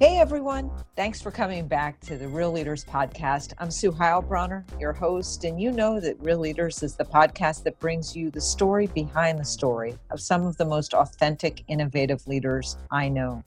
Hey 0.00 0.16
everyone, 0.16 0.70
thanks 0.96 1.20
for 1.20 1.30
coming 1.30 1.68
back 1.68 2.00
to 2.06 2.16
the 2.16 2.26
Real 2.26 2.50
Leaders 2.50 2.86
Podcast. 2.86 3.52
I'm 3.58 3.70
Sue 3.70 3.92
Heilbronner, 3.92 4.64
your 4.80 4.94
host, 4.94 5.44
and 5.44 5.60
you 5.60 5.72
know 5.72 6.00
that 6.00 6.18
Real 6.20 6.38
Leaders 6.38 6.82
is 6.82 6.96
the 6.96 7.04
podcast 7.04 7.64
that 7.64 7.78
brings 7.80 8.16
you 8.16 8.30
the 8.30 8.40
story 8.40 8.86
behind 8.86 9.38
the 9.38 9.44
story 9.44 9.98
of 10.10 10.18
some 10.18 10.46
of 10.46 10.56
the 10.56 10.64
most 10.64 10.94
authentic, 10.94 11.64
innovative 11.68 12.26
leaders 12.26 12.78
I 12.90 13.10
know. 13.10 13.44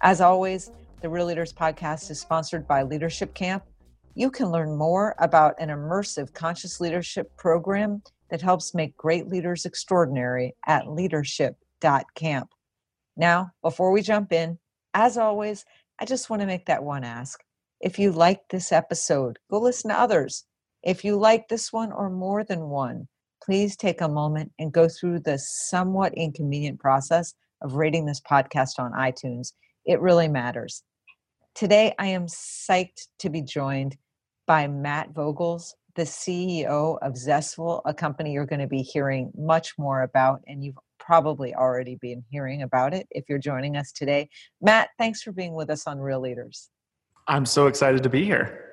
As 0.00 0.20
always, 0.20 0.72
the 1.02 1.08
Real 1.08 1.26
Leaders 1.26 1.52
Podcast 1.52 2.10
is 2.10 2.20
sponsored 2.20 2.66
by 2.66 2.82
Leadership 2.82 3.32
Camp. 3.34 3.62
You 4.16 4.28
can 4.28 4.50
learn 4.50 4.76
more 4.76 5.14
about 5.20 5.54
an 5.60 5.68
immersive 5.68 6.34
conscious 6.34 6.80
leadership 6.80 7.30
program 7.36 8.02
that 8.30 8.42
helps 8.42 8.74
make 8.74 8.96
great 8.96 9.28
leaders 9.28 9.64
extraordinary 9.64 10.56
at 10.66 10.90
leadership.camp. 10.90 12.48
Now, 13.16 13.52
before 13.62 13.92
we 13.92 14.02
jump 14.02 14.32
in, 14.32 14.58
as 14.96 15.18
always, 15.18 15.66
I 16.00 16.06
just 16.06 16.30
want 16.30 16.40
to 16.40 16.46
make 16.46 16.64
that 16.66 16.82
one 16.82 17.04
ask. 17.04 17.38
If 17.82 17.98
you 17.98 18.12
liked 18.12 18.50
this 18.50 18.72
episode, 18.72 19.38
go 19.50 19.60
listen 19.60 19.90
to 19.90 19.98
others. 19.98 20.46
If 20.82 21.04
you 21.04 21.16
like 21.16 21.48
this 21.48 21.70
one 21.70 21.92
or 21.92 22.08
more 22.08 22.44
than 22.44 22.70
one, 22.70 23.06
please 23.44 23.76
take 23.76 24.00
a 24.00 24.08
moment 24.08 24.52
and 24.58 24.72
go 24.72 24.88
through 24.88 25.20
the 25.20 25.38
somewhat 25.38 26.14
inconvenient 26.14 26.80
process 26.80 27.34
of 27.60 27.74
rating 27.74 28.06
this 28.06 28.22
podcast 28.22 28.78
on 28.78 28.92
iTunes. 28.92 29.52
It 29.84 30.00
really 30.00 30.28
matters. 30.28 30.82
Today, 31.54 31.92
I 31.98 32.06
am 32.06 32.26
psyched 32.26 33.08
to 33.18 33.28
be 33.28 33.42
joined 33.42 33.98
by 34.46 34.66
Mat 34.66 35.12
Vogels, 35.12 35.74
the 35.94 36.02
CEO 36.02 36.98
of 37.02 37.18
Zestful, 37.18 37.82
a 37.84 37.92
company 37.92 38.32
you're 38.32 38.46
going 38.46 38.60
to 38.60 38.66
be 38.66 38.82
hearing 38.82 39.30
much 39.36 39.74
more 39.76 40.02
about, 40.02 40.40
and 40.46 40.64
you've 40.64 40.78
probably 41.06 41.54
already 41.54 41.94
been 41.94 42.24
hearing 42.30 42.62
about 42.62 42.92
it 42.92 43.06
if 43.12 43.24
you're 43.28 43.38
joining 43.38 43.76
us 43.76 43.92
today. 43.92 44.28
Mat, 44.60 44.88
thanks 44.98 45.22
for 45.22 45.32
being 45.32 45.54
with 45.54 45.70
us 45.70 45.86
on 45.86 46.00
Real 46.00 46.20
Leaders. 46.20 46.68
I'm 47.28 47.46
so 47.46 47.68
excited 47.68 48.02
to 48.02 48.08
be 48.08 48.24
here. 48.24 48.64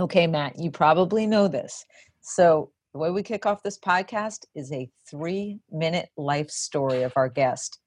Okay, 0.00 0.26
Mat, 0.26 0.58
you 0.58 0.70
probably 0.70 1.26
know 1.26 1.48
this. 1.48 1.84
So, 2.22 2.70
the 2.92 2.98
way 2.98 3.10
we 3.10 3.22
kick 3.22 3.46
off 3.46 3.62
this 3.62 3.78
podcast 3.78 4.40
is 4.54 4.70
a 4.70 4.88
three 5.10 5.58
minute 5.70 6.10
life 6.18 6.50
story 6.50 7.02
of 7.02 7.12
our 7.16 7.28
guest. 7.28 7.78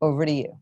Over 0.00 0.26
to 0.26 0.32
you. 0.32 0.58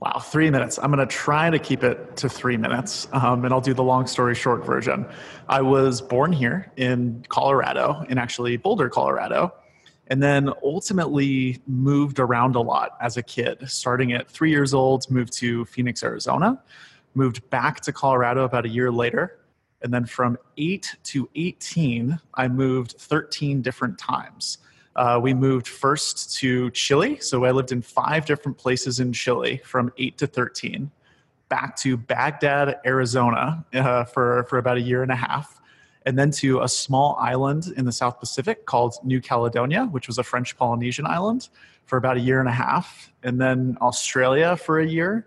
Wow, 0.00 0.18
three 0.18 0.50
minutes. 0.50 0.78
I'm 0.78 0.90
going 0.92 1.06
to 1.06 1.14
try 1.14 1.50
to 1.50 1.58
keep 1.58 1.84
it 1.84 2.16
to 2.16 2.28
three 2.28 2.56
minutes, 2.56 3.06
um, 3.12 3.44
and 3.44 3.52
I'll 3.52 3.60
do 3.60 3.74
the 3.74 3.82
long 3.82 4.06
story 4.06 4.34
short 4.34 4.64
version. 4.64 5.06
I 5.48 5.60
was 5.60 6.00
born 6.00 6.32
here 6.32 6.72
in 6.76 7.24
Colorado, 7.28 8.04
in 8.08 8.18
actually 8.18 8.56
Boulder, 8.56 8.88
Colorado 8.88 9.52
and 10.08 10.22
then 10.22 10.50
ultimately 10.62 11.60
moved 11.66 12.18
around 12.18 12.56
a 12.56 12.60
lot 12.60 12.96
as 13.00 13.16
a 13.16 13.22
kid. 13.22 13.58
Starting 13.68 14.12
at 14.12 14.28
three 14.28 14.50
years 14.50 14.74
old, 14.74 15.08
moved 15.10 15.32
to 15.34 15.64
Phoenix, 15.66 16.02
Arizona, 16.02 16.60
moved 17.14 17.48
back 17.50 17.80
to 17.82 17.92
Colorado 17.92 18.44
about 18.44 18.64
a 18.64 18.68
year 18.68 18.90
later. 18.90 19.38
And 19.82 19.92
then 19.92 20.06
from 20.06 20.38
8 20.56 20.96
to 21.04 21.28
18, 21.36 22.18
I 22.34 22.48
moved 22.48 22.92
13 22.98 23.62
different 23.62 23.98
times. 23.98 24.58
Uh, 24.96 25.20
we 25.22 25.32
moved 25.32 25.68
first 25.68 26.34
to 26.38 26.70
Chile. 26.70 27.18
So 27.20 27.44
I 27.44 27.52
lived 27.52 27.70
in 27.70 27.82
five 27.82 28.26
different 28.26 28.58
places 28.58 28.98
in 28.98 29.12
Chile 29.12 29.60
from 29.64 29.92
8 29.96 30.18
to 30.18 30.26
13. 30.26 30.90
Back 31.48 31.76
to 31.76 31.96
Bagdad, 31.96 32.80
Arizona 32.84 33.64
uh, 33.72 34.04
for, 34.04 34.44
for 34.44 34.58
about 34.58 34.78
a 34.78 34.80
year 34.80 35.02
and 35.02 35.12
a 35.12 35.16
half 35.16 35.60
and 36.08 36.18
then 36.18 36.30
to 36.30 36.62
a 36.62 36.68
small 36.68 37.16
island 37.20 37.66
in 37.76 37.84
the 37.84 37.92
South 37.92 38.18
Pacific 38.18 38.64
called 38.64 38.94
New 39.04 39.20
Caledonia, 39.20 39.84
which 39.84 40.06
was 40.06 40.16
a 40.16 40.22
French 40.22 40.56
Polynesian 40.56 41.04
island 41.04 41.50
for 41.84 41.98
about 41.98 42.16
a 42.16 42.20
year 42.20 42.40
and 42.40 42.48
a 42.48 42.52
half, 42.52 43.12
and 43.22 43.38
then 43.38 43.76
Australia 43.82 44.56
for 44.56 44.80
a 44.80 44.86
year, 44.86 45.26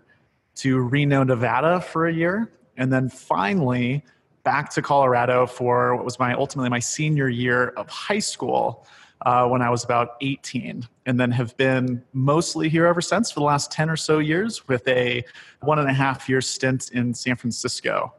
to 0.56 0.80
Reno, 0.80 1.22
Nevada 1.22 1.80
for 1.80 2.08
a 2.08 2.12
year, 2.12 2.50
and 2.76 2.92
then 2.92 3.08
finally 3.08 4.04
back 4.42 4.70
to 4.70 4.82
Colorado 4.82 5.46
for 5.46 5.94
what 5.94 6.04
was 6.04 6.18
my 6.18 6.34
ultimately 6.34 6.68
my 6.68 6.80
senior 6.80 7.28
year 7.28 7.68
of 7.76 7.88
high 7.88 8.18
school. 8.18 8.84
Uh, 9.24 9.46
when 9.46 9.62
I 9.62 9.70
was 9.70 9.84
about 9.84 10.16
18, 10.20 10.84
and 11.06 11.20
then 11.20 11.30
have 11.30 11.56
been 11.56 12.02
mostly 12.12 12.68
here 12.68 12.86
ever 12.86 13.00
since 13.00 13.30
for 13.30 13.38
the 13.38 13.46
last 13.46 13.70
10 13.70 13.88
or 13.88 13.96
so 13.96 14.18
years 14.18 14.66
with 14.66 14.88
a 14.88 15.24
one 15.60 15.78
and 15.78 15.88
a 15.88 15.92
half 15.92 16.28
year 16.28 16.40
stint 16.40 16.90
in 16.90 17.14
San 17.14 17.36
Francisco. 17.36 18.14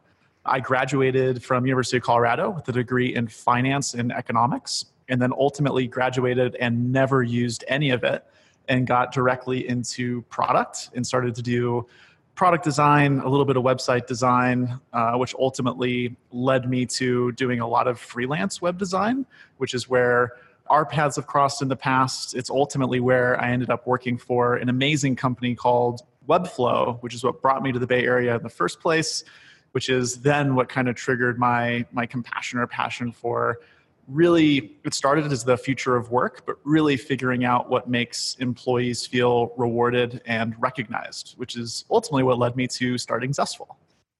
I 0.46 0.60
graduated 0.60 1.42
from 1.42 1.64
University 1.64 1.96
of 1.96 2.02
Colorado 2.02 2.50
with 2.50 2.68
a 2.68 2.72
degree 2.72 3.14
in 3.14 3.28
finance 3.28 3.94
and 3.94 4.12
economics, 4.12 4.86
and 5.08 5.20
then 5.20 5.32
ultimately 5.32 5.86
graduated 5.86 6.54
and 6.56 6.92
never 6.92 7.22
used 7.22 7.64
any 7.66 7.90
of 7.90 8.04
it 8.04 8.24
and 8.68 8.86
got 8.86 9.12
directly 9.12 9.66
into 9.66 10.22
product 10.22 10.90
and 10.94 11.06
started 11.06 11.34
to 11.36 11.42
do 11.42 11.86
product 12.34 12.64
design, 12.64 13.20
a 13.20 13.28
little 13.28 13.44
bit 13.44 13.56
of 13.56 13.62
website 13.62 14.06
design, 14.06 14.80
uh, 14.92 15.14
which 15.14 15.34
ultimately 15.38 16.16
led 16.32 16.68
me 16.68 16.84
to 16.84 17.32
doing 17.32 17.60
a 17.60 17.66
lot 17.66 17.86
of 17.86 17.98
freelance 17.98 18.60
web 18.60 18.76
design, 18.76 19.24
which 19.58 19.72
is 19.72 19.88
where 19.88 20.32
our 20.66 20.84
paths 20.84 21.16
have 21.16 21.26
crossed 21.26 21.62
in 21.62 21.68
the 21.68 21.76
past. 21.76 22.34
It's 22.34 22.50
ultimately 22.50 23.00
where 23.00 23.40
I 23.40 23.50
ended 23.50 23.70
up 23.70 23.86
working 23.86 24.18
for 24.18 24.56
an 24.56 24.68
amazing 24.68 25.16
company 25.16 25.54
called 25.54 26.02
Webflow, 26.28 27.00
which 27.02 27.14
is 27.14 27.22
what 27.22 27.40
brought 27.40 27.62
me 27.62 27.70
to 27.70 27.78
the 27.78 27.86
Bay 27.86 28.04
Area 28.04 28.34
in 28.34 28.42
the 28.42 28.48
first 28.48 28.80
place 28.80 29.24
which 29.74 29.88
is 29.88 30.20
then 30.20 30.54
what 30.54 30.68
kind 30.68 30.88
of 30.88 30.94
triggered 30.94 31.36
my 31.36 31.84
my 31.90 32.06
compassion 32.06 32.60
or 32.60 32.66
passion 32.66 33.10
for 33.10 33.58
really 34.06 34.76
it 34.84 34.94
started 34.94 35.32
as 35.32 35.44
the 35.44 35.56
future 35.56 35.96
of 35.96 36.12
work 36.12 36.44
but 36.46 36.56
really 36.62 36.96
figuring 36.96 37.44
out 37.44 37.68
what 37.68 37.88
makes 37.88 38.36
employees 38.38 39.04
feel 39.04 39.52
rewarded 39.56 40.22
and 40.26 40.54
recognized 40.60 41.34
which 41.38 41.56
is 41.56 41.84
ultimately 41.90 42.22
what 42.22 42.38
led 42.38 42.54
me 42.54 42.66
to 42.68 42.96
starting 42.96 43.32
zestful. 43.32 43.76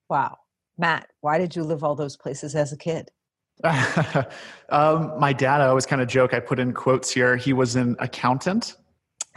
Wow. 0.09 0.39
Mat 0.77 1.09
why 1.21 1.39
did 1.39 1.55
you 1.55 1.63
live 1.63 1.85
all 1.85 1.95
those 1.95 2.17
places 2.17 2.57
as 2.57 2.73
a 2.73 2.77
kid? 2.77 3.11
Um, 4.71 5.21
my 5.21 5.33
dad 5.33 5.61
i 5.61 5.67
always 5.67 5.85
kind 5.87 6.01
of 6.01 6.09
joke 6.09 6.33
i 6.33 6.41
put 6.41 6.59
in 6.59 6.73
quotes 6.73 7.11
here 7.11 7.37
he 7.37 7.53
was 7.53 7.77
an 7.77 7.95
accountant 8.01 8.77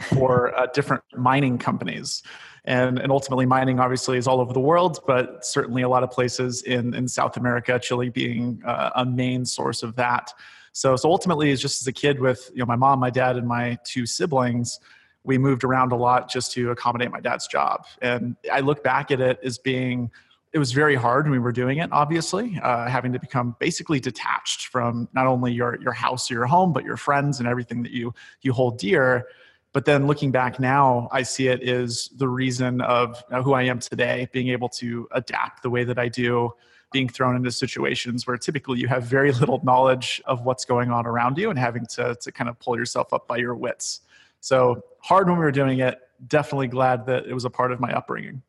for 0.00 0.56
uh, 0.56 0.66
different 0.66 1.02
mining 1.16 1.58
companies. 1.58 2.22
And, 2.64 2.98
and 2.98 3.10
ultimately 3.10 3.46
mining 3.46 3.80
obviously 3.80 4.18
is 4.18 4.26
all 4.26 4.40
over 4.40 4.52
the 4.52 4.60
world 4.60 4.98
but 5.06 5.44
certainly 5.44 5.82
a 5.82 5.88
lot 5.88 6.02
of 6.02 6.10
places 6.10 6.62
in, 6.62 6.92
in 6.92 7.08
south 7.08 7.38
america 7.38 7.78
chile 7.78 8.10
being 8.10 8.60
uh, 8.66 8.90
a 8.94 9.06
main 9.06 9.44
source 9.46 9.82
of 9.82 9.96
that. 9.96 10.34
So 10.72 10.94
so 10.96 11.10
ultimately 11.10 11.50
it's 11.50 11.62
just 11.62 11.80
as 11.80 11.86
a 11.86 11.92
kid 11.92 12.20
with 12.20 12.50
you 12.52 12.58
know 12.58 12.66
my 12.66 12.76
mom 12.76 13.00
my 13.00 13.10
dad 13.10 13.36
and 13.36 13.48
my 13.48 13.78
two 13.84 14.06
siblings 14.06 14.80
we 15.24 15.38
moved 15.38 15.64
around 15.64 15.92
a 15.92 15.96
lot 15.96 16.30
just 16.30 16.52
to 16.52 16.70
accommodate 16.70 17.10
my 17.10 17.20
dad's 17.20 17.46
job. 17.46 17.86
And 18.02 18.36
i 18.52 18.60
look 18.60 18.84
back 18.84 19.10
at 19.10 19.20
it 19.20 19.38
as 19.42 19.56
being 19.56 20.10
it 20.52 20.58
was 20.58 20.72
very 20.72 20.94
hard 20.94 21.24
when 21.24 21.32
we 21.32 21.38
were 21.38 21.52
doing 21.52 21.78
it 21.78 21.90
obviously 21.92 22.58
uh, 22.62 22.86
having 22.86 23.12
to 23.12 23.18
become 23.18 23.56
basically 23.58 24.00
detached 24.00 24.66
from 24.66 25.08
not 25.14 25.26
only 25.26 25.52
your 25.52 25.80
your 25.80 25.92
house 25.92 26.30
or 26.30 26.34
your 26.34 26.46
home 26.46 26.72
but 26.72 26.84
your 26.84 26.96
friends 26.96 27.38
and 27.38 27.48
everything 27.48 27.82
that 27.82 27.92
you 27.92 28.12
you 28.42 28.52
hold 28.52 28.78
dear 28.78 29.26
but 29.72 29.84
then 29.84 30.06
looking 30.06 30.30
back 30.30 30.58
now 30.58 31.08
i 31.12 31.22
see 31.22 31.48
it 31.48 31.62
as 31.62 32.08
the 32.16 32.28
reason 32.28 32.80
of 32.80 33.22
who 33.42 33.52
i 33.52 33.62
am 33.62 33.78
today 33.78 34.28
being 34.32 34.48
able 34.48 34.68
to 34.68 35.08
adapt 35.12 35.62
the 35.62 35.70
way 35.70 35.84
that 35.84 35.98
i 35.98 36.08
do 36.08 36.52
being 36.92 37.08
thrown 37.08 37.36
into 37.36 37.50
situations 37.50 38.26
where 38.26 38.36
typically 38.36 38.78
you 38.78 38.88
have 38.88 39.04
very 39.04 39.32
little 39.32 39.60
knowledge 39.64 40.22
of 40.26 40.44
what's 40.44 40.64
going 40.64 40.90
on 40.90 41.06
around 41.06 41.38
you 41.38 41.50
and 41.50 41.58
having 41.58 41.86
to, 41.86 42.16
to 42.20 42.32
kind 42.32 42.48
of 42.48 42.58
pull 42.58 42.76
yourself 42.76 43.12
up 43.12 43.28
by 43.28 43.36
your 43.36 43.54
wits. 43.54 44.00
So 44.40 44.82
hard 45.00 45.28
when 45.28 45.38
we 45.38 45.44
were 45.44 45.52
doing 45.52 45.80
it. 45.80 45.98
Definitely 46.26 46.68
glad 46.68 47.06
that 47.06 47.26
it 47.26 47.34
was 47.34 47.44
a 47.44 47.50
part 47.50 47.72
of 47.72 47.80
my 47.80 47.92
upbringing 47.92 48.42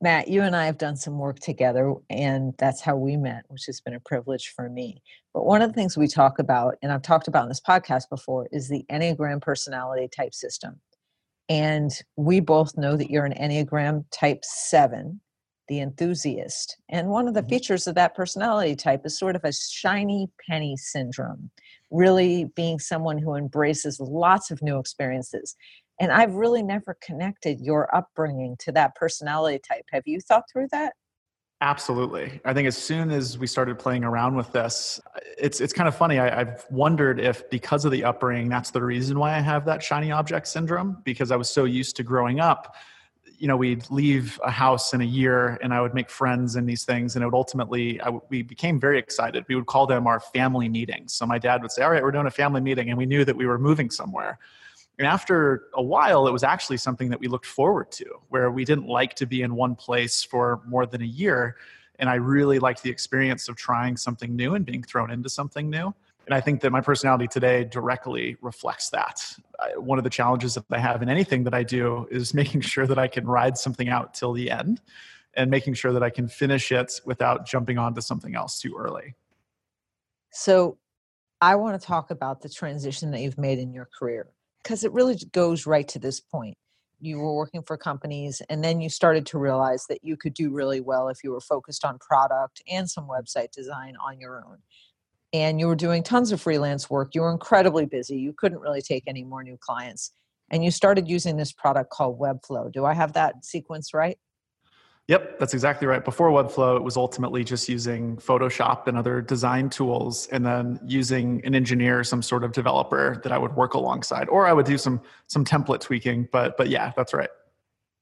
Mat, 0.00 0.28
you 0.28 0.42
and 0.42 0.54
I 0.54 0.66
have 0.66 0.78
done 0.78 0.94
some 0.94 1.18
work 1.18 1.40
together, 1.40 1.92
and 2.08 2.54
that's 2.56 2.80
how 2.80 2.96
we 2.96 3.16
met, 3.16 3.44
which 3.48 3.66
has 3.66 3.80
been 3.80 3.94
a 3.94 4.00
privilege 4.00 4.52
for 4.54 4.68
me. 4.68 5.02
But 5.34 5.44
one 5.44 5.60
of 5.60 5.70
the 5.70 5.74
things 5.74 5.96
we 5.96 6.06
talk 6.06 6.38
about, 6.38 6.76
and 6.82 6.92
I've 6.92 7.02
talked 7.02 7.26
about 7.26 7.42
in 7.42 7.48
this 7.48 7.60
podcast 7.60 8.08
before, 8.08 8.48
is 8.52 8.68
the 8.68 8.84
Enneagram 8.90 9.42
personality 9.42 10.08
type 10.08 10.34
system. 10.34 10.80
And 11.48 11.90
we 12.16 12.38
both 12.38 12.76
know 12.76 12.96
that 12.96 13.10
you're 13.10 13.24
an 13.24 13.34
Enneagram 13.34 14.04
type 14.12 14.44
seven, 14.44 15.20
the 15.66 15.80
enthusiast. 15.80 16.76
And 16.88 17.08
one 17.08 17.26
of 17.26 17.34
the 17.34 17.40
mm-hmm. 17.40 17.50
features 17.50 17.88
of 17.88 17.96
that 17.96 18.14
personality 18.14 18.76
type 18.76 19.04
is 19.04 19.18
sort 19.18 19.34
of 19.34 19.44
a 19.44 19.52
shiny 19.52 20.28
penny 20.48 20.76
syndrome, 20.76 21.50
really 21.90 22.44
being 22.54 22.78
someone 22.78 23.18
who 23.18 23.34
embraces 23.34 23.98
lots 23.98 24.52
of 24.52 24.62
new 24.62 24.78
experiences. 24.78 25.56
And 26.00 26.12
I've 26.12 26.34
really 26.34 26.62
never 26.62 26.96
connected 27.00 27.60
your 27.60 27.94
upbringing 27.94 28.56
to 28.60 28.72
that 28.72 28.94
personality 28.94 29.58
type. 29.58 29.84
Have 29.90 30.04
you 30.06 30.20
thought 30.20 30.44
through 30.50 30.68
that? 30.70 30.94
Absolutely. 31.60 32.40
I 32.44 32.54
think 32.54 32.68
as 32.68 32.78
soon 32.78 33.10
as 33.10 33.36
we 33.36 33.48
started 33.48 33.80
playing 33.80 34.04
around 34.04 34.36
with 34.36 34.52
this, 34.52 35.00
uh, 35.16 35.18
it's 35.36 35.60
it's 35.60 35.72
kind 35.72 35.88
of 35.88 35.96
funny. 35.96 36.20
I, 36.20 36.44
have 36.44 36.64
wondered 36.70 37.18
if 37.18 37.50
because 37.50 37.84
of 37.84 37.90
the 37.90 38.04
upbringing, 38.04 38.48
that's 38.48 38.70
the 38.70 38.82
reason 38.82 39.18
why 39.18 39.34
I 39.34 39.40
have 39.40 39.64
that 39.64 39.82
shiny 39.82 40.12
object 40.12 40.46
syndrome. 40.46 40.98
Because 41.02 41.32
I 41.32 41.36
was 41.36 41.50
so 41.50 41.64
used 41.64 41.96
to 41.96 42.04
growing 42.04 42.38
up, 42.38 42.76
you 43.38 43.48
know, 43.48 43.56
we'd 43.56 43.90
leave 43.90 44.38
a 44.44 44.52
house 44.52 44.94
in 44.94 45.00
a 45.00 45.04
year, 45.04 45.58
and 45.60 45.74
I 45.74 45.80
would 45.80 45.94
make 45.94 46.10
friends 46.10 46.54
and 46.54 46.68
these 46.68 46.84
things, 46.84 47.16
and 47.16 47.24
it 47.24 47.26
would 47.26 47.34
ultimately, 47.34 48.00
we 48.28 48.42
became 48.42 48.78
very 48.78 49.00
excited. 49.00 49.44
We 49.48 49.56
would 49.56 49.66
call 49.66 49.88
them 49.88 50.06
our 50.06 50.20
family 50.20 50.68
meetings. 50.68 51.12
So 51.12 51.26
my 51.26 51.38
dad 51.38 51.60
would 51.62 51.72
say, 51.72 51.82
"All 51.82 51.90
right, 51.90 52.04
we're 52.04 52.12
doing 52.12 52.26
a 52.26 52.30
family 52.30 52.60
meeting," 52.60 52.88
and 52.88 52.96
we 52.96 53.06
knew 53.06 53.24
that 53.24 53.34
we 53.34 53.46
were 53.46 53.58
moving 53.58 53.90
somewhere 53.90 54.38
And 54.98 55.06
after 55.06 55.68
a 55.74 55.82
while, 55.82 56.26
it 56.26 56.32
was 56.32 56.42
actually 56.42 56.78
something 56.78 57.08
that 57.10 57.20
we 57.20 57.28
looked 57.28 57.46
forward 57.46 57.92
to, 57.92 58.04
where 58.30 58.50
we 58.50 58.64
didn't 58.64 58.88
like 58.88 59.14
to 59.14 59.26
be 59.26 59.42
in 59.42 59.54
one 59.54 59.76
place 59.76 60.24
for 60.24 60.60
more 60.66 60.86
than 60.86 61.02
a 61.02 61.06
year. 61.06 61.56
And 62.00 62.10
I 62.10 62.16
really 62.16 62.58
liked 62.58 62.82
the 62.82 62.90
experience 62.90 63.48
of 63.48 63.56
trying 63.56 63.96
something 63.96 64.34
new 64.34 64.54
and 64.54 64.66
being 64.66 64.82
thrown 64.82 65.10
into 65.12 65.28
something 65.28 65.70
new. 65.70 65.94
And 66.26 66.34
I 66.34 66.40
think 66.40 66.60
that 66.62 66.72
my 66.72 66.80
personality 66.80 67.28
today 67.28 67.64
directly 67.64 68.36
reflects 68.42 68.90
that. 68.90 69.22
I, 69.60 69.78
one 69.78 69.98
of 69.98 70.04
the 70.04 70.10
challenges 70.10 70.54
that 70.54 70.64
I 70.70 70.78
have 70.78 71.00
in 71.00 71.08
anything 71.08 71.44
that 71.44 71.54
I 71.54 71.62
do 71.62 72.06
is 72.10 72.34
making 72.42 72.62
sure 72.62 72.86
that 72.86 72.98
I 72.98 73.06
can 73.06 73.24
ride 73.24 73.56
something 73.56 73.88
out 73.88 74.14
till 74.14 74.32
the 74.32 74.50
end 74.50 74.80
and 75.34 75.48
making 75.48 75.74
sure 75.74 75.92
that 75.92 76.02
I 76.02 76.10
can 76.10 76.26
finish 76.26 76.72
it 76.72 77.00
without 77.04 77.46
jumping 77.46 77.78
onto 77.78 78.00
something 78.00 78.34
else 78.34 78.60
too 78.60 78.76
early. 78.76 79.14
So, 80.32 80.76
I 81.40 81.54
want 81.54 81.80
to 81.80 81.86
talk 81.86 82.10
about 82.10 82.42
the 82.42 82.48
transition 82.48 83.12
that 83.12 83.20
you've 83.20 83.38
made 83.38 83.60
in 83.60 83.72
your 83.72 83.88
career 83.96 84.26
because 84.62 84.84
it 84.84 84.92
really 84.92 85.16
goes 85.32 85.66
right 85.66 85.88
to 85.88 85.98
this 85.98 86.20
point. 86.20 86.56
You 87.00 87.18
were 87.18 87.34
working 87.34 87.62
for 87.62 87.76
companies, 87.76 88.42
and 88.48 88.62
then 88.62 88.80
you 88.80 88.88
started 88.88 89.24
to 89.26 89.38
realize 89.38 89.86
that 89.88 90.02
you 90.02 90.16
could 90.16 90.34
do 90.34 90.50
really 90.50 90.80
well 90.80 91.08
if 91.08 91.22
you 91.22 91.30
were 91.30 91.40
focused 91.40 91.84
on 91.84 91.98
product 91.98 92.60
and 92.68 92.90
some 92.90 93.06
website 93.06 93.52
design 93.52 93.94
on 94.04 94.18
your 94.20 94.44
own 94.44 94.58
and 95.32 95.60
you 95.60 95.66
were 95.66 95.76
doing 95.76 96.02
tons 96.02 96.32
of 96.32 96.40
freelance 96.40 96.88
work. 96.88 97.14
You 97.14 97.22
were 97.22 97.32
incredibly 97.32 97.86
busy. 97.86 98.16
You 98.16 98.32
couldn't 98.32 98.60
really 98.60 98.82
take 98.82 99.04
any 99.06 99.24
more 99.24 99.42
new 99.42 99.58
clients. 99.58 100.12
And 100.50 100.64
you 100.64 100.70
started 100.70 101.08
using 101.08 101.36
this 101.36 101.52
product 101.52 101.90
called 101.90 102.18
Webflow. 102.18 102.72
Do 102.72 102.86
I 102.86 102.94
have 102.94 103.12
that 103.12 103.44
sequence 103.44 103.92
right? 103.92 104.18
Yep, 105.08 105.38
that's 105.38 105.54
exactly 105.54 105.86
right. 105.86 106.04
Before 106.04 106.30
Webflow, 106.30 106.76
it 106.76 106.84
was 106.84 106.98
ultimately 106.98 107.42
just 107.42 107.66
using 107.66 108.18
Photoshop 108.18 108.86
and 108.86 108.98
other 108.98 109.22
design 109.22 109.70
tools, 109.70 110.28
and 110.30 110.44
then 110.44 110.78
using 110.84 111.40
an 111.46 111.54
engineer, 111.54 112.04
some 112.04 112.20
sort 112.20 112.44
of 112.44 112.52
developer 112.52 113.18
that 113.22 113.32
I 113.32 113.38
would 113.38 113.56
work 113.56 113.72
alongside, 113.72 114.28
or 114.28 114.46
I 114.46 114.52
would 114.52 114.66
do 114.66 114.76
some 114.76 115.00
some 115.26 115.46
template 115.46 115.80
tweaking. 115.80 116.28
But 116.30 116.58
but 116.58 116.68
yeah, 116.68 116.92
that's 116.94 117.14
right. 117.14 117.30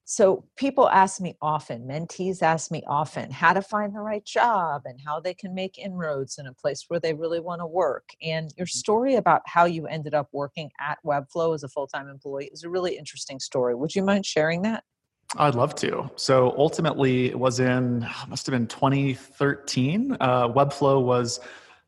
So 0.09 0.45
people 0.57 0.89
ask 0.89 1.21
me 1.21 1.37
often, 1.41 1.87
mentees 1.87 2.41
ask 2.41 2.71
me 2.71 2.83
often 2.87 3.31
how 3.31 3.53
to 3.53 3.63
find 3.63 3.95
the 3.95 4.01
right 4.01 4.25
job 4.25 4.83
and 4.85 5.01
how 5.05 5.19
they 5.19 5.35
can 5.35 5.53
make 5.53 5.79
inroads 5.79 6.39
in 6.39 6.47
a 6.47 6.53
place 6.53 6.85
where 6.87 7.01
they 7.01 7.13
really 7.13 7.41
want 7.41 7.61
to 7.61 7.67
work. 7.67 8.11
And 8.23 8.53
your 8.57 8.67
mm-hmm. 8.67 8.79
story 8.79 9.15
about 9.17 9.43
how 9.47 9.65
you 9.65 9.89
ended 9.89 10.15
up 10.15 10.29
working 10.33 10.71
at 10.81 10.99
Webflow 11.05 11.57
as 11.57 11.65
a 11.65 11.69
full-time 11.69 12.09
employee 12.09 12.51
is 12.53 12.63
a 12.63 12.71
really 12.71 12.97
interesting 12.97 13.41
story. 13.41 13.75
Would 13.75 13.97
you 13.97 14.05
mind 14.05 14.27
sharing 14.27 14.63
that? 14.63 14.85
I'd 15.37 15.55
love 15.55 15.75
to. 15.77 16.11
So 16.17 16.55
ultimately, 16.57 17.27
it 17.27 17.39
was 17.39 17.61
in 17.61 18.07
must 18.29 18.47
have 18.47 18.53
been 18.53 18.67
2013. 18.67 20.17
Uh, 20.21 20.49
Webflow 20.49 21.03
was 21.03 21.41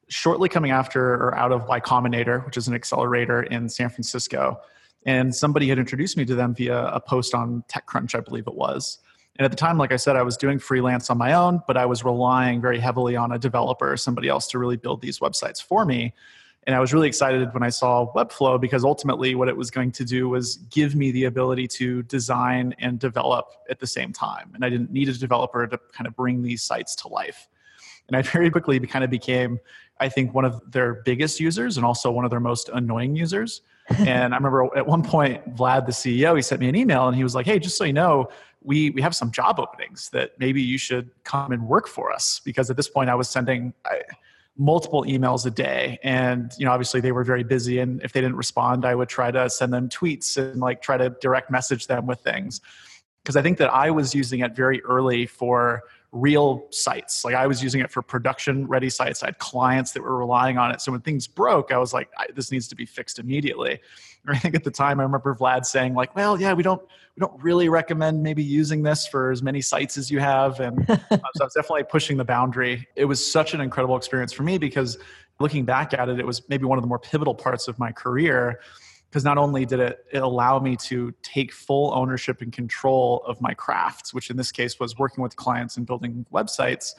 shortly 0.08 0.48
coming 0.48 0.70
after 0.70 1.14
or 1.14 1.34
out 1.36 1.52
of 1.52 1.68
Y 1.68 1.80
Combinator, 1.80 2.44
which 2.44 2.56
is 2.56 2.66
an 2.68 2.74
accelerator 2.74 3.42
in 3.42 3.68
San 3.68 3.90
Francisco 3.90 4.60
and 5.06 5.34
somebody 5.34 5.68
had 5.68 5.78
introduced 5.78 6.16
me 6.16 6.24
to 6.26 6.34
them 6.34 6.54
via 6.54 6.86
a 6.88 7.00
post 7.00 7.34
on 7.34 7.64
TechCrunch, 7.68 8.14
I 8.14 8.20
believe 8.20 8.46
it 8.46 8.54
was. 8.54 8.98
And 9.36 9.44
at 9.44 9.50
the 9.50 9.56
time, 9.56 9.78
like 9.78 9.92
I 9.92 9.96
said, 9.96 10.16
I 10.16 10.22
was 10.22 10.36
doing 10.36 10.58
freelance 10.58 11.10
on 11.10 11.16
my 11.16 11.32
own, 11.32 11.62
but 11.66 11.76
I 11.76 11.86
was 11.86 12.04
relying 12.04 12.60
very 12.60 12.80
heavily 12.80 13.14
on 13.14 13.32
a 13.32 13.38
developer, 13.38 13.96
somebody 13.96 14.28
else 14.28 14.48
to 14.48 14.58
really 14.58 14.76
build 14.76 15.00
these 15.00 15.20
websites 15.20 15.62
for 15.62 15.84
me. 15.84 16.12
And 16.68 16.76
I 16.76 16.80
was 16.80 16.92
really 16.92 17.08
excited 17.08 17.52
when 17.54 17.62
I 17.62 17.70
saw 17.70 18.12
Webflow 18.12 18.60
because 18.60 18.84
ultimately 18.84 19.34
what 19.34 19.48
it 19.48 19.56
was 19.56 19.70
going 19.70 19.90
to 19.92 20.04
do 20.04 20.28
was 20.28 20.56
give 20.68 20.94
me 20.94 21.10
the 21.10 21.24
ability 21.24 21.66
to 21.68 22.02
design 22.02 22.74
and 22.78 22.98
develop 22.98 23.46
at 23.70 23.80
the 23.80 23.86
same 23.86 24.12
time. 24.12 24.52
And 24.54 24.62
I 24.62 24.68
didn't 24.68 24.92
need 24.92 25.08
a 25.08 25.14
developer 25.14 25.66
to 25.66 25.80
kind 25.92 26.06
of 26.06 26.14
bring 26.14 26.42
these 26.42 26.62
sites 26.62 26.94
to 26.96 27.08
life. 27.08 27.48
And 28.06 28.16
I 28.16 28.20
very 28.22 28.50
quickly 28.50 28.78
kind 28.80 29.02
of 29.02 29.10
became, 29.10 29.58
I 29.98 30.10
think, 30.10 30.34
one 30.34 30.44
of 30.44 30.60
their 30.70 31.02
biggest 31.06 31.40
users 31.40 31.78
and 31.78 31.86
also 31.86 32.10
one 32.10 32.26
of 32.26 32.30
their 32.30 32.38
most 32.38 32.68
annoying 32.68 33.16
users 33.16 33.62
and 34.00 34.34
I 34.34 34.36
remember 34.36 34.68
at 34.76 34.86
one 34.86 35.02
point, 35.02 35.56
Vlad, 35.56 35.86
the 35.86 35.92
CEO, 35.92 36.36
he 36.36 36.42
sent 36.42 36.60
me 36.60 36.68
an 36.68 36.76
email 36.76 37.08
and 37.08 37.16
he 37.16 37.22
was 37.22 37.34
like, 37.34 37.46
"Hey, 37.46 37.58
just 37.58 37.78
so 37.78 37.84
you 37.84 37.94
know, 37.94 38.28
we 38.62 38.90
we 38.90 39.00
have 39.00 39.16
some 39.16 39.30
job 39.30 39.58
openings 39.58 40.10
that 40.10 40.38
maybe 40.38 40.60
you 40.60 40.76
should 40.76 41.10
come 41.24 41.52
and 41.52 41.66
work 41.66 41.88
for 41.88 42.12
us." 42.12 42.42
Because 42.44 42.68
at 42.68 42.76
this 42.76 42.86
point, 42.86 43.08
I 43.08 43.14
was 43.14 43.30
sending 43.30 43.72
I, 43.86 44.02
multiple 44.58 45.04
emails 45.04 45.46
a 45.46 45.50
day, 45.50 45.98
and 46.02 46.52
you 46.58 46.66
know, 46.66 46.72
obviously 46.72 47.00
they 47.00 47.12
were 47.12 47.24
very 47.24 47.44
busy. 47.44 47.78
And 47.78 48.02
if 48.02 48.12
they 48.12 48.20
didn't 48.20 48.36
respond, 48.36 48.84
I 48.84 48.94
would 48.94 49.08
try 49.08 49.30
to 49.30 49.48
send 49.48 49.72
them 49.72 49.88
tweets 49.88 50.36
and 50.36 50.60
like 50.60 50.82
try 50.82 50.96
to 50.96 51.10
direct 51.20 51.50
message 51.50 51.86
them 51.86 52.06
with 52.06 52.20
things. 52.20 52.60
Because 53.22 53.36
I 53.36 53.42
think 53.42 53.58
that 53.58 53.72
I 53.72 53.90
was 53.90 54.14
using 54.14 54.40
it 54.40 54.56
very 54.56 54.82
early 54.84 55.26
for 55.26 55.82
real 56.12 56.66
sites. 56.70 57.24
Like 57.24 57.34
I 57.34 57.46
was 57.46 57.62
using 57.62 57.80
it 57.80 57.90
for 57.90 58.00
production 58.02 58.66
ready 58.66 58.88
sites. 58.88 59.22
I 59.22 59.26
had 59.26 59.38
clients 59.38 59.92
that 59.92 60.02
were 60.02 60.16
relying 60.16 60.56
on 60.56 60.70
it. 60.70 60.80
So 60.80 60.92
when 60.92 61.02
things 61.02 61.26
broke, 61.26 61.70
I 61.70 61.78
was 61.78 61.92
like, 61.92 62.08
this 62.34 62.50
needs 62.50 62.68
to 62.68 62.74
be 62.74 62.86
fixed 62.86 63.18
immediately. 63.18 63.80
Or 64.26 64.34
I 64.34 64.38
think 64.38 64.54
at 64.54 64.64
the 64.64 64.70
time 64.70 65.00
I 65.00 65.02
remember 65.02 65.34
Vlad 65.34 65.66
saying 65.66 65.94
like, 65.94 66.16
well, 66.16 66.40
yeah, 66.40 66.54
we 66.54 66.62
don't 66.62 66.82
we 67.16 67.20
don't 67.20 67.42
really 67.42 67.68
recommend 67.68 68.22
maybe 68.22 68.44
using 68.44 68.82
this 68.82 69.06
for 69.06 69.32
as 69.32 69.42
many 69.42 69.60
sites 69.60 69.98
as 69.98 70.10
you 70.10 70.20
have. 70.20 70.60
And 70.60 70.86
so 70.86 70.96
I 71.10 71.20
was 71.44 71.54
definitely 71.54 71.84
pushing 71.84 72.16
the 72.16 72.24
boundary. 72.24 72.86
It 72.94 73.06
was 73.06 73.24
such 73.24 73.54
an 73.54 73.60
incredible 73.60 73.96
experience 73.96 74.32
for 74.32 74.44
me 74.44 74.56
because 74.56 74.98
looking 75.40 75.64
back 75.64 75.94
at 75.94 76.08
it, 76.08 76.20
it 76.20 76.26
was 76.26 76.48
maybe 76.48 76.64
one 76.64 76.78
of 76.78 76.82
the 76.82 76.88
more 76.88 76.98
pivotal 76.98 77.34
parts 77.34 77.68
of 77.68 77.78
my 77.78 77.92
career 77.92 78.60
because 79.10 79.24
not 79.24 79.38
only 79.38 79.64
did 79.64 79.80
it, 79.80 80.04
it 80.12 80.22
allow 80.22 80.58
me 80.58 80.76
to 80.76 81.14
take 81.22 81.52
full 81.52 81.92
ownership 81.94 82.42
and 82.42 82.52
control 82.52 83.22
of 83.26 83.40
my 83.40 83.54
crafts, 83.54 84.12
which 84.12 84.30
in 84.30 84.36
this 84.36 84.52
case 84.52 84.78
was 84.78 84.98
working 84.98 85.22
with 85.22 85.34
clients 85.36 85.76
and 85.78 85.86
building 85.86 86.26
websites, 86.32 86.94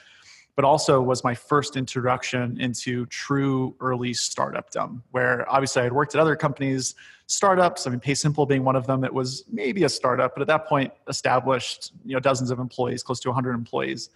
but 0.56 0.66
also 0.66 1.02
was 1.02 1.24
my 1.24 1.36
first 1.36 1.78
introduction 1.78 2.60
into 2.60 3.06
true 3.08 3.76
early 3.80 4.12
startupdom, 4.12 5.02
where 5.12 5.50
obviously 5.50 5.82
I 5.82 5.84
had 5.84 5.94
worked 5.94 6.16
at 6.16 6.22
other 6.22 6.36
companies, 6.36 6.96
startups. 7.28 7.86
I 7.86 7.92
mean, 7.92 8.00
PaySimple 8.00 8.48
being 8.48 8.64
one 8.64 8.76
of 8.76 8.88
them. 8.88 9.04
It 9.04 9.14
was 9.14 9.46
maybe 9.52 9.84
a 9.84 9.90
startup, 9.90 10.34
but 10.34 10.42
at 10.42 10.48
that 10.48 10.66
point, 10.66 10.92
established 11.08 11.94
you 12.04 12.14
know 12.14 12.20
dozens 12.20 12.50
of 12.50 12.60
employees, 12.60 13.04
close 13.04 13.20
to 13.22 13.30
100 13.30 13.54
employees. 13.54 14.10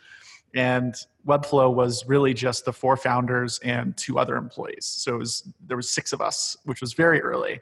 And 0.55 0.95
Webflow 1.25 1.73
was 1.73 2.05
really 2.07 2.33
just 2.33 2.65
the 2.65 2.73
four 2.73 2.95
founders 2.95 3.59
and 3.63 3.95
two 3.97 4.19
other 4.19 4.35
employees. 4.35 4.85
So 4.85 5.15
it 5.15 5.17
was, 5.17 5.47
there 5.65 5.77
was 5.77 5.89
six 5.89 6.13
of 6.13 6.21
us, 6.21 6.55
which 6.65 6.79
was 6.79 6.93
very 6.93 7.21
early 7.21 7.59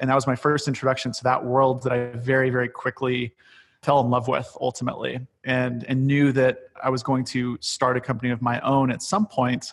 and 0.00 0.10
that 0.10 0.14
was 0.14 0.26
my 0.26 0.36
first 0.36 0.66
introduction 0.66 1.12
to 1.12 1.24
that 1.24 1.44
world 1.44 1.82
that 1.82 1.92
I 1.92 2.06
very 2.16 2.50
very 2.50 2.68
quickly 2.68 3.34
fell 3.82 4.00
in 4.00 4.10
love 4.10 4.28
with 4.28 4.56
ultimately 4.60 5.20
and 5.44 5.84
and 5.84 6.06
knew 6.06 6.32
that 6.32 6.58
I 6.82 6.90
was 6.90 7.02
going 7.02 7.24
to 7.26 7.58
start 7.60 7.96
a 7.96 8.00
company 8.00 8.30
of 8.30 8.42
my 8.42 8.60
own 8.60 8.90
at 8.90 9.02
some 9.02 9.26
point. 9.26 9.72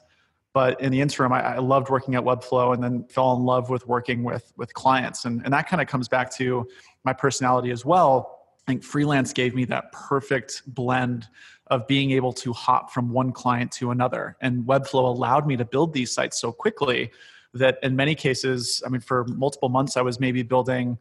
But 0.53 0.79
in 0.81 0.91
the 0.91 1.01
interim 1.01 1.33
I, 1.33 1.55
I 1.55 1.57
loved 1.59 1.89
working 1.89 2.15
at 2.15 2.23
Webflow 2.23 2.73
and 2.73 2.83
then 2.83 3.05
fell 3.05 3.33
in 3.35 3.43
love 3.43 3.69
with 3.69 3.87
working 3.87 4.23
with 4.23 4.53
with 4.57 4.73
clients. 4.73 5.25
And 5.25 5.41
and 5.43 5.53
that 5.53 5.67
kind 5.67 5.81
of 5.81 5.87
comes 5.87 6.07
back 6.07 6.33
to 6.35 6.67
my 7.03 7.13
personality 7.13 7.71
as 7.71 7.85
well. 7.85 8.39
I 8.67 8.71
think 8.71 8.83
freelance 8.83 9.31
gave 9.31 9.55
me 9.55 9.63
that 9.65 9.91
perfect 9.93 10.63
blend 10.67 11.27
of 11.67 11.87
being 11.87 12.11
able 12.11 12.33
to 12.33 12.53
hop 12.53 12.91
from 12.91 13.11
one 13.11 13.31
client 13.31 13.71
to 13.73 13.91
another. 13.91 14.37
And 14.41 14.63
Webflow 14.65 15.03
allowed 15.03 15.47
me 15.47 15.57
to 15.57 15.65
build 15.65 15.93
these 15.93 16.11
sites 16.13 16.39
so 16.39 16.51
quickly 16.51 17.11
that 17.53 17.79
in 17.83 17.95
many 17.95 18.15
cases, 18.15 18.81
I 18.85 18.89
mean, 18.89 19.01
for 19.01 19.25
multiple 19.25 19.69
months, 19.69 19.97
I 19.97 20.01
was 20.01 20.19
maybe 20.19 20.43
building 20.43 20.97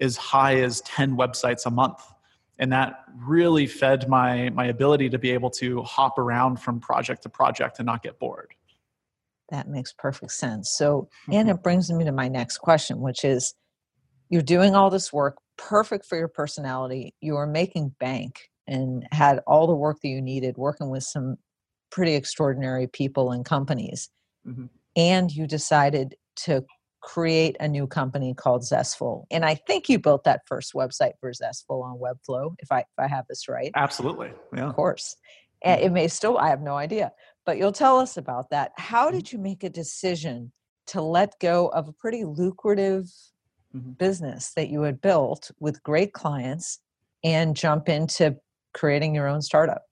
as 0.00 0.16
high 0.16 0.56
as 0.60 0.80
10 0.82 1.16
websites 1.16 1.66
a 1.66 1.70
month. 1.70 2.00
And 2.58 2.72
that 2.72 3.04
really 3.14 3.66
fed 3.66 4.08
my, 4.08 4.50
my 4.50 4.66
ability 4.66 5.10
to 5.10 5.18
be 5.18 5.30
able 5.30 5.50
to 5.50 5.82
hop 5.82 6.18
around 6.18 6.56
from 6.56 6.80
project 6.80 7.22
to 7.24 7.28
project 7.28 7.78
and 7.78 7.86
not 7.86 8.02
get 8.02 8.18
bored. 8.18 8.52
That 9.50 9.68
makes 9.68 9.92
perfect 9.92 10.32
sense. 10.32 10.74
So, 10.76 11.08
and 11.30 11.48
it 11.48 11.62
brings 11.62 11.90
me 11.90 12.04
to 12.04 12.12
my 12.12 12.28
next 12.28 12.58
question, 12.58 13.00
which 13.00 13.24
is 13.24 13.54
you're 14.28 14.42
doing 14.42 14.74
all 14.74 14.90
this 14.90 15.12
work, 15.12 15.36
perfect 15.56 16.06
for 16.06 16.18
your 16.18 16.28
personality. 16.28 17.14
You 17.20 17.36
are 17.36 17.46
making 17.46 17.94
bank 18.00 18.50
and 18.66 19.06
had 19.12 19.40
all 19.46 19.66
the 19.66 19.74
work 19.74 20.00
that 20.02 20.08
you 20.08 20.20
needed 20.20 20.56
working 20.56 20.90
with 20.90 21.04
some 21.04 21.36
pretty 21.90 22.14
extraordinary 22.14 22.88
people 22.88 23.30
and 23.30 23.44
companies. 23.44 24.08
Mm-hmm 24.46 24.66
and 24.96 25.30
you 25.30 25.46
decided 25.46 26.16
to 26.36 26.64
create 27.02 27.56
a 27.60 27.68
new 27.68 27.86
company 27.86 28.34
called 28.34 28.64
Zestful. 28.64 29.26
And 29.30 29.44
I 29.44 29.54
think 29.54 29.88
you 29.88 29.98
built 29.98 30.24
that 30.24 30.42
first 30.46 30.72
website 30.74 31.12
for 31.20 31.32
Zestful 31.32 31.82
on 31.82 31.98
Webflow, 31.98 32.56
if 32.58 32.72
I 32.72 32.80
if 32.80 32.98
I 32.98 33.06
have 33.06 33.26
this 33.28 33.48
right. 33.48 33.70
Absolutely. 33.76 34.32
Yeah. 34.54 34.68
Of 34.68 34.74
course. 34.74 35.16
And 35.62 35.80
it 35.80 35.92
may 35.92 36.08
still 36.08 36.36
I 36.36 36.48
have 36.48 36.62
no 36.62 36.74
idea. 36.74 37.12
But 37.44 37.58
you'll 37.58 37.72
tell 37.72 38.00
us 38.00 38.16
about 38.16 38.50
that. 38.50 38.72
How 38.76 39.06
mm-hmm. 39.06 39.18
did 39.18 39.32
you 39.32 39.38
make 39.38 39.62
a 39.62 39.70
decision 39.70 40.52
to 40.88 41.00
let 41.00 41.38
go 41.40 41.68
of 41.68 41.88
a 41.88 41.92
pretty 41.92 42.24
lucrative 42.24 43.04
mm-hmm. 43.74 43.92
business 43.92 44.52
that 44.56 44.68
you 44.68 44.82
had 44.82 45.00
built 45.00 45.50
with 45.60 45.82
great 45.84 46.12
clients 46.12 46.80
and 47.22 47.54
jump 47.54 47.88
into 47.88 48.36
creating 48.74 49.14
your 49.14 49.28
own 49.28 49.42
startup? 49.42 49.82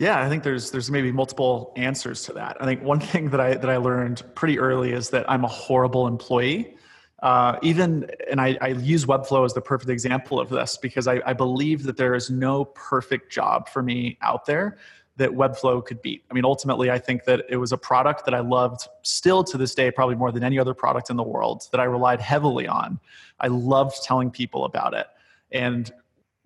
Yeah, 0.00 0.24
I 0.24 0.30
think 0.30 0.44
there's 0.44 0.70
there's 0.70 0.90
maybe 0.90 1.12
multiple 1.12 1.74
answers 1.76 2.22
to 2.22 2.32
that. 2.32 2.56
I 2.58 2.64
think 2.64 2.82
one 2.82 3.00
thing 3.12 3.28
that 3.30 3.40
I 3.40 3.54
that 3.54 3.68
I 3.70 3.76
learned 3.76 4.22
pretty 4.34 4.58
early 4.58 4.92
is 4.92 5.10
that 5.10 5.30
I'm 5.30 5.44
a 5.44 5.48
horrible 5.48 6.08
employee. 6.08 6.74
Uh, 7.22 7.58
even 7.60 8.10
and 8.30 8.40
I, 8.40 8.56
I, 8.62 8.68
use 8.68 9.04
Webflow 9.04 9.44
as 9.44 9.52
the 9.52 9.60
perfect 9.60 9.90
example 9.90 10.40
of 10.40 10.48
this 10.48 10.78
because 10.78 11.06
I, 11.06 11.20
I 11.26 11.34
believe 11.34 11.82
that 11.82 11.98
there 11.98 12.14
is 12.14 12.30
no 12.30 12.64
perfect 12.64 13.30
job 13.30 13.68
for 13.68 13.82
me 13.82 14.16
out 14.22 14.46
there 14.46 14.78
that 15.18 15.28
Webflow 15.30 15.84
could 15.84 16.00
beat. 16.00 16.24
I 16.30 16.34
mean, 16.34 16.46
ultimately, 16.46 16.90
I 16.90 16.98
think 16.98 17.24
that 17.24 17.44
it 17.50 17.58
was 17.58 17.72
a 17.72 17.76
product 17.76 18.24
that 18.24 18.32
I 18.32 18.40
loved 18.40 18.88
still 19.02 19.44
to 19.44 19.58
this 19.58 19.74
day, 19.74 19.90
probably 19.90 20.14
more 20.14 20.32
than 20.32 20.42
any 20.42 20.58
other 20.58 20.72
product 20.72 21.10
in 21.10 21.18
the 21.18 21.22
world 21.22 21.68
that 21.72 21.78
I 21.78 21.84
relied 21.84 22.22
heavily 22.22 22.66
on. 22.66 22.98
I 23.38 23.48
loved 23.48 24.02
telling 24.02 24.30
people 24.30 24.64
about 24.64 24.94
it. 24.94 25.06
And 25.52 25.92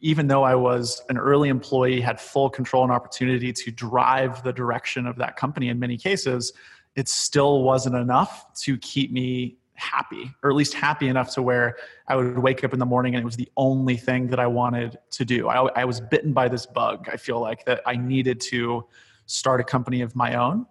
even 0.01 0.27
though 0.27 0.43
I 0.43 0.55
was 0.55 1.03
an 1.09 1.17
early 1.17 1.49
employee, 1.49 2.01
had 2.01 2.21
full 2.21 2.51
control 2.51 2.83
and 2.83 2.93
opportunity 2.93 3.53
to 3.53 3.71
drive 3.71 4.43
the 4.43 4.53
direction 4.53 5.07
of 5.07 5.17
that 5.17 5.37
company 5.37 5.69
in 5.69 5.79
many 5.79 5.97
cases, 5.97 6.53
it 6.97 7.09
still 7.09 7.63
wasn't 7.63 7.97
enough 7.97 8.53
to 8.63 8.77
keep 8.79 9.11
me 9.11 9.57
happy, 9.75 10.33
or 10.43 10.51
at 10.51 10.57
least 10.57 10.75
happy 10.75 11.09
enough 11.09 11.33
to 11.35 11.43
where 11.43 11.77
I 12.07 12.17
would 12.17 12.39
wake 12.39 12.63
up 12.65 12.73
in 12.73 12.79
the 12.79 12.87
morning 12.87 13.15
and 13.15 13.23
it 13.23 13.25
was 13.25 13.37
the 13.37 13.51
only 13.57 13.97
thing 13.97 14.29
that 14.29 14.39
I 14.39 14.47
wanted 14.47 14.99
to 15.11 15.25
do. 15.25 15.49
I, 15.49 15.69
I 15.75 15.85
was 15.85 16.01
bitten 16.01 16.33
by 16.33 16.49
this 16.49 16.65
bug. 16.65 17.09
I 17.13 17.17
feel 17.17 17.41
like 17.41 17.65
that 17.65 17.83
I 17.87 17.97
needed 17.97 18.41
to 18.43 18.87
start 19.27 19.61
a 19.61 19.65
company 19.65 20.01
of 20.01 20.15
my 20.15 20.35
own. 20.35 20.67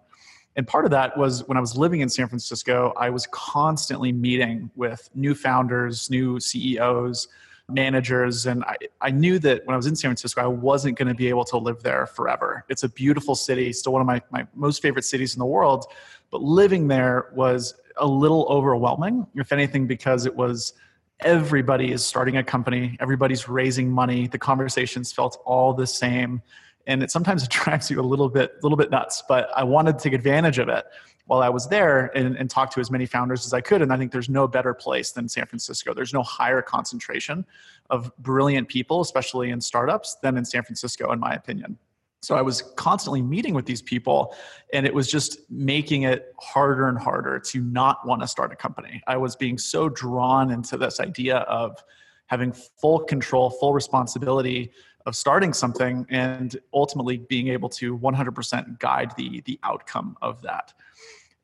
And 0.56 0.66
part 0.66 0.84
of 0.84 0.90
that 0.92 1.16
was 1.18 1.46
when 1.48 1.56
I 1.56 1.60
was 1.60 1.76
living 1.76 2.00
in 2.00 2.08
San 2.08 2.28
Francisco, 2.28 2.92
I 2.96 3.10
was 3.10 3.26
constantly 3.26 4.12
meeting 4.12 4.70
with 4.76 5.10
new 5.14 5.34
founders, 5.34 6.08
new 6.10 6.38
CEOs, 6.38 7.28
Mm. 7.70 7.74
managers. 7.74 8.46
And 8.46 8.62
I, 8.64 8.76
I 9.00 9.10
knew 9.10 9.38
that 9.38 9.64
when 9.64 9.72
I 9.72 9.76
was 9.76 9.86
in 9.86 9.96
San 9.96 10.10
Francisco, 10.10 10.42
I 10.42 10.46
wasn't 10.46 10.98
going 10.98 11.08
to 11.08 11.14
be 11.14 11.28
able 11.28 11.44
to 11.46 11.56
live 11.56 11.82
there 11.82 12.06
forever. 12.06 12.64
It's 12.68 12.82
a 12.82 12.88
beautiful 12.90 13.34
city, 13.34 13.72
still 13.72 13.92
one 13.92 14.02
of 14.02 14.06
my, 14.06 14.20
my 14.30 14.46
most 14.54 14.82
favorite 14.82 15.04
cities 15.04 15.34
in 15.34 15.38
the 15.38 15.46
world. 15.46 15.86
But 16.30 16.42
living 16.42 16.88
there 16.88 17.30
was 17.34 17.74
a 17.96 18.06
little 18.06 18.46
overwhelming, 18.50 19.26
if 19.34 19.50
anything, 19.50 19.86
because 19.86 20.26
it 20.26 20.36
was 20.36 20.74
everybody 21.20 21.90
is 21.92 22.04
starting 22.04 22.36
a 22.36 22.44
company, 22.44 22.98
everybody's 23.00 23.48
raising 23.48 23.90
money, 23.90 24.26
the 24.26 24.38
conversations 24.38 25.12
felt 25.12 25.40
all 25.46 25.72
the 25.72 25.86
same. 25.86 26.42
And 26.86 27.02
it 27.02 27.10
sometimes 27.10 27.42
attracts 27.44 27.90
you 27.90 28.00
a 28.00 28.02
little 28.02 28.28
bit, 28.28 28.62
little 28.62 28.78
bit 28.78 28.90
nuts, 28.90 29.22
but 29.28 29.48
I 29.56 29.64
wanted 29.64 29.98
to 29.98 30.02
take 30.02 30.12
advantage 30.12 30.58
of 30.58 30.68
it 30.68 30.84
while 31.26 31.40
I 31.40 31.48
was 31.48 31.66
there 31.68 32.16
and, 32.16 32.36
and 32.36 32.50
talk 32.50 32.70
to 32.72 32.80
as 32.80 32.90
many 32.90 33.06
founders 33.06 33.46
as 33.46 33.54
I 33.54 33.60
could. 33.60 33.80
And 33.80 33.92
I 33.92 33.96
think 33.96 34.12
there's 34.12 34.28
no 34.28 34.46
better 34.46 34.74
place 34.74 35.12
than 35.12 35.28
San 35.28 35.46
Francisco. 35.46 35.94
There's 35.94 36.12
no 36.12 36.22
higher 36.22 36.60
concentration 36.60 37.46
of 37.90 38.14
brilliant 38.18 38.68
people, 38.68 39.00
especially 39.00 39.50
in 39.50 39.60
startups, 39.60 40.16
than 40.22 40.36
in 40.36 40.44
San 40.44 40.62
Francisco, 40.62 41.12
in 41.12 41.20
my 41.20 41.32
opinion. 41.32 41.78
So 42.24 42.36
I 42.36 42.42
was 42.42 42.62
constantly 42.76 43.20
meeting 43.20 43.54
with 43.54 43.66
these 43.66 43.82
people, 43.82 44.34
and 44.72 44.86
it 44.86 44.94
was 44.94 45.10
just 45.10 45.38
making 45.50 46.02
it 46.02 46.34
harder 46.40 46.88
and 46.88 46.98
harder 46.98 47.38
to 47.38 47.60
not 47.60 48.06
want 48.06 48.22
to 48.22 48.28
start 48.28 48.50
a 48.50 48.56
company. 48.56 49.02
I 49.06 49.18
was 49.18 49.36
being 49.36 49.58
so 49.58 49.90
drawn 49.90 50.50
into 50.50 50.78
this 50.78 51.00
idea 51.00 51.38
of 51.40 51.82
having 52.26 52.52
full 52.52 53.00
control, 53.00 53.50
full 53.50 53.74
responsibility 53.74 54.72
of 55.06 55.14
starting 55.14 55.52
something, 55.52 56.06
and 56.10 56.56
ultimately 56.72 57.18
being 57.18 57.48
able 57.48 57.68
to 57.68 57.98
100% 57.98 58.78
guide 58.78 59.12
the 59.16 59.42
the 59.42 59.58
outcome 59.62 60.16
of 60.22 60.42
that. 60.42 60.72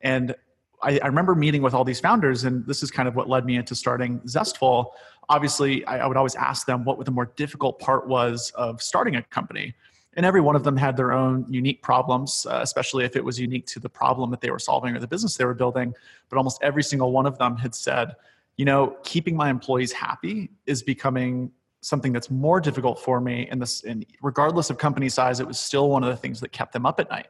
And 0.01 0.35
I, 0.81 0.99
I, 0.99 1.07
remember 1.07 1.35
meeting 1.35 1.61
with 1.61 1.73
all 1.75 1.83
these 1.83 1.99
founders, 1.99 2.43
and 2.43 2.65
this 2.65 2.81
is 2.81 2.89
kind 2.89 3.07
of 3.07 3.15
what 3.15 3.29
led 3.29 3.45
me 3.45 3.55
into 3.55 3.75
starting 3.75 4.19
Zestful. 4.21 4.91
Obviously, 5.29 5.85
I, 5.85 5.99
I 5.99 6.07
would 6.07 6.17
always 6.17 6.35
ask 6.35 6.65
them 6.65 6.83
what 6.83 7.03
the 7.05 7.11
more 7.11 7.31
difficult 7.35 7.79
part 7.79 8.07
was 8.07 8.51
of 8.55 8.81
starting 8.81 9.15
a 9.15 9.21
company 9.23 9.75
and 10.15 10.25
every 10.25 10.41
one 10.41 10.55
of 10.55 10.63
them 10.63 10.75
had 10.75 10.97
their 10.97 11.11
own 11.11 11.45
unique 11.49 11.81
problems 11.81 12.45
uh, 12.49 12.59
especially 12.61 13.05
if 13.05 13.15
it 13.15 13.23
was 13.23 13.39
unique 13.39 13.65
to 13.65 13.79
the 13.79 13.89
problem 13.89 14.31
that 14.31 14.41
they 14.41 14.51
were 14.51 14.59
solving 14.59 14.95
or 14.95 14.99
the 14.99 15.07
business 15.07 15.37
they 15.37 15.45
were 15.45 15.53
building 15.53 15.93
but 16.29 16.37
almost 16.37 16.61
every 16.61 16.83
single 16.83 17.11
one 17.11 17.25
of 17.25 17.37
them 17.37 17.55
had 17.55 17.73
said 17.73 18.15
you 18.57 18.65
know 18.65 18.97
keeping 19.03 19.35
my 19.35 19.49
employees 19.49 19.91
happy 19.91 20.49
is 20.65 20.83
becoming 20.83 21.51
something 21.81 22.13
that's 22.13 22.29
more 22.29 22.59
difficult 22.59 22.99
for 22.99 23.19
me 23.19 23.47
and 23.49 23.61
this 23.61 23.83
and 23.83 24.05
regardless 24.21 24.69
of 24.69 24.77
company 24.77 25.09
size 25.09 25.39
it 25.39 25.47
was 25.47 25.59
still 25.59 25.89
one 25.89 26.03
of 26.03 26.09
the 26.09 26.15
things 26.15 26.39
that 26.39 26.51
kept 26.51 26.73
them 26.73 26.85
up 26.85 26.99
at 26.99 27.09
night 27.09 27.27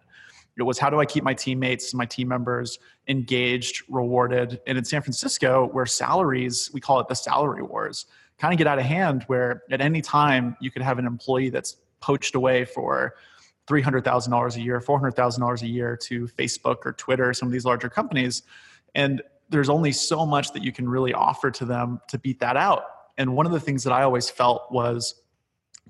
it 0.57 0.63
was 0.63 0.77
how 0.77 0.89
do 0.89 0.99
i 0.99 1.05
keep 1.05 1.23
my 1.23 1.33
teammates 1.33 1.93
my 1.93 2.05
team 2.05 2.27
members 2.27 2.77
engaged 3.07 3.83
rewarded 3.89 4.59
and 4.67 4.77
in 4.77 4.83
san 4.83 5.01
francisco 5.01 5.67
where 5.71 5.85
salaries 5.85 6.69
we 6.73 6.81
call 6.81 6.99
it 6.99 7.07
the 7.07 7.15
salary 7.15 7.63
wars 7.63 8.05
kind 8.37 8.53
of 8.53 8.57
get 8.57 8.67
out 8.67 8.77
of 8.77 8.85
hand 8.85 9.23
where 9.27 9.63
at 9.71 9.81
any 9.81 10.01
time 10.01 10.57
you 10.59 10.69
could 10.69 10.81
have 10.81 10.99
an 10.99 11.05
employee 11.05 11.49
that's 11.49 11.77
poached 12.01 12.35
away 12.35 12.65
for 12.65 13.13
$300,000 13.67 14.55
a 14.55 14.61
year, 14.61 14.79
$400,000 14.79 15.61
a 15.61 15.67
year 15.67 15.95
to 15.95 16.27
Facebook 16.27 16.77
or 16.85 16.93
Twitter, 16.93 17.33
some 17.33 17.47
of 17.47 17.51
these 17.53 17.63
larger 17.63 17.87
companies. 17.87 18.43
And 18.95 19.21
there's 19.49 19.69
only 19.69 19.91
so 19.91 20.25
much 20.25 20.51
that 20.53 20.63
you 20.63 20.71
can 20.71 20.89
really 20.89 21.13
offer 21.13 21.51
to 21.51 21.65
them 21.65 22.01
to 22.07 22.17
beat 22.17 22.39
that 22.39 22.57
out. 22.57 22.83
And 23.21 23.35
one 23.35 23.45
of 23.45 23.51
the 23.51 23.59
things 23.59 23.83
that 23.83 23.93
I 23.93 24.01
always 24.01 24.31
felt 24.31 24.71
was 24.71 25.13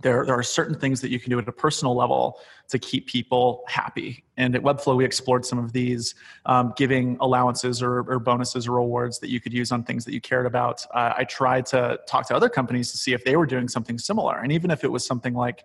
there, 0.02 0.26
there 0.26 0.36
are 0.36 0.44
certain 0.44 0.78
things 0.78 1.00
that 1.00 1.12
you 1.12 1.18
can 1.18 1.30
do 1.30 1.40
at 1.40 1.48
a 1.48 1.52
personal 1.54 1.96
level 1.96 2.42
to 2.68 2.78
keep 2.78 3.08
people 3.08 3.64
happy. 3.68 4.26
And 4.36 4.54
at 4.54 4.62
Webflow, 4.62 4.98
we 4.98 5.06
explored 5.06 5.46
some 5.46 5.58
of 5.58 5.72
these, 5.72 6.14
um, 6.46 6.74
giving 6.76 7.16
allowances 7.22 7.82
or, 7.82 8.00
or, 8.02 8.20
bonuses 8.20 8.68
or 8.68 8.74
rewards 8.74 9.20
that 9.20 9.30
you 9.30 9.40
could 9.40 9.54
use 9.54 9.72
on 9.72 9.86
things 9.86 10.04
that 10.04 10.14
you 10.14 10.20
cared 10.20 10.46
about. 10.46 10.86
Uh, 10.94 11.14
I 11.16 11.24
tried 11.24 11.66
to 11.68 12.02
talk 12.06 12.28
to 12.28 12.36
other 12.36 12.50
companies 12.50 12.92
to 12.92 12.98
see 12.98 13.14
if 13.14 13.24
they 13.24 13.38
were 13.38 13.46
doing 13.46 13.70
something 13.70 13.98
similar. 13.98 14.40
And 14.40 14.52
even 14.52 14.70
if 14.70 14.84
it 14.84 14.92
was 14.92 15.06
something 15.06 15.34
like 15.34 15.64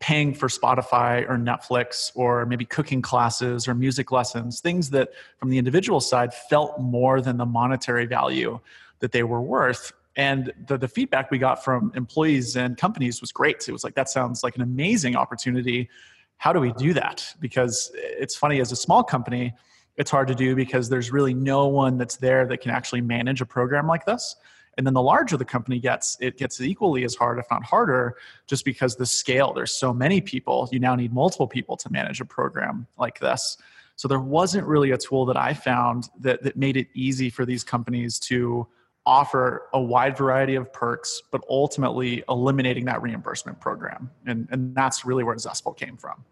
paying 0.00 0.32
for 0.32 0.48
Spotify 0.48 1.28
or 1.28 1.36
Netflix 1.36 2.12
or 2.14 2.46
maybe 2.46 2.64
cooking 2.64 3.02
classes 3.02 3.68
or 3.68 3.74
music 3.74 4.10
lessons, 4.10 4.60
things 4.60 4.88
that 4.90 5.10
from 5.36 5.50
the 5.50 5.58
individual 5.58 6.00
side 6.00 6.32
felt 6.32 6.80
more 6.80 7.20
than 7.20 7.36
the 7.36 7.46
monetary 7.46 8.06
value 8.06 8.58
that 9.00 9.12
they 9.12 9.22
were 9.22 9.42
worth. 9.42 9.92
And 10.16 10.52
the, 10.66 10.76
the 10.76 10.88
feedback 10.88 11.30
we 11.30 11.38
got 11.38 11.64
from 11.64 11.90
employees 11.94 12.56
and 12.56 12.76
companies 12.76 13.20
was 13.20 13.32
great. 13.32 13.68
It 13.68 13.72
was 13.72 13.82
like, 13.84 13.94
that 13.94 14.08
sounds 14.08 14.42
like 14.42 14.56
an 14.56 14.62
amazing 14.62 15.16
opportunity. 15.16 15.88
How 16.36 16.52
do 16.52 16.60
we 16.60 16.72
do 16.72 16.92
that? 16.92 17.34
Because 17.40 17.90
it's 17.94 18.36
funny, 18.36 18.60
as 18.60 18.72
a 18.72 18.76
small 18.76 19.02
company, 19.02 19.54
it's 19.96 20.10
hard 20.10 20.28
to 20.28 20.34
do 20.34 20.54
because 20.54 20.88
there's 20.88 21.12
really 21.12 21.34
no 21.34 21.66
one 21.66 21.98
that's 21.98 22.16
there 22.16 22.46
that 22.46 22.58
can 22.58 22.70
actually 22.70 23.00
manage 23.00 23.40
a 23.40 23.46
program 23.46 23.86
like 23.86 24.04
this. 24.04 24.36
And 24.78 24.86
then 24.86 24.94
the 24.94 25.02
larger 25.02 25.36
the 25.36 25.44
company 25.44 25.78
gets, 25.78 26.16
it 26.20 26.38
gets 26.38 26.60
equally 26.60 27.04
as 27.04 27.14
hard, 27.14 27.38
if 27.38 27.46
not 27.50 27.62
harder, 27.62 28.16
just 28.46 28.64
because 28.64 28.96
the 28.96 29.04
scale, 29.04 29.52
there's 29.52 29.74
so 29.74 29.92
many 29.92 30.20
people, 30.20 30.68
you 30.72 30.80
now 30.80 30.94
need 30.94 31.12
multiple 31.12 31.46
people 31.46 31.76
to 31.76 31.92
manage 31.92 32.20
a 32.20 32.24
program 32.24 32.86
like 32.98 33.18
this. 33.20 33.58
So 33.96 34.08
there 34.08 34.20
wasn't 34.20 34.66
really 34.66 34.92
a 34.92 34.98
tool 34.98 35.26
that 35.26 35.36
I 35.36 35.52
found 35.52 36.08
that, 36.20 36.42
that 36.42 36.56
made 36.56 36.78
it 36.78 36.88
easy 36.94 37.28
for 37.28 37.44
these 37.44 37.62
companies 37.62 38.18
to 38.20 38.66
offer 39.04 39.68
a 39.72 39.80
wide 39.80 40.16
variety 40.16 40.54
of 40.54 40.72
perks, 40.72 41.22
but 41.30 41.42
ultimately 41.48 42.22
eliminating 42.28 42.84
that 42.84 43.02
reimbursement 43.02 43.60
program. 43.60 44.10
And, 44.26 44.48
and 44.50 44.74
that's 44.74 45.04
really 45.04 45.24
where 45.24 45.36
Zestful 45.36 45.72
came 45.72 45.96
from. 45.96 46.24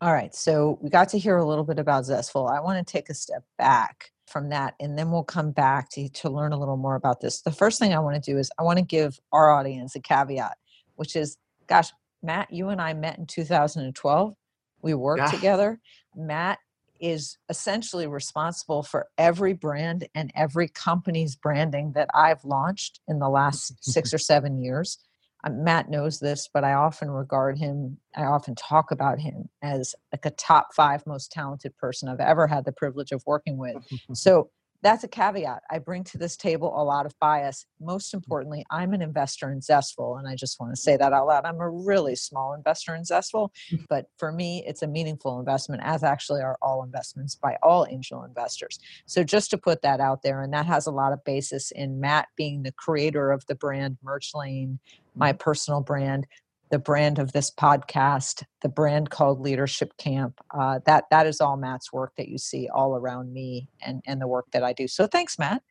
All 0.00 0.12
right. 0.12 0.34
So 0.34 0.78
we 0.80 0.90
got 0.90 1.08
to 1.10 1.18
hear 1.18 1.36
a 1.36 1.44
little 1.44 1.64
bit 1.64 1.78
about 1.78 2.04
Zestful. 2.04 2.48
I 2.48 2.60
want 2.60 2.84
to 2.84 2.90
take 2.90 3.10
a 3.10 3.14
step 3.14 3.44
back 3.58 4.12
from 4.26 4.48
that 4.48 4.74
and 4.80 4.98
then 4.98 5.10
we'll 5.10 5.24
come 5.24 5.50
back 5.50 5.90
to, 5.90 6.08
to 6.08 6.30
learn 6.30 6.52
a 6.52 6.58
little 6.58 6.76
more 6.76 6.94
about 6.94 7.20
this 7.20 7.42
the 7.42 7.52
first 7.52 7.78
thing 7.78 7.92
i 7.92 7.98
want 7.98 8.14
to 8.14 8.32
do 8.32 8.38
is 8.38 8.50
i 8.58 8.62
want 8.62 8.78
to 8.78 8.84
give 8.84 9.20
our 9.32 9.50
audience 9.50 9.94
a 9.94 10.00
caveat 10.00 10.56
which 10.96 11.14
is 11.14 11.36
gosh 11.66 11.90
mat 12.22 12.48
you 12.50 12.68
and 12.68 12.80
i 12.80 12.92
met 12.92 13.18
in 13.18 13.26
2012 13.26 14.34
we 14.82 14.94
worked 14.94 15.20
yeah. 15.20 15.30
together 15.30 15.80
mat 16.16 16.58
is 17.00 17.38
essentially 17.48 18.06
responsible 18.06 18.82
for 18.82 19.08
every 19.18 19.52
brand 19.52 20.06
and 20.14 20.30
every 20.34 20.68
company's 20.68 21.36
branding 21.36 21.92
that 21.94 22.08
i've 22.14 22.44
launched 22.44 23.00
in 23.08 23.18
the 23.18 23.28
last 23.28 23.72
six 23.80 24.12
or 24.12 24.18
seven 24.18 24.58
years 24.62 24.98
uh, 25.44 25.50
Mat 25.50 25.90
knows 25.90 26.20
this, 26.20 26.48
but 26.52 26.64
I 26.64 26.72
often 26.72 27.10
regard 27.10 27.58
him, 27.58 27.98
I 28.16 28.22
often 28.22 28.54
talk 28.54 28.90
about 28.90 29.20
him 29.20 29.48
as 29.62 29.94
like 30.10 30.24
a 30.24 30.30
top 30.30 30.68
five 30.74 31.06
most 31.06 31.30
talented 31.30 31.76
person 31.76 32.08
I've 32.08 32.20
ever 32.20 32.46
had 32.46 32.64
the 32.64 32.72
privilege 32.72 33.12
of 33.12 33.22
working 33.26 33.58
with. 33.58 33.76
so 34.14 34.50
that's 34.84 35.02
a 35.02 35.08
caveat. 35.08 35.62
I 35.70 35.78
bring 35.78 36.04
to 36.04 36.18
this 36.18 36.36
table 36.36 36.70
a 36.76 36.84
lot 36.84 37.06
of 37.06 37.18
bias. 37.18 37.64
Most 37.80 38.10
mm. 38.10 38.14
importantly, 38.14 38.64
I'm 38.70 38.92
an 38.92 39.00
investor 39.00 39.50
in 39.50 39.62
Zestful, 39.62 40.18
and 40.18 40.28
I 40.28 40.36
just 40.36 40.60
want 40.60 40.72
to 40.72 40.80
say 40.80 40.98
that 40.98 41.12
out 41.12 41.26
loud. 41.26 41.46
I'm 41.46 41.58
a 41.58 41.70
really 41.70 42.14
small 42.14 42.52
investor 42.52 42.94
in 42.94 43.02
Zestful, 43.02 43.50
mm. 43.72 43.82
but 43.88 44.06
for 44.18 44.30
me, 44.30 44.62
it's 44.66 44.82
a 44.82 44.86
meaningful 44.86 45.40
investment, 45.40 45.82
as 45.82 46.04
actually 46.04 46.42
are 46.42 46.58
all 46.60 46.84
investments 46.84 47.34
by 47.34 47.56
all 47.62 47.86
angel 47.90 48.24
investors. 48.24 48.78
So 49.06 49.24
just 49.24 49.50
to 49.50 49.58
put 49.58 49.80
that 49.82 50.00
out 50.00 50.22
there, 50.22 50.42
and 50.42 50.52
that 50.52 50.66
has 50.66 50.86
a 50.86 50.92
lot 50.92 51.14
of 51.14 51.24
basis 51.24 51.70
in 51.70 51.98
Mat 51.98 52.28
being 52.36 52.62
the 52.62 52.72
creator 52.72 53.32
of 53.32 53.46
the 53.46 53.54
brand 53.54 53.96
MergeLane, 54.04 54.78
my 55.16 55.32
mm. 55.32 55.38
personal 55.38 55.80
brand, 55.80 56.26
the 56.74 56.78
brand 56.80 57.20
of 57.20 57.30
this 57.30 57.52
podcast, 57.52 58.42
the 58.60 58.68
brand 58.68 59.08
called 59.08 59.40
Leadership 59.40 59.96
Camp. 59.96 60.40
Uh, 60.50 60.80
that 60.86 61.04
that 61.12 61.24
is 61.24 61.40
all 61.40 61.56
Mat's 61.56 61.92
work 61.92 62.16
that 62.16 62.26
you 62.26 62.36
see 62.36 62.68
all 62.68 62.96
around 62.96 63.32
me 63.32 63.68
and 63.80 64.02
and 64.08 64.20
the 64.20 64.26
work 64.26 64.46
that 64.50 64.64
I 64.64 64.72
do. 64.72 64.88
So 64.88 65.06
thanks, 65.06 65.38
Mat. 65.38 65.62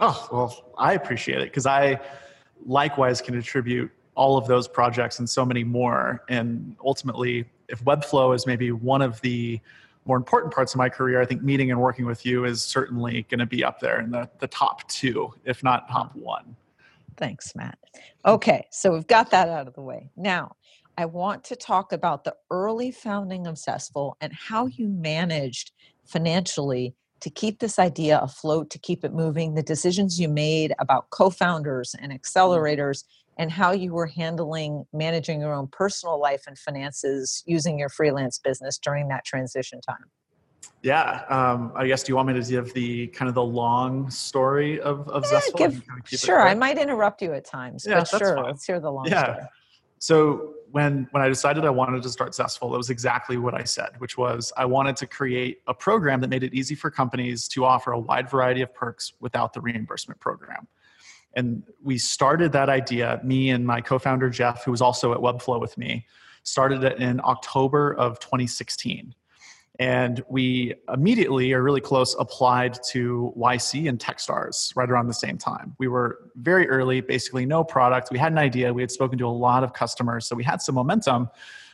Oh 0.00 0.28
well, 0.30 0.74
I 0.76 0.92
appreciate 0.92 1.40
it 1.40 1.46
because 1.46 1.64
I 1.64 1.98
likewise 2.66 3.22
can 3.22 3.38
attribute 3.38 3.90
all 4.16 4.36
of 4.36 4.46
those 4.46 4.68
projects 4.68 5.18
and 5.18 5.26
so 5.26 5.46
many 5.46 5.64
more. 5.64 6.22
And 6.28 6.76
ultimately, 6.84 7.46
if 7.70 7.82
Webflow 7.82 8.34
is 8.34 8.46
maybe 8.46 8.70
one 8.70 9.00
of 9.00 9.18
the 9.22 9.58
more 10.04 10.18
important 10.18 10.52
parts 10.52 10.74
of 10.74 10.78
my 10.78 10.90
career, 10.90 11.22
I 11.22 11.24
think 11.24 11.42
meeting 11.42 11.70
and 11.70 11.80
working 11.80 12.04
with 12.04 12.26
you 12.26 12.44
is 12.44 12.60
certainly 12.60 13.22
going 13.30 13.38
to 13.38 13.46
be 13.46 13.64
up 13.64 13.80
there 13.80 13.98
in 13.98 14.10
the, 14.10 14.28
the 14.40 14.46
top 14.48 14.86
two, 14.88 15.32
if 15.46 15.64
not 15.64 15.88
top 15.88 16.14
one. 16.14 16.54
Thanks, 17.16 17.54
Mat. 17.54 17.78
Okay, 18.24 18.66
so 18.70 18.92
we've 18.92 19.06
got 19.06 19.30
that 19.30 19.48
out 19.48 19.68
of 19.68 19.74
the 19.74 19.82
way. 19.82 20.10
Now, 20.16 20.56
I 20.96 21.06
want 21.06 21.44
to 21.44 21.56
talk 21.56 21.92
about 21.92 22.24
the 22.24 22.34
early 22.50 22.90
founding 22.90 23.46
of 23.46 23.58
Zestful 23.58 24.16
and 24.20 24.32
how 24.32 24.66
you 24.66 24.88
managed 24.88 25.72
financially 26.04 26.94
to 27.20 27.30
keep 27.30 27.58
this 27.58 27.78
idea 27.78 28.20
afloat, 28.20 28.70
to 28.70 28.78
keep 28.78 29.04
it 29.04 29.12
moving, 29.12 29.54
the 29.54 29.62
decisions 29.62 30.20
you 30.20 30.28
made 30.28 30.74
about 30.78 31.10
co 31.10 31.30
founders 31.30 31.94
and 32.00 32.12
mm. 32.12 32.20
accelerators, 32.20 33.04
and 33.38 33.50
how 33.50 33.72
you 33.72 33.92
were 33.92 34.06
handling 34.06 34.84
managing 34.92 35.40
your 35.40 35.54
own 35.54 35.66
personal 35.66 36.20
life 36.20 36.42
and 36.46 36.58
finances 36.58 37.42
using 37.46 37.78
your 37.78 37.88
freelance 37.88 38.38
business 38.38 38.78
during 38.78 39.08
that 39.08 39.24
transition 39.24 39.80
time. 39.80 40.10
Yeah, 40.82 41.24
um, 41.28 41.72
I 41.74 41.86
guess. 41.86 42.02
Do 42.02 42.12
you 42.12 42.16
want 42.16 42.28
me 42.28 42.34
to 42.34 42.42
give 42.42 42.74
the 42.74 43.08
kind 43.08 43.28
of 43.28 43.34
the 43.34 43.44
long 43.44 44.10
story 44.10 44.80
of 44.80 45.08
of 45.08 45.24
yeah, 45.24 45.30
Zestful? 45.30 45.58
Give, 45.58 45.86
kind 45.86 46.00
of 46.00 46.20
sure, 46.20 46.40
I 46.40 46.54
might 46.54 46.78
interrupt 46.78 47.22
you 47.22 47.32
at 47.32 47.44
times, 47.44 47.86
yeah, 47.88 48.04
but 48.10 48.18
sure, 48.18 48.36
fine. 48.36 48.44
let's 48.44 48.64
hear 48.64 48.80
the 48.80 48.90
long 48.90 49.06
yeah. 49.06 49.22
story. 49.22 49.48
So 49.98 50.54
when 50.70 51.08
when 51.12 51.22
I 51.22 51.28
decided 51.28 51.64
I 51.64 51.70
wanted 51.70 52.02
to 52.02 52.08
start 52.08 52.34
Zestful, 52.34 52.74
it 52.74 52.76
was 52.76 52.90
exactly 52.90 53.36
what 53.36 53.54
I 53.54 53.64
said, 53.64 53.90
which 53.98 54.18
was 54.18 54.52
I 54.56 54.64
wanted 54.64 54.96
to 54.96 55.06
create 55.06 55.60
a 55.66 55.72
program 55.72 56.20
that 56.20 56.28
made 56.28 56.42
it 56.42 56.52
easy 56.52 56.74
for 56.74 56.90
companies 56.90 57.48
to 57.48 57.64
offer 57.64 57.92
a 57.92 57.98
wide 57.98 58.28
variety 58.28 58.60
of 58.60 58.74
perks 58.74 59.12
without 59.20 59.52
the 59.52 59.60
reimbursement 59.60 60.20
program. 60.20 60.68
And 61.36 61.62
we 61.82 61.98
started 61.98 62.52
that 62.52 62.68
idea, 62.68 63.20
me 63.24 63.50
and 63.50 63.66
my 63.66 63.80
co-founder 63.80 64.30
Jeff, 64.30 64.64
who 64.64 64.70
was 64.70 64.80
also 64.80 65.12
at 65.12 65.18
Webflow 65.18 65.60
with 65.60 65.76
me, 65.78 66.06
started 66.42 66.84
it 66.84 66.98
in 66.98 67.20
October 67.24 67.94
of 67.94 68.20
2016. 68.20 69.14
And 69.80 70.22
we 70.28 70.74
immediately, 70.92 71.52
or 71.52 71.62
really 71.62 71.80
close, 71.80 72.14
applied 72.18 72.78
to 72.90 73.32
YC 73.36 73.88
and 73.88 73.98
Techstars 73.98 74.74
right 74.76 74.88
around 74.88 75.08
the 75.08 75.14
same 75.14 75.36
time. 75.36 75.74
We 75.78 75.88
were 75.88 76.30
very 76.36 76.68
early, 76.68 77.00
basically 77.00 77.44
no 77.44 77.64
product. 77.64 78.10
We 78.12 78.18
had 78.18 78.30
an 78.30 78.38
idea. 78.38 78.72
We 78.72 78.82
had 78.82 78.92
spoken 78.92 79.18
to 79.18 79.26
a 79.26 79.28
lot 79.28 79.64
of 79.64 79.72
customers, 79.72 80.26
so 80.26 80.36
we 80.36 80.44
had 80.44 80.62
some 80.62 80.76
momentum, 80.76 81.28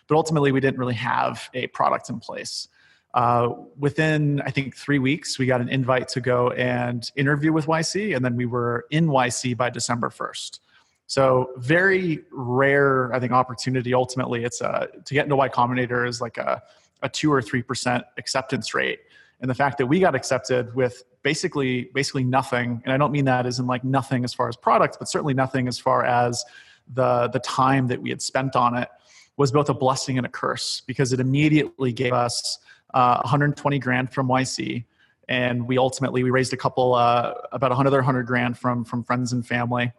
but 0.08 0.16
ultimately 0.16 0.50
we 0.50 0.60
didn't 0.60 0.78
really 0.78 0.94
have 0.94 1.50
a 1.52 1.66
product 1.68 2.08
in 2.08 2.20
place. 2.20 2.68
Uh, 3.12 3.50
within, 3.78 4.40
I 4.42 4.50
think, 4.50 4.76
three 4.76 4.98
weeks, 4.98 5.38
we 5.38 5.44
got 5.44 5.60
an 5.60 5.68
invite 5.68 6.08
to 6.10 6.20
go 6.20 6.50
and 6.50 7.10
interview 7.16 7.52
with 7.52 7.66
YC, 7.66 8.16
and 8.16 8.24
then 8.24 8.34
we 8.34 8.46
were 8.46 8.86
in 8.90 9.08
YC 9.08 9.56
by 9.56 9.68
December 9.68 10.08
1st. 10.08 10.60
So 11.06 11.50
very 11.56 12.22
rare, 12.30 13.12
I 13.12 13.18
think, 13.18 13.32
opportunity. 13.32 13.92
Ultimately, 13.92 14.44
it's 14.44 14.60
a, 14.60 14.86
to 15.04 15.14
get 15.14 15.24
into 15.24 15.34
Y 15.34 15.48
Combinator 15.48 16.08
is 16.08 16.20
like 16.20 16.38
a 16.38 16.62
a 17.02 17.08
two 17.08 17.32
or 17.32 17.42
three 17.42 17.62
percent 17.62 18.04
acceptance 18.18 18.74
rate. 18.74 19.00
And 19.40 19.48
the 19.48 19.54
fact 19.54 19.78
that 19.78 19.86
we 19.86 20.00
got 20.00 20.14
accepted 20.14 20.74
with 20.74 21.02
basically 21.22 21.90
basically 21.92 22.24
nothing 22.24 22.80
and 22.86 22.94
i 22.94 22.96
don't 22.96 23.12
mean 23.12 23.26
that 23.26 23.44
as 23.44 23.58
in 23.58 23.66
like 23.66 23.84
nothing 23.84 24.24
as 24.24 24.32
far 24.32 24.48
as 24.48 24.56
products 24.56 24.96
but 24.96 25.06
certainly 25.06 25.34
nothing 25.34 25.68
as 25.68 25.78
far 25.78 26.02
as 26.02 26.46
the 26.94 27.28
the 27.34 27.38
time 27.40 27.86
that 27.88 28.00
we 28.00 28.08
had 28.08 28.22
spent 28.22 28.56
on 28.56 28.74
it 28.74 28.88
was 29.36 29.52
both 29.52 29.68
a 29.68 29.74
blessing 29.74 30.16
and 30.16 30.24
a 30.24 30.30
curse 30.30 30.80
because 30.86 31.12
it 31.12 31.20
immediately 31.20 31.92
gave 31.92 32.14
us 32.14 32.58
uh, 32.94 33.18
120 33.20 33.78
grand 33.78 34.10
from 34.10 34.28
yc 34.28 34.82
and 35.30 35.66
we 35.66 35.78
ultimately 35.78 36.22
we 36.22 36.30
raised 36.30 36.52
a 36.52 36.56
couple 36.56 36.94
uh, 36.94 37.32
about 37.52 37.72
another 37.72 37.98
100 37.98 38.24
grand 38.24 38.58
from 38.58 38.84
from 38.84 39.02
friends 39.02 39.32
and 39.32 39.46
family. 39.46 39.92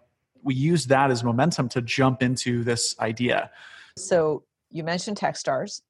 We 0.43 0.53
used 0.53 0.89
that 0.89 1.09
as 1.09 1.23
momentum 1.23 1.69
to 1.69 1.81
jump 1.81 2.21
into 2.21 2.63
this 2.63 2.95
idea. 2.99 3.49
So 3.97 4.43
you 4.69 4.83
mentioned 4.83 5.17
techstars 5.17 5.81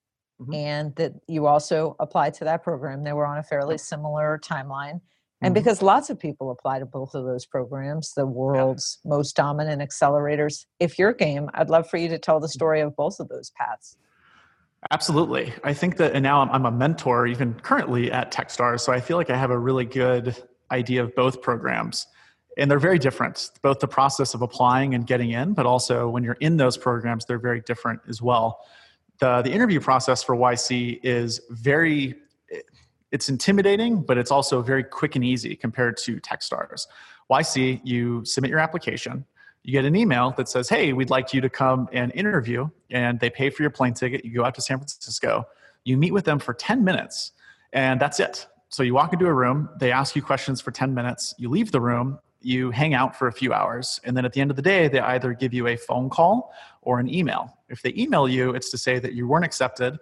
mm-hmm. 0.42 0.54
and 0.54 0.96
that 0.96 1.14
you 1.28 1.46
also 1.46 1.96
applied 2.00 2.34
to 2.36 2.46
that 2.46 2.64
program. 2.64 3.04
They 3.04 3.14
were 3.14 3.26
on 3.26 3.38
a 3.38 3.44
fairly 3.44 3.78
similar 3.78 4.40
timeline. 4.44 5.02
And 5.44 5.54
mm-hmm. 5.54 5.54
because 5.54 5.82
lots 5.82 6.10
of 6.10 6.20
people 6.20 6.52
apply 6.52 6.80
to 6.80 6.86
both 6.86 7.16
of 7.16 7.26
those 7.26 7.46
programs, 7.46 8.14
the 8.14 8.26
world's 8.26 9.00
yeah. 9.04 9.10
most 9.10 9.36
dominant 9.36 9.82
accelerators, 9.82 10.66
if 10.80 11.00
you're 11.00 11.14
game, 11.14 11.50
I'd 11.54 11.70
love 11.70 11.90
for 11.90 11.98
you 11.98 12.10
to 12.10 12.20
tell 12.20 12.40
the 12.40 12.48
mm-hmm. 12.48 12.52
story 12.52 12.82
of 12.82 12.96
both 12.96 13.20
of 13.20 13.30
those 13.30 13.52
paths. 13.52 13.98
Absolutely. 14.90 15.54
I 15.64 15.74
think 15.74 15.98
that, 15.98 16.14
and 16.14 16.24
now 16.24 16.42
I'm, 16.42 16.50
I'm 16.50 16.66
a 16.66 16.72
mentor 16.72 17.28
even 17.28 17.54
currently 17.56 18.12
at 18.12 18.32
Techstars, 18.32 18.80
so 18.82 18.92
I 18.92 19.00
feel 19.00 19.16
like 19.16 19.30
I 19.30 19.38
have 19.38 19.52
a 19.52 19.60
really 19.60 19.86
good 19.86 20.36
idea 20.72 21.04
of 21.04 21.14
both 21.16 21.42
programs. 21.42 22.08
And 22.58 22.70
they're 22.70 22.80
very 22.80 23.00
different, 23.00 23.50
both 23.62 23.80
the 23.80 23.88
process 23.88 24.34
of 24.34 24.42
applying 24.42 24.94
and 24.94 25.06
getting 25.06 25.32
in, 25.32 25.54
but 25.54 25.66
also 25.66 26.10
when 26.10 26.24
you're 26.24 26.38
in 26.40 26.58
those 26.58 26.78
programs, 26.78 27.26
they're 27.26 27.40
very 27.40 27.62
different 27.62 28.02
as 28.10 28.22
well 28.22 28.60
the, 29.22 29.42
the 29.44 29.52
interview 29.52 29.80
process 29.80 30.22
for 30.22 30.36
YC 30.36 31.00
is 31.04 31.40
very 31.50 32.16
it's 33.12 33.30
intimidating, 33.30 34.02
but 34.02 34.18
it's 34.18 34.32
also 34.32 34.62
very 34.62 34.84
quick 34.84 35.16
and 35.16 35.24
easy 35.24 35.56
compared 35.56 35.98
to 35.98 36.16
Techstars. 36.22 36.88
YC, 37.30 37.82
you 37.84 38.24
submit 38.26 38.50
your 38.50 38.60
application, 38.60 39.26
you 39.64 39.74
get 39.74 39.86
an 39.86 39.96
email 39.96 40.32
that 40.38 40.50
says, 40.50 40.70
Hey, 40.70 40.94
we'd 40.94 41.10
like 41.10 41.34
you 41.34 41.42
to 41.42 41.50
come 41.50 41.88
and 41.92 42.12
interview, 42.14 42.70
and 42.90 43.20
they 43.20 43.30
pay 43.30 43.50
for 43.50 43.64
your 43.64 43.70
plane 43.70 43.94
ticket. 43.94 44.26
You 44.26 44.34
go 44.34 44.46
out 44.46 44.56
to 44.56 44.62
San 44.62 44.78
Francisco, 44.78 45.46
you 45.84 45.98
meet 45.98 46.14
with 46.14 46.26
them 46.26 46.40
for 46.40 46.54
10 46.54 46.84
minutes, 46.84 47.34
and 47.74 48.00
that's 48.00 48.20
it. 48.20 48.48
So 48.70 48.82
you 48.82 48.94
walk 48.94 49.14
into 49.14 49.28
a 49.28 49.34
room, 49.34 49.70
they 49.78 49.92
ask 49.92 50.16
you 50.16 50.22
questions 50.22 50.62
for 50.62 50.72
10 50.72 50.94
minutes, 50.94 51.36
you 51.38 51.50
leave 51.50 51.72
the 51.72 51.82
room, 51.82 52.18
you 52.42 52.72
hang 52.72 52.94
out 52.94 53.16
for 53.16 53.28
a 53.28 53.32
few 53.32 53.54
hours, 53.54 54.00
and 54.04 54.16
then 54.16 54.26
at 54.26 54.34
the 54.34 54.42
end 54.42 54.52
of 54.52 54.56
the 54.56 54.62
day, 54.62 54.88
they 54.88 55.00
either 55.00 55.34
give 55.34 55.54
you 55.54 55.68
a 55.68 55.76
phone 55.76 56.10
call 56.10 56.54
or 56.82 57.00
an 57.00 57.14
email. 57.14 57.58
If 57.70 57.82
they 57.82 57.94
email 57.98 58.28
you, 58.28 58.52
it's 58.52 58.70
to 58.72 58.78
say 58.78 59.00
that 59.00 59.14
you 59.14 59.28
weren't 59.28 59.46
accepted. 59.46 59.98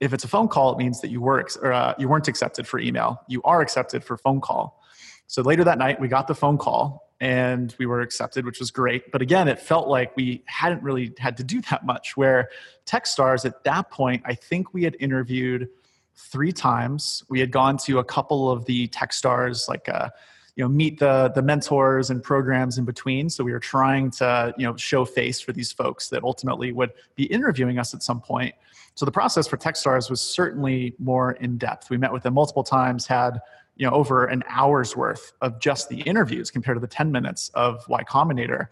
If 0.00 0.12
it's 0.12 0.24
a 0.24 0.28
phone 0.28 0.48
call, 0.48 0.72
it 0.72 0.78
means 0.78 1.00
that 1.00 1.10
you 1.10 1.20
were 1.20 1.46
or, 1.60 1.72
uh, 1.72 1.94
you 1.98 2.08
weren't 2.08 2.28
accepted 2.28 2.66
for 2.66 2.80
email. 2.80 3.20
You 3.28 3.42
are 3.44 3.60
accepted 3.60 4.02
for 4.02 4.16
phone 4.16 4.40
call. 4.40 4.80
So 5.26 5.42
later 5.42 5.64
that 5.64 5.78
night, 5.78 6.00
we 6.00 6.08
got 6.08 6.26
the 6.26 6.34
phone 6.34 6.58
call 6.58 7.08
and 7.20 7.74
we 7.78 7.86
were 7.86 8.00
accepted, 8.00 8.44
which 8.44 8.58
was 8.58 8.70
great. 8.72 9.12
But 9.12 9.22
again, 9.22 9.46
it 9.46 9.60
felt 9.60 9.86
like 9.86 10.16
we 10.16 10.42
hadn't 10.46 10.82
really 10.82 11.14
had 11.18 11.36
to 11.36 11.44
do 11.44 11.60
that 11.70 11.86
much. 11.86 12.16
Where 12.16 12.48
Techstars 12.86 13.44
at 13.44 13.62
that 13.64 13.90
point, 13.90 14.22
I 14.24 14.34
think 14.34 14.74
we 14.74 14.82
had 14.82 14.96
interviewed 14.98 15.68
three 16.16 16.52
times. 16.52 17.22
We 17.28 17.38
had 17.38 17.52
gone 17.52 17.76
to 17.78 17.98
a 18.00 18.04
couple 18.04 18.50
of 18.50 18.64
the 18.64 18.88
Techstars, 18.88 19.68
like. 19.68 19.88
Uh, 19.88 20.10
you 20.56 20.64
know 20.64 20.68
meet 20.68 20.98
the 20.98 21.32
the 21.34 21.42
mentors 21.42 22.10
and 22.10 22.22
programs 22.22 22.78
in 22.78 22.84
between. 22.84 23.30
So 23.30 23.44
we 23.44 23.52
were 23.52 23.60
trying 23.60 24.10
to 24.12 24.54
you 24.58 24.66
know 24.66 24.76
show 24.76 25.04
face 25.04 25.40
for 25.40 25.52
these 25.52 25.72
folks 25.72 26.08
that 26.10 26.22
ultimately 26.22 26.72
would 26.72 26.92
be 27.14 27.24
interviewing 27.24 27.78
us 27.78 27.94
at 27.94 28.02
some 28.02 28.20
point. 28.20 28.54
So 28.94 29.06
the 29.06 29.12
process 29.12 29.48
for 29.48 29.56
techstars 29.56 30.10
was 30.10 30.20
certainly 30.20 30.94
more 30.98 31.32
in 31.32 31.56
depth. 31.56 31.88
We 31.88 31.96
met 31.96 32.12
with 32.12 32.22
them 32.22 32.34
multiple 32.34 32.64
times 32.64 33.06
had 33.06 33.40
you 33.76 33.86
know 33.86 33.94
over 33.94 34.26
an 34.26 34.42
hour's 34.48 34.94
worth 34.96 35.32
of 35.40 35.58
just 35.58 35.88
the 35.88 36.00
interviews 36.02 36.50
compared 36.50 36.76
to 36.76 36.80
the 36.80 36.86
10 36.86 37.10
minutes 37.10 37.50
of 37.54 37.84
y 37.88 38.02
combinator. 38.04 38.66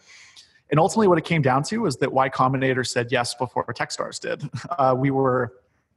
And 0.70 0.78
ultimately 0.78 1.08
what 1.08 1.18
it 1.18 1.24
came 1.24 1.42
down 1.42 1.62
to 1.64 1.78
was 1.78 1.96
that 1.96 2.12
y 2.12 2.28
combinator 2.28 2.86
said 2.86 3.10
yes 3.10 3.34
before 3.34 3.64
techstars 3.66 4.20
did. 4.20 4.48
Uh, 4.78 4.94
we 4.96 5.10
were 5.10 5.54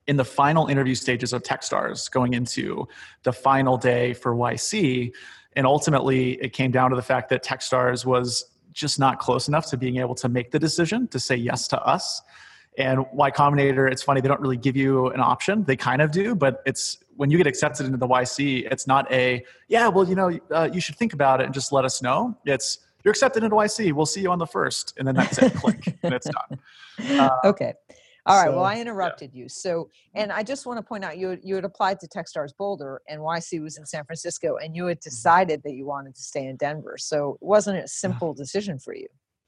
in 0.08 0.17
the 0.17 0.26
final 0.26 0.67
interview 0.67 0.96
stages 0.96 1.32
of 1.32 1.43
techstars 1.43 2.12
going 2.12 2.34
into 2.34 2.88
the 3.24 3.32
final 3.32 3.78
day 3.78 4.13
for 4.13 4.36
yc 4.36 5.12
and 5.56 5.66
ultimately, 5.66 6.34
it 6.34 6.54
came 6.54 6.72
down 6.72 6.89
to 6.89 6.96
the 6.96 7.02
fact 7.02 7.30
that 7.30 7.44
Techstars 7.44 8.06
was 8.06 8.46
just 8.72 9.00
not 9.00 9.20
close 9.20 9.48
enough 9.48 9.68
to 9.68 9.78
being 9.78 9.98
able 9.98 10.16
to 10.16 10.28
make 10.28 10.52
the 10.52 10.60
decision 10.60 11.08
to 11.10 11.20
say 11.20 11.36
yes 11.36 11.68
to 11.70 11.82
us. 11.82 12.22
And 12.78 13.06
Y 13.13 13.30
Combinator, 13.30 13.92
it's 13.92 14.02
funny, 14.02 14.20
they 14.20 14.28
don't 14.28 14.42
really 14.42 14.58
give 14.58 14.76
you 14.76 15.08
an 15.10 15.20
option. 15.20 15.63
They 15.63 15.76
kind 15.76 16.02
of 16.02 16.10
do, 16.10 16.34
but 16.34 16.63
it's 16.66 16.98
when 17.16 17.30
you 17.30 17.38
get 17.38 17.46
accepted 17.46 17.86
into 17.86 17.98
the 17.98 18.08
YC, 18.08 18.72
it's 18.72 18.88
not 18.88 19.12
a, 19.12 19.46
yeah, 19.68 19.88
well, 19.88 20.08
you 20.08 20.16
know, 20.16 20.39
uh, 20.50 20.70
you 20.74 20.82
should 20.82 20.96
think 20.96 21.13
about 21.13 21.39
it 21.39 21.46
and 21.46 21.54
just 21.54 21.72
let 21.72 21.86
us 21.86 22.02
know. 22.02 22.36
It's, 22.46 22.80
you're 23.04 23.12
accepted 23.12 23.44
into 23.44 23.56
YC. 23.56 23.94
We'll 23.94 24.08
see 24.08 24.22
you 24.22 24.32
on 24.32 24.39
the 24.39 24.48
first. 24.48 24.96
And 24.98 25.08
then 25.08 25.16
that's 25.16 25.38
it, 25.38 25.54
click, 25.54 25.96
and 26.04 26.13
it's 26.13 26.28
done. 26.28 27.20
Uh, 27.20 27.30
okay. 27.46 27.74
All 28.26 28.38
right. 28.38 28.50
So, 28.50 28.56
well, 28.56 28.64
I 28.64 28.80
interrupted 28.80 29.32
yeah. 29.34 29.44
you. 29.44 29.50
So, 29.50 29.90
and 30.14 30.32
I 30.32 30.44
just 30.44 30.66
want 30.66 30.78
to 30.78 30.84
point 30.84 31.04
out 31.04 31.18
you 31.18 31.38
you 31.44 31.56
had 31.56 31.66
applied 31.66 32.00
to 32.02 32.08
TechStars 32.08 32.52
Boulder, 32.58 33.02
and 33.08 33.20
YC 33.20 33.62
was 33.62 33.78
in 33.78 33.86
San 33.86 34.06
Francisco, 34.06 34.58
and 34.58 34.76
you 34.76 34.86
had 34.86 35.00
mm-hmm. 35.00 35.10
decided 35.10 35.62
that 35.64 35.74
you 35.74 35.86
wanted 35.86 36.16
to 36.16 36.22
stay 36.22 36.46
in 36.46 36.56
Denver. 36.56 36.96
So, 36.98 37.38
it 37.42 37.46
wasn't 37.46 37.80
a 37.80 37.88
simple 37.88 38.34
decision 38.34 38.80
for 38.80 38.96
you. 38.96 39.08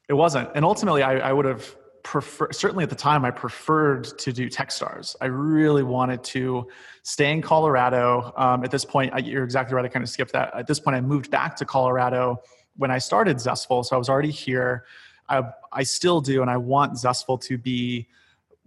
It 0.10 0.14
wasn't, 0.14 0.50
and 0.56 0.66
ultimately, 0.66 1.04
I, 1.04 1.30
I 1.30 1.34
would 1.34 1.46
have 1.46 1.76
preferred. 2.04 2.54
Certainly, 2.54 2.84
at 2.84 2.90
the 2.90 2.96
time, 2.96 3.24
I 3.24 3.32
preferred 3.32 4.04
to 4.20 4.34
do 4.34 4.50
TechStars. 4.50 5.16
I 5.22 5.26
really 5.26 5.84
wanted 5.84 6.24
to 6.26 6.68
stay 7.04 7.32
in 7.32 7.42
Colorado. 7.42 8.34
Um, 8.36 8.64
at 8.64 8.72
this 8.72 8.86
point, 8.86 9.14
I, 9.14 9.20
you're 9.20 9.44
exactly 9.44 9.76
right. 9.76 9.86
I 9.86 9.88
kind 9.88 10.04
of 10.04 10.10
skipped 10.10 10.34
that. 10.34 10.54
At 10.54 10.68
this 10.68 10.80
point, 10.80 10.96
I 10.96 11.02
moved 11.02 11.32
back 11.32 11.56
to 11.58 11.66
Colorado 11.66 12.42
when 12.76 12.92
I 12.92 12.98
started 12.98 13.40
Zestful, 13.40 13.84
so 13.84 13.96
I 13.96 14.00
was 14.00 14.10
already 14.10 14.32
here. 14.32 14.86
I, 15.30 15.44
I 15.72 15.84
still 15.84 16.22
do, 16.22 16.42
and 16.42 16.52
I 16.52 16.58
want 16.58 16.98
Zestful 16.98 17.38
to 17.40 17.58
be 17.58 18.08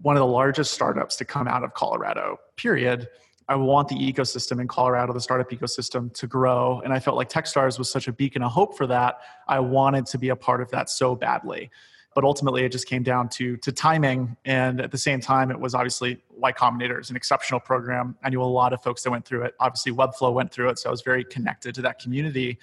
one 0.03 0.17
of 0.17 0.21
the 0.21 0.27
largest 0.27 0.73
startups 0.73 1.17
to 1.17 1.25
come 1.25 1.49
out 1.49 1.65
of 1.65 1.75
Colorado, 1.75 2.39
period. 2.57 3.09
I 3.49 3.57
want 3.57 3.89
the 3.89 3.97
ecosystem 3.97 4.61
in 4.61 4.69
Colorado, 4.69 5.13
the 5.13 5.21
startup 5.21 5.51
ecosystem, 5.51 6.13
to 6.15 6.27
grow. 6.27 6.81
And 6.85 6.93
I 6.93 7.01
felt 7.01 7.17
like 7.17 7.31
Techstars 7.31 7.79
was 7.79 7.91
such 7.91 8.07
a 8.07 8.13
beacon 8.13 8.43
of 8.43 8.53
hope 8.53 8.77
for 8.77 8.87
that. 8.89 9.21
I 9.49 9.59
wanted 9.61 10.07
to 10.07 10.19
be 10.19 10.29
a 10.29 10.37
part 10.37 10.61
of 10.61 10.71
that 10.71 10.91
so 10.91 11.15
badly. 11.15 11.71
But 12.15 12.25
ultimately, 12.25 12.65
it 12.65 12.73
just 12.73 12.87
came 12.87 13.03
down 13.03 13.29
to, 13.31 13.57
to 13.59 13.73
timing. 13.73 14.37
And 14.45 14.81
at 14.81 14.91
the 14.91 14.99
same 14.99 15.21
time, 15.21 15.51
it 15.51 15.59
was 15.59 15.75
obviously 15.75 16.21
Y 16.31 16.53
Combinator 16.53 17.01
is 17.01 17.11
an 17.11 17.17
exceptional 17.17 17.61
program. 17.61 18.17
I 18.23 18.29
knew 18.29 18.43
a 18.43 18.45
lot 18.45 18.73
of 18.73 18.83
folks 18.83 19.03
that 19.05 19.11
went 19.11 19.25
through 19.25 19.45
it. 19.45 19.55
Obviously, 19.61 19.93
Webflow 19.93 20.33
went 20.33 20.53
through 20.53 20.69
it. 20.71 20.79
So 20.79 20.91
I 20.91 20.91
was 20.91 21.03
very 21.03 21.25
connected 21.25 21.75
to 21.77 21.83
that 21.83 22.01
community. 22.01 22.59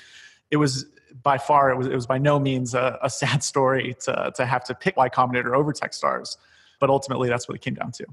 It 0.51 0.57
was 0.57 0.85
by 1.23 1.37
far, 1.37 1.71
it 1.71 1.77
was, 1.77 1.87
it 1.87 1.95
was 1.95 2.05
by 2.05 2.17
no 2.17 2.39
means 2.39 2.75
a, 2.75 2.99
a 3.01 3.09
sad 3.21 3.43
story 3.43 3.95
to, 4.01 4.31
to 4.35 4.45
have 4.45 4.63
to 4.65 4.75
pick 4.75 4.97
Y 4.97 5.09
Combinator 5.09 5.55
over 5.55 5.73
Techstars 5.73 6.37
but 6.79 6.89
ultimately 6.89 7.29
that's 7.29 7.47
what 7.47 7.55
it 7.55 7.61
came 7.61 7.73
down 7.73 7.91
to. 7.93 8.05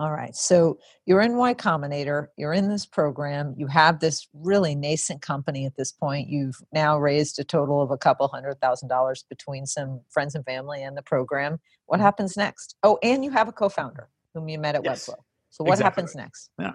All 0.00 0.10
right. 0.10 0.34
So 0.34 0.78
you're 1.04 1.20
in 1.20 1.36
Y 1.36 1.52
Combinator, 1.52 2.28
you're 2.38 2.54
in 2.54 2.70
this 2.70 2.86
program, 2.86 3.54
you 3.58 3.66
have 3.66 4.00
this 4.00 4.26
really 4.32 4.74
nascent 4.74 5.20
company 5.20 5.66
at 5.66 5.76
this 5.76 5.92
point. 5.92 6.30
You've 6.30 6.56
now 6.72 6.98
raised 6.98 7.38
a 7.38 7.44
total 7.44 7.82
of 7.82 7.90
a 7.90 7.98
couple 7.98 8.26
hundred 8.28 8.58
thousand 8.62 8.88
dollars 8.88 9.26
between 9.28 9.66
some 9.66 10.00
friends 10.08 10.34
and 10.34 10.42
family 10.46 10.82
and 10.82 10.96
the 10.96 11.02
program. 11.02 11.60
What 11.84 11.96
mm-hmm. 11.96 12.04
happens 12.04 12.34
next? 12.34 12.76
Oh, 12.82 12.98
and 13.02 13.22
you 13.22 13.30
have 13.32 13.46
a 13.46 13.52
co 13.52 13.68
founder 13.68 14.08
whom 14.32 14.48
you 14.48 14.58
met 14.58 14.74
at 14.74 14.84
yes, 14.84 15.06
Webflow. 15.06 15.16
So 15.50 15.64
what 15.64 15.74
exactly. 15.74 15.84
happens 15.84 16.14
next? 16.14 16.50
Yeah. 16.58 16.72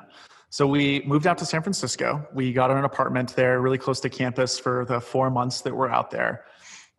So 0.50 0.68
we 0.68 1.02
moved 1.08 1.26
out 1.26 1.40
to 1.40 1.46
San 1.46 1.64
Francisco. 1.64 2.28
We 2.32 2.54
got 2.54 2.70
an 2.70 2.84
apartment 2.84 3.36
there, 3.36 3.60
really 3.60 3.80
close 3.80 4.00
to 4.02 4.10
campus 4.10 4.60
for 4.60 4.86
the 4.86 5.02
four 5.02 5.32
months 5.32 5.62
that 5.62 5.76
we're 5.76 5.90
out 5.90 6.12
there 6.12 6.46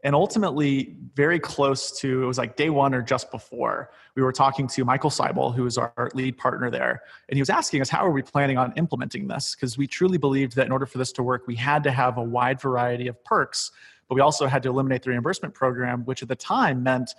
and 0.07 0.15
ultimately 0.15 0.95
very 1.17 1.41
close 1.41 1.91
to 1.99 2.23
it 2.23 2.27
was 2.27 2.39
like 2.39 2.55
day 2.55 2.71
one 2.71 2.95
or 2.95 3.03
just 3.03 3.29
before 3.33 3.91
we 4.15 4.23
were 4.23 4.31
talking 4.31 4.69
to 4.69 4.85
michael 4.85 5.11
seibel 5.11 5.53
who 5.53 5.67
is 5.67 5.77
our 5.77 6.11
lead 6.15 6.39
partner 6.39 6.71
there. 6.71 7.03
And 7.29 7.37
he 7.37 7.41
was 7.41 7.51
asking 7.51 7.83
us 7.83 7.89
how 7.89 8.07
are 8.07 8.13
we 8.13 8.23
planning 8.23 8.57
on 8.57 8.73
implementing 8.77 9.27
this? 9.27 9.57
Because 9.57 9.77
we 9.77 9.89
truly 9.89 10.17
believed 10.17 10.55
that 10.55 10.65
in 10.65 10.71
order 10.71 10.87
for 10.87 10.99
this 10.99 11.11
to 11.13 11.25
work 11.25 11.49
we 11.49 11.57
had 11.57 11.83
to 11.83 11.91
have 11.91 12.19
a 12.19 12.23
wide 12.23 12.61
variety 12.61 13.09
of 13.09 13.23
perks 13.25 13.73
but 14.09 14.15
we 14.15 14.21
also 14.21 14.47
had 14.47 14.63
to 14.63 14.69
eliminate 14.69 15.03
the 15.03 15.11
reimbursement 15.11 15.53
program 15.53 16.05
which 16.05 16.23
at 16.23 16.29
the 16.29 16.37
time 16.37 16.85
meant 16.85 17.11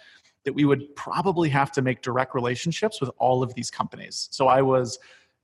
that 0.45 0.53
we 0.53 0.63
would 0.63 0.95
probably 0.95 1.49
have 1.49 1.73
to 1.73 1.81
make 1.81 2.01
direct 2.01 2.33
relationships 2.33 3.01
with 3.01 3.11
all 3.17 3.43
of 3.43 3.53
these 3.53 3.69
companies. 3.69 4.29
So 4.31 4.47
i 4.47 4.61
was 4.61 4.97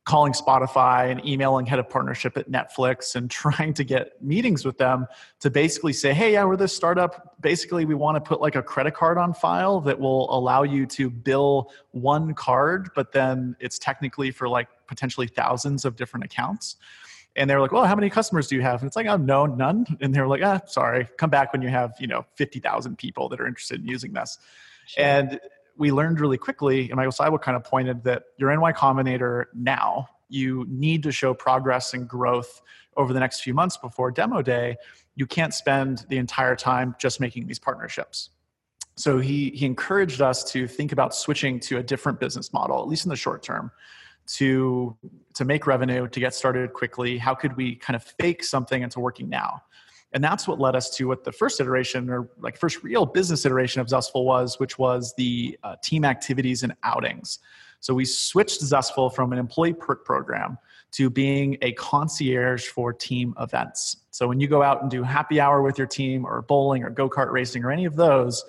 calling 0.05 0.33
Spotify 0.33 1.09
and 1.09 1.25
emailing 1.25 1.65
head 1.65 1.79
of 1.79 1.89
partnership 1.89 2.37
at 2.37 2.51
Netflix 2.51 3.15
and 3.15 3.29
trying 3.43 3.73
to 3.73 3.83
get 3.83 4.21
meetings 4.21 4.65
with 4.65 4.77
them 4.77 5.07
to 5.39 5.49
basically 5.49 5.93
say, 5.93 6.13
hey, 6.13 6.33
yeah, 6.33 6.43
we're 6.43 6.57
this 6.57 6.75
startup. 6.75 7.35
Basically, 7.41 7.85
we 7.85 7.95
want 7.95 8.15
to 8.15 8.21
put 8.21 8.41
like 8.41 8.55
a 8.55 8.63
credit 8.63 8.93
card 8.93 9.17
on 9.17 9.33
file 9.33 9.79
that 9.81 9.99
will 9.99 10.33
allow 10.35 10.63
you 10.63 10.85
to 10.87 11.09
bill 11.09 11.71
one 11.91 12.33
card, 12.33 12.89
but 12.95 13.11
then 13.13 13.55
it's 13.59 13.79
technically 13.79 14.31
for 14.31 14.49
like 14.49 14.67
potentially 14.87 15.27
thousands 15.27 15.85
of 15.85 15.95
different 15.95 16.25
accounts. 16.25 16.75
And 17.35 17.49
they 17.49 17.55
were 17.55 17.61
like, 17.61 17.71
well, 17.71 17.85
how 17.85 17.95
many 17.95 18.09
customers 18.09 18.47
do 18.47 18.55
you 18.55 18.61
have? 18.61 18.81
And 18.81 18.87
it's 18.87 18.95
like, 18.95 19.07
oh, 19.07 19.17
no, 19.17 19.47
none. 19.47 19.85
And 20.01 20.13
they 20.13 20.21
were 20.21 20.27
like, 20.27 20.43
ah, 20.43 20.61
sorry, 20.67 21.07
come 21.17 21.31
back 21.31 21.51
when 21.51 21.63
you 21.63 21.69
have, 21.69 21.93
you 21.99 22.05
know, 22.05 22.25
50,000 22.35 22.95
people 22.97 23.27
that 23.29 23.41
are 23.41 23.47
interested 23.47 23.81
in 23.81 23.87
using 23.87 24.13
this. 24.13 24.37
Sure. 24.85 25.03
And 25.03 25.39
we 25.77 25.91
learned 25.91 26.19
really 26.19 26.37
quickly, 26.37 26.89
and 26.89 26.95
Michael 26.95 27.11
Seibel 27.11 27.41
kind 27.41 27.55
of 27.55 27.63
pointed 27.63 28.03
that 28.03 28.23
you're 28.37 28.51
in 28.51 28.59
Combinator 28.59 29.45
now. 29.53 30.07
You 30.29 30.65
need 30.69 31.03
to 31.03 31.11
show 31.11 31.33
progress 31.33 31.93
and 31.93 32.07
growth 32.07 32.61
over 32.95 33.13
the 33.13 33.19
next 33.19 33.41
few 33.41 33.53
months 33.53 33.77
before 33.77 34.11
demo 34.11 34.41
day. 34.41 34.77
You 35.15 35.25
can't 35.25 35.53
spend 35.53 36.05
the 36.09 36.17
entire 36.17 36.55
time 36.55 36.95
just 36.99 37.19
making 37.19 37.47
these 37.47 37.59
partnerships. 37.59 38.29
So 38.95 39.19
he, 39.19 39.49
he 39.51 39.65
encouraged 39.65 40.21
us 40.21 40.43
to 40.51 40.67
think 40.67 40.91
about 40.91 41.15
switching 41.15 41.59
to 41.61 41.77
a 41.77 41.83
different 41.83 42.19
business 42.19 42.53
model, 42.53 42.79
at 42.81 42.87
least 42.87 43.05
in 43.05 43.09
the 43.09 43.15
short 43.15 43.41
term, 43.41 43.71
to, 44.27 44.95
to 45.33 45.45
make 45.45 45.65
revenue, 45.65 46.07
to 46.07 46.19
get 46.19 46.35
started 46.35 46.73
quickly. 46.73 47.17
How 47.17 47.33
could 47.33 47.57
we 47.57 47.75
kind 47.75 47.95
of 47.95 48.03
fake 48.03 48.43
something 48.43 48.83
into 48.83 48.99
working 48.99 49.29
now? 49.29 49.63
And 50.13 50.23
that's 50.23 50.47
what 50.47 50.59
led 50.59 50.75
us 50.75 50.89
to 50.97 51.07
what 51.07 51.23
the 51.23 51.31
first 51.31 51.59
iteration 51.59 52.09
or 52.09 52.29
like 52.39 52.57
first 52.57 52.83
real 52.83 53.05
business 53.05 53.45
iteration 53.45 53.81
of 53.81 53.89
Zestful 53.89 54.25
was, 54.25 54.59
which 54.59 54.77
was 54.77 55.13
the 55.15 55.57
uh, 55.63 55.75
team 55.81 56.05
activities 56.05 56.63
and 56.63 56.73
outings. 56.83 57.39
So 57.79 57.93
we 57.93 58.05
switched 58.05 58.61
Zestful 58.61 59.09
from 59.09 59.33
an 59.33 59.39
employee 59.39 59.73
perk 59.73 60.05
program 60.05 60.57
to 60.91 61.09
being 61.09 61.57
a 61.61 61.73
concierge 61.73 62.67
for 62.67 62.93
team 62.93 63.33
events. 63.39 63.97
So 64.11 64.27
when 64.27 64.39
you 64.39 64.47
go 64.47 64.61
out 64.61 64.83
and 64.83 64.91
do 64.91 65.01
happy 65.01 65.39
hour 65.39 65.61
with 65.61 65.77
your 65.77 65.87
team 65.87 66.25
or 66.25 66.41
bowling 66.43 66.83
or 66.83 66.91
go-kart 66.91 67.31
racing 67.31 67.63
or 67.65 67.71
any 67.71 67.85
of 67.85 67.95
those, 67.95 68.45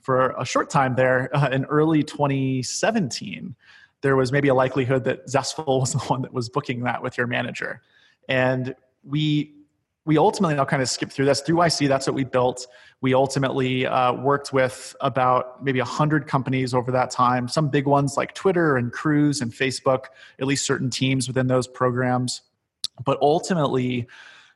for 0.00 0.30
a 0.38 0.44
short 0.44 0.70
time 0.70 0.94
there 0.94 1.28
uh, 1.36 1.50
in 1.50 1.64
early 1.66 2.02
2017, 2.02 3.54
there 4.00 4.16
was 4.16 4.32
maybe 4.32 4.48
a 4.48 4.54
likelihood 4.54 5.04
that 5.04 5.28
Zestful 5.28 5.66
was 5.80 5.92
the 5.92 5.98
one 5.98 6.22
that 6.22 6.32
was 6.32 6.48
booking 6.48 6.84
that 6.84 7.02
with 7.02 7.18
your 7.18 7.26
manager. 7.26 7.82
And 8.28 8.74
we 9.04 9.54
we 10.06 10.16
ultimately, 10.16 10.56
I'll 10.56 10.66
kind 10.66 10.82
of 10.82 10.88
skip 10.88 11.10
through 11.10 11.26
this. 11.26 11.40
Through 11.40 11.56
YC, 11.56 11.88
that's 11.88 12.06
what 12.06 12.14
we 12.14 12.24
built. 12.24 12.66
We 13.02 13.14
ultimately 13.14 13.86
uh, 13.86 14.14
worked 14.14 14.52
with 14.52 14.94
about 15.00 15.62
maybe 15.62 15.78
100 15.78 16.26
companies 16.26 16.74
over 16.74 16.90
that 16.92 17.10
time, 17.10 17.48
some 17.48 17.68
big 17.68 17.86
ones 17.86 18.16
like 18.16 18.34
Twitter 18.34 18.76
and 18.76 18.92
Cruise 18.92 19.40
and 19.40 19.52
Facebook, 19.52 20.06
at 20.38 20.46
least 20.46 20.66
certain 20.66 20.90
teams 20.90 21.28
within 21.28 21.46
those 21.46 21.66
programs. 21.66 22.42
But 23.04 23.18
ultimately, 23.20 24.06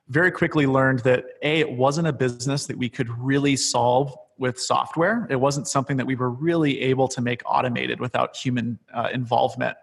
very 0.08 0.30
quickly 0.30 0.66
learned 0.66 1.00
that 1.00 1.24
A, 1.42 1.60
it 1.60 1.72
wasn't 1.72 2.08
a 2.08 2.12
business 2.12 2.66
that 2.66 2.76
we 2.76 2.88
could 2.88 3.08
really 3.18 3.56
solve 3.56 4.16
with 4.38 4.58
software. 4.58 5.26
It 5.30 5.36
wasn't 5.36 5.68
something 5.68 5.96
that 5.96 6.06
we 6.06 6.16
were 6.16 6.30
really 6.30 6.80
able 6.80 7.08
to 7.08 7.20
make 7.20 7.42
automated 7.46 8.00
without 8.00 8.36
human 8.36 8.78
uh, 8.92 9.08
involvement. 9.12 9.76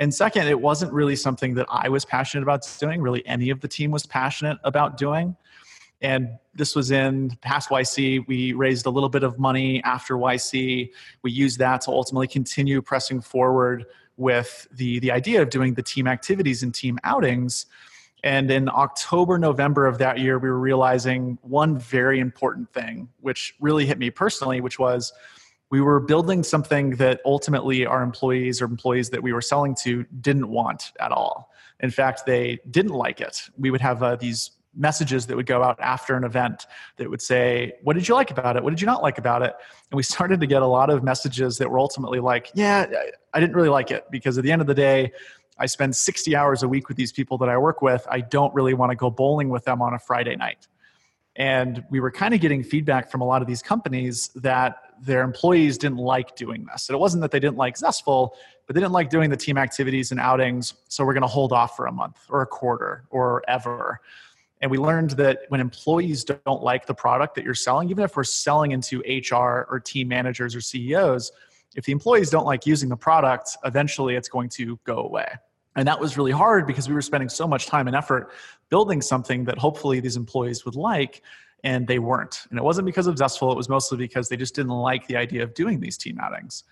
And 0.00 0.12
second, 0.14 0.48
it 0.48 0.58
wasn't 0.58 0.94
really 0.94 1.14
something 1.14 1.54
that 1.54 1.66
I 1.68 1.90
was 1.90 2.06
passionate 2.06 2.42
about 2.42 2.66
doing, 2.80 3.02
really, 3.02 3.24
any 3.26 3.50
of 3.50 3.60
the 3.60 3.68
team 3.68 3.90
was 3.90 4.06
passionate 4.06 4.56
about 4.64 4.96
doing. 4.96 5.36
And 6.00 6.38
this 6.54 6.74
was 6.74 6.90
in 6.90 7.36
past 7.42 7.68
YC. 7.68 8.26
We 8.26 8.54
raised 8.54 8.86
a 8.86 8.90
little 8.90 9.10
bit 9.10 9.22
of 9.22 9.38
money 9.38 9.82
after 9.84 10.16
YC. 10.16 10.90
We 11.22 11.30
used 11.30 11.58
that 11.58 11.82
to 11.82 11.90
ultimately 11.90 12.28
continue 12.28 12.80
pressing 12.80 13.20
forward 13.20 13.84
with 14.16 14.66
the, 14.72 15.00
the 15.00 15.12
idea 15.12 15.42
of 15.42 15.50
doing 15.50 15.74
the 15.74 15.82
team 15.82 16.06
activities 16.06 16.62
and 16.62 16.74
team 16.74 16.98
outings. 17.04 17.66
And 18.24 18.50
in 18.50 18.70
October, 18.70 19.38
November 19.38 19.86
of 19.86 19.98
that 19.98 20.18
year, 20.18 20.38
we 20.38 20.48
were 20.48 20.58
realizing 20.58 21.38
one 21.42 21.78
very 21.78 22.20
important 22.20 22.72
thing, 22.72 23.10
which 23.20 23.54
really 23.60 23.84
hit 23.84 23.98
me 23.98 24.08
personally, 24.08 24.62
which 24.62 24.78
was 24.78 25.12
we 25.70 25.80
were 25.80 26.00
building 26.00 26.42
something 26.42 26.90
that 26.96 27.20
ultimately 27.24 27.86
our 27.86 28.02
employees 28.02 28.60
or 28.60 28.64
employees 28.64 29.10
that 29.10 29.22
we 29.22 29.32
were 29.32 29.40
selling 29.40 29.74
to 29.76 30.04
didn't 30.20 30.48
want 30.48 30.92
at 31.00 31.12
all. 31.12 31.52
In 31.78 31.90
fact, 31.90 32.26
they 32.26 32.58
didn't 32.70 32.92
like 32.92 33.20
it. 33.20 33.48
We 33.56 33.70
would 33.70 33.80
have 33.80 34.02
uh, 34.02 34.16
these 34.16 34.50
messages 34.74 35.26
that 35.26 35.36
would 35.36 35.46
go 35.46 35.62
out 35.62 35.78
after 35.80 36.16
an 36.16 36.24
event 36.24 36.66
that 36.96 37.08
would 37.08 37.22
say, 37.22 37.72
What 37.82 37.94
did 37.94 38.06
you 38.06 38.14
like 38.14 38.30
about 38.30 38.56
it? 38.56 38.62
What 38.62 38.70
did 38.70 38.80
you 38.80 38.86
not 38.86 39.02
like 39.02 39.18
about 39.18 39.42
it? 39.42 39.54
And 39.90 39.96
we 39.96 40.02
started 40.14 40.40
to 40.40 40.46
get 40.46 40.62
a 40.62 40.66
lot 40.66 40.90
of 40.90 41.02
messages 41.02 41.58
that 41.58 41.70
were 41.70 41.78
ultimately 41.78 42.20
like, 42.20 42.50
Yeah, 42.54 42.86
I 43.32 43.40
didn't 43.40 43.54
really 43.54 43.68
like 43.68 43.90
it 43.90 44.04
because 44.10 44.38
at 44.38 44.44
the 44.44 44.52
end 44.52 44.60
of 44.60 44.66
the 44.66 44.74
day, 44.74 45.12
I 45.58 45.66
spend 45.66 45.94
60 45.94 46.34
hours 46.34 46.62
a 46.62 46.68
week 46.68 46.88
with 46.88 46.96
these 46.96 47.12
people 47.12 47.36
that 47.38 47.48
I 47.48 47.56
work 47.58 47.82
with. 47.82 48.06
I 48.10 48.20
don't 48.20 48.52
really 48.54 48.74
want 48.74 48.90
to 48.90 48.96
go 48.96 49.10
bowling 49.10 49.50
with 49.50 49.64
them 49.64 49.82
on 49.82 49.94
a 49.94 49.98
Friday 49.98 50.34
night. 50.34 50.66
And 51.36 51.84
we 51.90 52.00
were 52.00 52.10
kind 52.10 52.34
of 52.34 52.40
getting 52.40 52.62
feedback 52.62 53.10
from 53.10 53.20
a 53.20 53.24
lot 53.24 53.42
of 53.42 53.48
these 53.48 53.62
companies 53.62 54.28
that 54.36 54.89
their 55.00 55.22
employees 55.22 55.78
didn't 55.78 55.98
like 55.98 56.36
doing 56.36 56.66
this. 56.70 56.88
And 56.88 56.94
it 56.94 56.98
wasn't 56.98 57.22
that 57.22 57.30
they 57.30 57.40
didn't 57.40 57.56
like 57.56 57.76
Zestful, 57.76 58.30
but 58.66 58.74
they 58.74 58.80
didn't 58.80 58.92
like 58.92 59.10
doing 59.10 59.30
the 59.30 59.36
team 59.36 59.58
activities 59.58 60.10
and 60.10 60.20
outings. 60.20 60.74
So 60.88 61.04
we're 61.04 61.14
going 61.14 61.22
to 61.22 61.28
hold 61.28 61.52
off 61.52 61.76
for 61.76 61.86
a 61.86 61.92
month 61.92 62.18
or 62.28 62.42
a 62.42 62.46
quarter 62.46 63.04
or 63.10 63.42
ever. 63.48 64.00
And 64.60 64.70
we 64.70 64.78
learned 64.78 65.12
that 65.12 65.40
when 65.48 65.60
employees 65.60 66.24
don't 66.24 66.62
like 66.62 66.86
the 66.86 66.94
product 66.94 67.34
that 67.36 67.44
you're 67.44 67.54
selling, 67.54 67.88
even 67.88 68.04
if 68.04 68.14
we're 68.14 68.24
selling 68.24 68.72
into 68.72 69.00
HR 69.00 69.66
or 69.70 69.80
team 69.82 70.08
managers 70.08 70.54
or 70.54 70.60
CEOs, 70.60 71.32
if 71.76 71.84
the 71.84 71.92
employees 71.92 72.30
don't 72.30 72.44
like 72.44 72.66
using 72.66 72.88
the 72.88 72.96
product, 72.96 73.56
eventually 73.64 74.16
it's 74.16 74.28
going 74.28 74.48
to 74.50 74.78
go 74.84 74.98
away. 74.98 75.28
And 75.76 75.86
that 75.88 75.98
was 75.98 76.16
really 76.16 76.32
hard 76.32 76.66
because 76.66 76.88
we 76.88 76.94
were 76.94 77.02
spending 77.02 77.28
so 77.28 77.46
much 77.46 77.66
time 77.66 77.86
and 77.86 77.96
effort 77.96 78.32
building 78.68 79.00
something 79.00 79.44
that 79.44 79.56
hopefully 79.56 80.00
these 80.00 80.16
employees 80.16 80.64
would 80.64 80.74
like, 80.74 81.22
and 81.64 81.86
they 81.86 81.98
weren't. 81.98 82.46
And 82.50 82.58
it 82.58 82.62
wasn't 82.62 82.86
because 82.86 83.06
of 83.06 83.16
Zestful, 83.16 83.52
it 83.52 83.56
was 83.56 83.68
mostly 83.68 83.98
because 83.98 84.28
they 84.28 84.36
just 84.36 84.54
didn't 84.54 84.72
like 84.72 85.06
the 85.06 85.16
idea 85.16 85.42
of 85.42 85.54
doing 85.54 85.80
these 85.80 85.96
team 85.96 86.18
outings. 86.20 86.64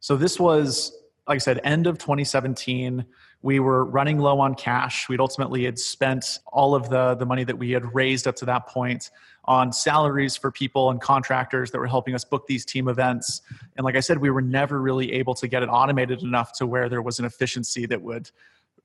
So 0.00 0.16
this 0.16 0.38
was, 0.38 0.92
like 1.26 1.36
I 1.36 1.38
said, 1.38 1.60
end 1.64 1.86
of 1.86 1.98
2017. 1.98 3.04
We 3.42 3.60
were 3.60 3.84
running 3.84 4.18
low 4.18 4.40
on 4.40 4.54
cash. 4.54 5.08
We'd 5.08 5.20
ultimately 5.20 5.64
had 5.64 5.78
spent 5.78 6.38
all 6.46 6.74
of 6.74 6.88
the, 6.88 7.14
the 7.14 7.26
money 7.26 7.44
that 7.44 7.56
we 7.56 7.70
had 7.70 7.94
raised 7.94 8.26
up 8.26 8.36
to 8.36 8.44
that 8.46 8.66
point 8.66 9.10
on 9.46 9.72
salaries 9.72 10.36
for 10.36 10.50
people 10.50 10.90
and 10.90 11.00
contractors 11.00 11.70
that 11.70 11.78
were 11.78 11.86
helping 11.86 12.14
us 12.14 12.24
book 12.24 12.46
these 12.46 12.64
team 12.64 12.88
events. 12.88 13.42
And 13.76 13.84
like 13.84 13.96
I 13.96 14.00
said, 14.00 14.18
we 14.18 14.30
were 14.30 14.42
never 14.42 14.80
really 14.80 15.12
able 15.12 15.34
to 15.34 15.48
get 15.48 15.62
it 15.62 15.66
automated 15.66 16.22
enough 16.22 16.52
to 16.58 16.66
where 16.66 16.88
there 16.88 17.02
was 17.02 17.18
an 17.18 17.26
efficiency 17.26 17.84
that 17.86 18.00
would 18.00 18.30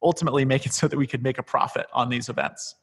ultimately 0.02 0.46
make 0.46 0.66
it 0.66 0.74
so 0.74 0.88
that 0.88 0.98
we 0.98 1.08
could 1.08 1.24
make 1.24 1.38
a 1.38 1.44
profit 1.44 1.88
on 1.94 2.10
these 2.10 2.30
events. 2.30 2.76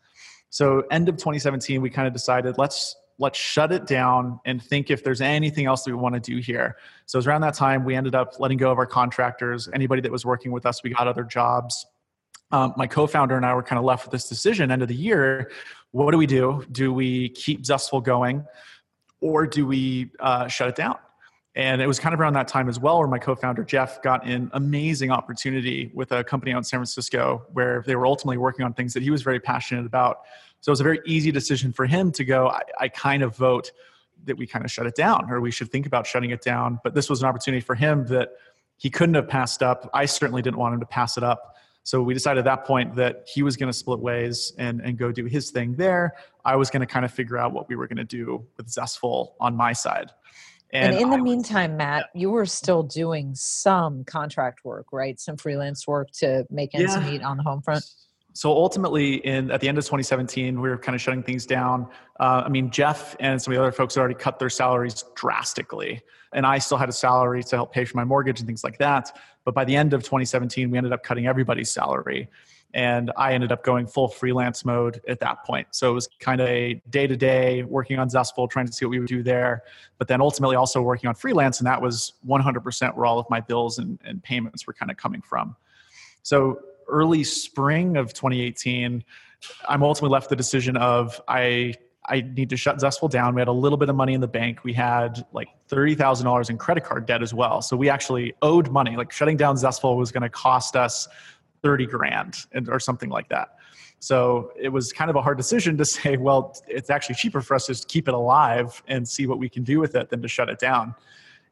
So 0.51 0.85
end 0.91 1.09
of 1.09 1.17
2017, 1.17 1.81
we 1.81 1.91
kind 1.91 2.07
of 2.07 2.13
decided 2.13 2.57
let's 2.59 2.95
let's 3.19 3.39
shut 3.39 3.73
it 3.73 3.87
down 3.87 4.39
and 4.45 4.63
think 4.63 4.91
if 4.91 5.03
there's 5.03 5.23
anything 5.23 5.65
else 5.65 5.85
that 5.85 5.91
we 5.91 5.97
want 5.97 6.15
to 6.15 6.21
do 6.21 6.39
here. 6.39 6.77
So 7.07 7.17
it 7.17 7.21
was 7.21 7.27
around 7.27 7.41
that 7.41 7.55
time 7.55 7.85
we 7.85 7.95
ended 7.95 8.15
up 8.15 8.39
letting 8.39 8.59
go 8.59 8.71
of 8.71 8.79
our 8.79 8.87
contractors. 8.87 9.71
Anybody 9.73 10.03
that 10.03 10.13
was 10.13 10.27
working 10.27 10.53
with 10.53 10.67
us, 10.67 10.83
we 10.83 10.91
got 10.91 11.09
other 11.09 11.25
jobs. 11.25 11.87
Um, 12.53 12.75
my 12.77 12.87
co-founder 12.87 13.37
and 13.37 13.45
I 13.45 13.55
were 13.55 13.63
kind 13.63 13.79
of 13.79 13.85
left 13.85 14.05
with 14.05 14.13
this 14.13 14.29
decision 14.29 14.71
end 14.71 14.83
of 14.83 14.89
the 14.89 14.95
year 14.95 15.51
what 15.97 16.11
do 16.11 16.19
we 16.19 16.27
do? 16.27 16.63
Do 16.71 16.93
we 16.93 17.31
keep 17.31 17.65
Zestful 17.65 18.03
going 18.03 18.45
or 19.21 19.47
do 19.47 19.67
we 19.67 20.11
uh, 20.21 20.47
shut 20.47 20.69
it 20.69 20.77
down? 20.77 20.97
And 21.57 21.81
it 21.81 21.87
was 21.87 21.99
kind 21.99 22.13
of 22.13 22.21
around 22.21 22.35
that 22.35 22.49
time 22.49 22.69
as 22.69 22.79
well 22.79 22.99
where 22.99 23.09
my 23.09 23.19
co 23.19 23.35
founder 23.35 23.65
Jeff 23.65 24.03
got 24.03 24.27
an 24.27 24.51
amazing 24.53 25.11
opportunity 25.11 25.91
with 25.95 26.13
a 26.13 26.23
company 26.23 26.53
out 26.53 26.59
in 26.59 26.65
San 26.65 26.79
Francisco 26.79 27.47
where 27.55 27.83
they 27.87 27.97
were 27.97 28.07
ultimately 28.07 28.37
working 28.37 28.65
on 28.65 28.75
things 28.75 28.93
that 28.93 29.03
he 29.03 29.11
was 29.11 29.23
very 29.23 29.41
passionate 29.41 29.87
about. 29.87 30.21
So 30.61 30.69
it 30.69 30.75
was 30.75 30.81
a 30.81 30.85
very 30.85 31.01
easy 31.07 31.33
decision 31.33 31.73
for 31.73 31.87
him 31.87 32.13
to 32.13 32.25
go, 32.25 32.49
I, 32.49 32.61
I 32.79 32.89
kind 32.89 33.23
of 33.23 33.35
vote 33.35 33.73
that 34.27 34.37
we 34.37 34.47
kind 34.47 34.67
of 34.67 34.71
shut 34.71 34.87
it 34.87 34.95
down 34.95 35.31
or 35.31 35.41
we 35.41 35.51
should 35.51 35.73
think 35.73 35.87
about 35.87 36.07
shutting 36.07 36.31
it 36.31 36.43
down. 36.43 36.79
But 36.85 36.95
this 36.95 37.09
was 37.09 37.23
an 37.23 37.29
opportunity 37.29 37.63
for 37.63 37.75
him 37.75 38.05
that 38.07 38.33
he 38.77 38.91
couldn't 38.91 39.15
have 39.15 39.29
passed 39.29 39.63
up. 39.63 39.89
I 39.95 40.05
certainly 40.05 40.43
didn't 40.43 40.59
want 40.59 40.75
him 40.75 40.81
to 40.81 40.87
pass 40.87 41.17
it 41.17 41.25
up. 41.25 41.57
So 41.85 42.03
we 42.03 42.13
decided 42.13 42.41
at 42.41 42.45
that 42.47 42.67
point 42.67 42.97
that 42.97 43.27
he 43.33 43.43
was 43.43 43.57
going 43.57 43.69
to 43.69 43.73
split 43.73 44.01
ways 44.01 44.53
and, 44.59 44.81
and 44.81 44.99
go 44.99 45.13
do 45.13 45.25
his 45.25 45.51
thing 45.51 45.77
there. 45.77 46.17
I 46.45 46.57
was 46.57 46.69
going 46.69 46.81
to 46.81 46.87
kind 46.87 47.05
of 47.05 47.13
figure 47.13 47.39
out 47.39 47.53
what 47.53 47.69
we 47.69 47.77
were 47.77 47.87
going 47.87 47.97
to 47.99 48.05
do 48.05 48.45
with 48.57 48.69
Zestful 48.69 49.37
on 49.41 49.57
my 49.57 49.73
side. 49.73 50.11
And, 50.73 50.95
and 50.95 51.03
in 51.03 51.11
the 51.11 51.17
I 51.17 51.21
meantime, 51.21 51.73
was, 51.73 51.79
Mat, 51.79 52.07
you 52.15 52.31
were 52.31 52.47
still 52.47 52.83
doing 52.83 53.35
some 53.35 54.05
contract 54.05 54.65
work, 54.65 54.87
right? 54.93 55.19
Some 55.19 55.37
freelance 55.37 55.87
work 55.87 56.11
to 56.19 56.45
make 56.51 56.75
ends 56.75 56.95
yeah. 56.95 57.11
meet 57.11 57.23
on 57.23 57.37
the 57.37 57.43
home 57.43 57.63
front? 57.63 57.85
So 58.37 58.51
ultimately 58.51 59.15
in 59.27 59.51
at 59.51 59.63
the 59.63 59.69
end 59.69 59.79
of 59.79 59.85
2017 59.85 60.61
we 60.61 60.69
were 60.69 60.77
kind 60.77 60.95
of 60.95 61.01
shutting 61.01 61.23
things 61.23 61.47
down. 61.47 61.89
Uh, 62.21 62.43
i 62.45 62.49
mean 62.49 62.71
jeff 62.71 63.17
and 63.19 63.41
some 63.41 63.53
of 63.53 63.57
the 63.57 63.63
other 63.63 63.73
folks 63.73 63.95
had 63.95 64.01
already 64.01 64.15
cut 64.15 64.39
their 64.39 64.51
salaries 64.51 65.05
drastically 65.15 66.03
and 66.33 66.47
i 66.47 66.59
still 66.59 66.79
had 66.79 66.89
a 66.89 66.93
salary 66.93 67.43
to 67.43 67.57
help 67.57 67.73
pay 67.73 67.85
for 67.85 67.97
my 67.97 68.05
mortgage 68.05 68.41
and 68.41 68.47
things 68.47 68.63
like 68.63 68.79
that. 68.79 69.17
But 69.45 69.55
by 69.55 69.65
the 69.65 69.75
end 69.75 69.95
of 69.95 70.03
2017 70.03 70.71
we 70.71 70.77
ended 70.77 70.93
up 70.93 71.03
cutting 71.03 71.27
everybody's 71.27 71.71
salary 71.71 72.29
and 72.77 73.11
i 73.17 73.33
ended 73.33 73.51
up 73.51 73.65
going 73.65 73.87
full 73.87 74.07
freelance 74.07 74.65
mode 74.65 75.01
at 75.09 75.19
that 75.19 75.45
point 75.45 75.67
so 75.73 75.91
it 75.91 75.95
was 75.95 76.09
kind 76.21 76.41
of 76.41 76.47
a 76.47 76.81
day-to-day 76.91 77.65
working 77.65 77.99
on 77.99 78.09
zestful 78.09 78.47
trying 78.47 78.67
to 78.67 78.73
see 78.73 78.85
what 78.85 78.91
we 78.91 79.01
would 79.01 79.09
do 79.09 79.23
there 79.23 79.65
but 79.99 80.07
then 80.07 80.21
ultimately 80.21 80.55
also 80.55 80.81
working 80.81 81.09
on 81.09 81.15
freelance 81.15 81.59
and 81.59 81.67
that 81.67 81.83
was 81.83 82.13
100% 82.29 82.97
where 82.97 83.07
all 83.07 83.19
of 83.19 83.27
my 83.31 83.41
bills 83.41 83.79
and, 83.79 83.99
and 84.05 84.23
payments 84.23 84.67
were 84.67 84.73
kind 84.73 84.91
of 84.91 84.97
coming 84.97 85.21
from 85.23 85.57
so 86.23 86.61
early 86.89 87.25
spring 87.25 87.97
of 87.97 88.13
2018, 88.13 89.05
I'm 89.69 89.83
ultimately 89.83 90.13
left 90.13 90.29
the 90.29 90.37
decision 90.37 90.77
of 90.77 91.21
I 91.29 91.75
I 92.09 92.21
need 92.21 92.51
to 92.51 92.57
shut 92.57 92.81
Zestful 92.81 93.09
down. 93.09 93.35
We 93.35 93.41
had 93.41 93.49
a 93.49 93.53
little 93.53 93.79
bit 93.79 93.89
of 93.89 93.97
money 93.97 94.15
in 94.15 94.21
the 94.21 94.29
bank. 94.29 94.63
We 94.63 94.73
had 94.73 95.27
like 95.33 95.49
thirty 95.69 95.95
thousand 95.95 96.25
dollars 96.25 96.51
in 96.51 96.59
credit 96.59 96.85
card 96.85 97.07
debt 97.07 97.23
as 97.23 97.35
well. 97.35 97.63
So 97.63 97.77
we 97.77 97.89
actually 97.89 98.35
owed 98.43 98.71
money. 98.71 98.97
Like 98.97 99.13
shutting 99.13 99.37
down 99.37 99.57
Zestful 99.57 99.97
was 99.97 100.13
going 100.13 100.23
to 100.23 100.29
cost 100.29 100.77
us 100.77 101.09
thirty 101.67 101.87
grand 101.87 102.47
or 102.69 102.79
something 102.79 103.11
like 103.11 103.29
that. 103.31 103.57
So 103.99 104.53
it 104.57 104.69
was 104.69 104.93
kind 104.93 105.11
of 105.11 105.17
a 105.17 105.23
hard 105.23 105.37
decision 105.37 105.77
to 105.79 105.85
say, 105.97 106.17
well, 106.17 106.57
it's 106.69 106.91
actually 106.91 107.17
cheaper 107.17 107.41
for 107.41 107.55
us 107.55 107.67
to 107.67 107.87
keep 107.89 108.07
it 108.07 108.15
alive 108.15 108.81
and 108.87 109.09
see 109.09 109.27
what 109.27 109.39
we 109.39 109.49
can 109.49 109.65
do 109.65 109.81
with 109.81 109.97
it 109.97 110.11
than 110.11 110.23
to 110.23 110.29
shut 110.29 110.49
it 110.49 110.61
down. 110.61 110.95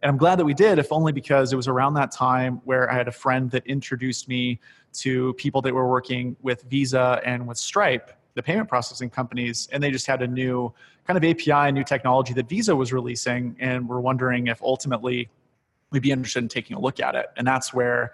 And 0.02 0.10
I'm 0.10 0.18
glad 0.18 0.38
that 0.38 0.44
we 0.44 0.54
did, 0.54 0.78
if 0.78 0.92
only 0.92 1.12
because 1.12 1.52
it 1.52 1.56
was 1.56 1.66
around 1.66 1.94
that 1.94 2.12
time 2.12 2.60
where 2.64 2.88
I 2.92 2.94
had 2.94 3.08
a 3.08 3.12
friend 3.12 3.50
that 3.50 3.66
introduced 3.66 4.28
me 4.28 4.60
to 5.00 5.32
people 5.34 5.62
that 5.62 5.74
were 5.74 5.88
working 5.88 6.36
with 6.42 6.62
Visa 6.68 7.20
and 7.24 7.48
with 7.48 7.58
Stripe, 7.58 8.12
the 8.34 8.42
payment 8.42 8.68
processing 8.68 9.10
companies, 9.10 9.68
and 9.72 9.82
they 9.82 9.90
just 9.90 10.06
had 10.06 10.22
a 10.22 10.28
new 10.28 10.72
kind 11.06 11.16
of 11.16 11.24
API, 11.24 11.72
new 11.72 11.84
technology 11.84 12.34
that 12.34 12.48
Visa 12.48 12.76
was 12.76 12.92
releasing, 12.92 13.56
and 13.58 13.88
we're 13.88 14.00
wondering 14.00 14.46
if 14.46 14.62
ultimately 14.62 15.28
we'd 15.90 16.02
be 16.02 16.10
interested 16.10 16.42
in 16.42 16.48
taking 16.48 16.76
a 16.76 16.80
look 16.80 17.00
at 17.00 17.14
it. 17.14 17.26
And 17.36 17.46
that's 17.46 17.72
where 17.72 18.12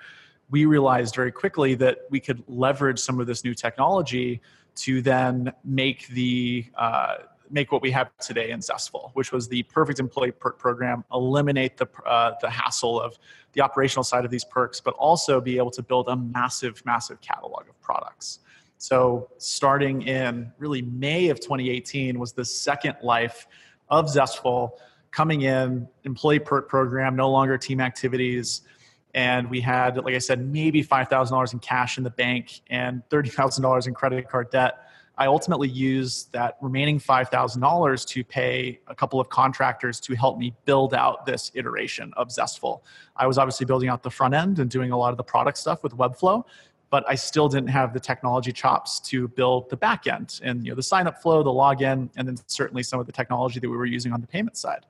we 0.50 0.64
realized 0.64 1.14
very 1.14 1.32
quickly 1.32 1.74
that 1.76 1.98
we 2.10 2.20
could 2.20 2.42
leverage 2.48 2.98
some 2.98 3.20
of 3.20 3.26
this 3.26 3.44
new 3.44 3.54
technology 3.54 4.40
to 4.76 5.02
then 5.02 5.52
make 5.64 6.08
the 6.08 6.64
uh, 6.76 7.16
make 7.50 7.72
what 7.72 7.82
we 7.82 7.90
have 7.90 8.10
today 8.18 8.50
in 8.50 8.60
Zestful, 8.60 9.10
which 9.14 9.32
was 9.32 9.48
the 9.48 9.62
perfect 9.64 9.98
employee 9.98 10.30
perk 10.30 10.58
program, 10.58 11.04
eliminate 11.12 11.76
the, 11.76 11.88
uh, 12.06 12.32
the 12.40 12.48
hassle 12.48 13.00
of 13.00 13.18
the 13.52 13.60
operational 13.60 14.04
side 14.04 14.24
of 14.24 14.30
these 14.30 14.44
perks, 14.44 14.80
but 14.80 14.94
also 14.94 15.40
be 15.40 15.56
able 15.58 15.70
to 15.72 15.82
build 15.82 16.08
a 16.08 16.16
massive, 16.16 16.80
massive 16.86 17.20
catalog 17.20 17.68
of 17.68 17.80
products. 17.80 18.40
So, 18.78 19.28
starting 19.38 20.02
in 20.02 20.52
really 20.58 20.82
May 20.82 21.28
of 21.28 21.40
2018 21.40 22.18
was 22.18 22.32
the 22.32 22.44
second 22.44 22.96
life 23.02 23.46
of 23.90 24.08
Zestful 24.08 24.78
coming 25.10 25.42
in, 25.42 25.88
employee 26.04 26.38
perk 26.38 26.68
program, 26.68 27.16
no 27.16 27.30
longer 27.30 27.58
team 27.58 27.80
activities. 27.80 28.62
And 29.14 29.50
we 29.50 29.60
had, 29.60 29.96
like 29.96 30.14
I 30.14 30.18
said, 30.18 30.40
maybe 30.40 30.84
$5,000 30.84 31.52
in 31.52 31.58
cash 31.58 31.98
in 31.98 32.04
the 32.04 32.10
bank 32.10 32.60
and 32.68 33.02
$30,000 33.10 33.86
in 33.86 33.94
credit 33.94 34.28
card 34.28 34.50
debt 34.50 34.86
I 35.20 35.26
ultimately 35.26 35.68
used 35.68 36.32
that 36.32 36.56
remaining 36.62 36.98
$5,000 36.98 38.06
to 38.06 38.24
pay 38.24 38.80
a 38.86 38.94
couple 38.94 39.20
of 39.20 39.28
contractors 39.28 40.00
to 40.00 40.14
help 40.14 40.38
me 40.38 40.54
build 40.64 40.94
out 40.94 41.26
this 41.26 41.50
iteration 41.52 42.10
of 42.16 42.28
Zestful. 42.28 42.80
I 43.14 43.26
was 43.26 43.36
obviously 43.36 43.66
building 43.66 43.90
out 43.90 44.02
the 44.02 44.10
front 44.10 44.32
end 44.32 44.60
and 44.60 44.70
doing 44.70 44.92
a 44.92 44.96
lot 44.96 45.10
of 45.10 45.18
the 45.18 45.22
product 45.22 45.58
stuff 45.58 45.82
with 45.82 45.94
Webflow, 45.94 46.44
but 46.88 47.04
I 47.06 47.16
still 47.16 47.50
didn't 47.50 47.68
have 47.68 47.92
the 47.92 48.00
technology 48.00 48.50
chops 48.50 48.98
to 49.00 49.28
build 49.28 49.68
the 49.68 49.76
back 49.76 50.06
end 50.06 50.40
and 50.42 50.64
you 50.64 50.72
know 50.72 50.76
the 50.76 50.82
sign 50.82 51.06
up 51.06 51.20
flow, 51.20 51.42
the 51.42 51.50
login, 51.50 52.08
and 52.16 52.26
then 52.26 52.38
certainly 52.46 52.82
some 52.82 52.98
of 52.98 53.04
the 53.04 53.12
technology 53.12 53.60
that 53.60 53.68
we 53.68 53.76
were 53.76 53.84
using 53.84 54.14
on 54.14 54.22
the 54.22 54.26
payment 54.26 54.56
side. 54.56 54.86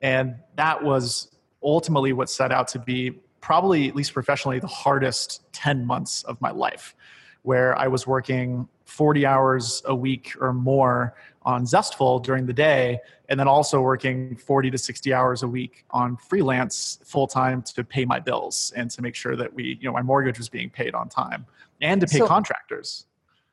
And 0.00 0.36
that 0.54 0.84
was 0.84 1.36
ultimately 1.64 2.12
what 2.12 2.30
set 2.30 2.52
out 2.52 2.68
to 2.68 2.78
be 2.78 3.18
probably, 3.40 3.88
at 3.88 3.96
least 3.96 4.12
professionally, 4.12 4.58
the 4.58 4.66
hardest 4.66 5.50
10 5.52 5.84
months 5.84 6.22
of 6.24 6.40
my 6.40 6.50
life, 6.50 6.94
where 7.42 7.76
I 7.78 7.88
was 7.88 8.06
working 8.06 8.68
40 8.84 9.26
hours 9.26 9.82
a 9.86 9.94
week 9.94 10.32
or 10.40 10.52
more 10.52 11.14
on 11.42 11.64
Zestful 11.64 12.18
during 12.18 12.46
the 12.46 12.52
day, 12.52 12.98
and 13.28 13.38
then 13.38 13.48
also 13.48 13.80
working 13.80 14.36
40 14.36 14.70
to 14.70 14.78
60 14.78 15.12
hours 15.12 15.42
a 15.42 15.48
week 15.48 15.84
on 15.90 16.16
freelance 16.16 16.98
full 17.04 17.26
time 17.26 17.62
to 17.62 17.84
pay 17.84 18.04
my 18.04 18.18
bills 18.18 18.72
and 18.76 18.90
to 18.90 19.02
make 19.02 19.14
sure 19.14 19.36
that 19.36 19.52
we, 19.52 19.78
you 19.80 19.88
know, 19.88 19.92
my 19.92 20.02
mortgage 20.02 20.38
was 20.38 20.48
being 20.48 20.70
paid 20.70 20.94
on 20.94 21.08
time 21.08 21.46
and 21.80 22.00
to 22.00 22.06
pay 22.06 22.18
so, 22.18 22.26
contractors. 22.26 23.06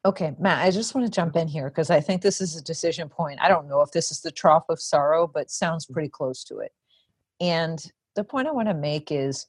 Okay, 0.05 0.35
Mat, 0.39 0.63
I 0.63 0.71
just 0.71 0.93
want 0.93 1.07
to 1.07 1.11
jump 1.11 1.35
in 1.35 1.47
here 1.47 1.69
because 1.69 1.89
I 1.89 1.99
think 1.99 2.21
this 2.21 2.39
is 2.39 2.55
a 2.55 2.63
decision 2.63 3.09
point. 3.09 3.39
I 3.41 3.47
don't 3.47 3.67
know 3.67 3.81
if 3.81 3.91
this 3.91 4.11
is 4.11 4.21
the 4.21 4.31
trough 4.31 4.65
of 4.69 4.79
sorrow, 4.79 5.25
but 5.25 5.49
sounds 5.49 5.87
mm. 5.87 5.93
pretty 5.93 6.09
close 6.09 6.43
to 6.45 6.59
it. 6.59 6.71
And 7.41 7.83
the 8.15 8.23
point 8.23 8.47
I 8.47 8.51
want 8.51 8.67
to 8.67 8.73
make 8.73 9.11
is 9.11 9.47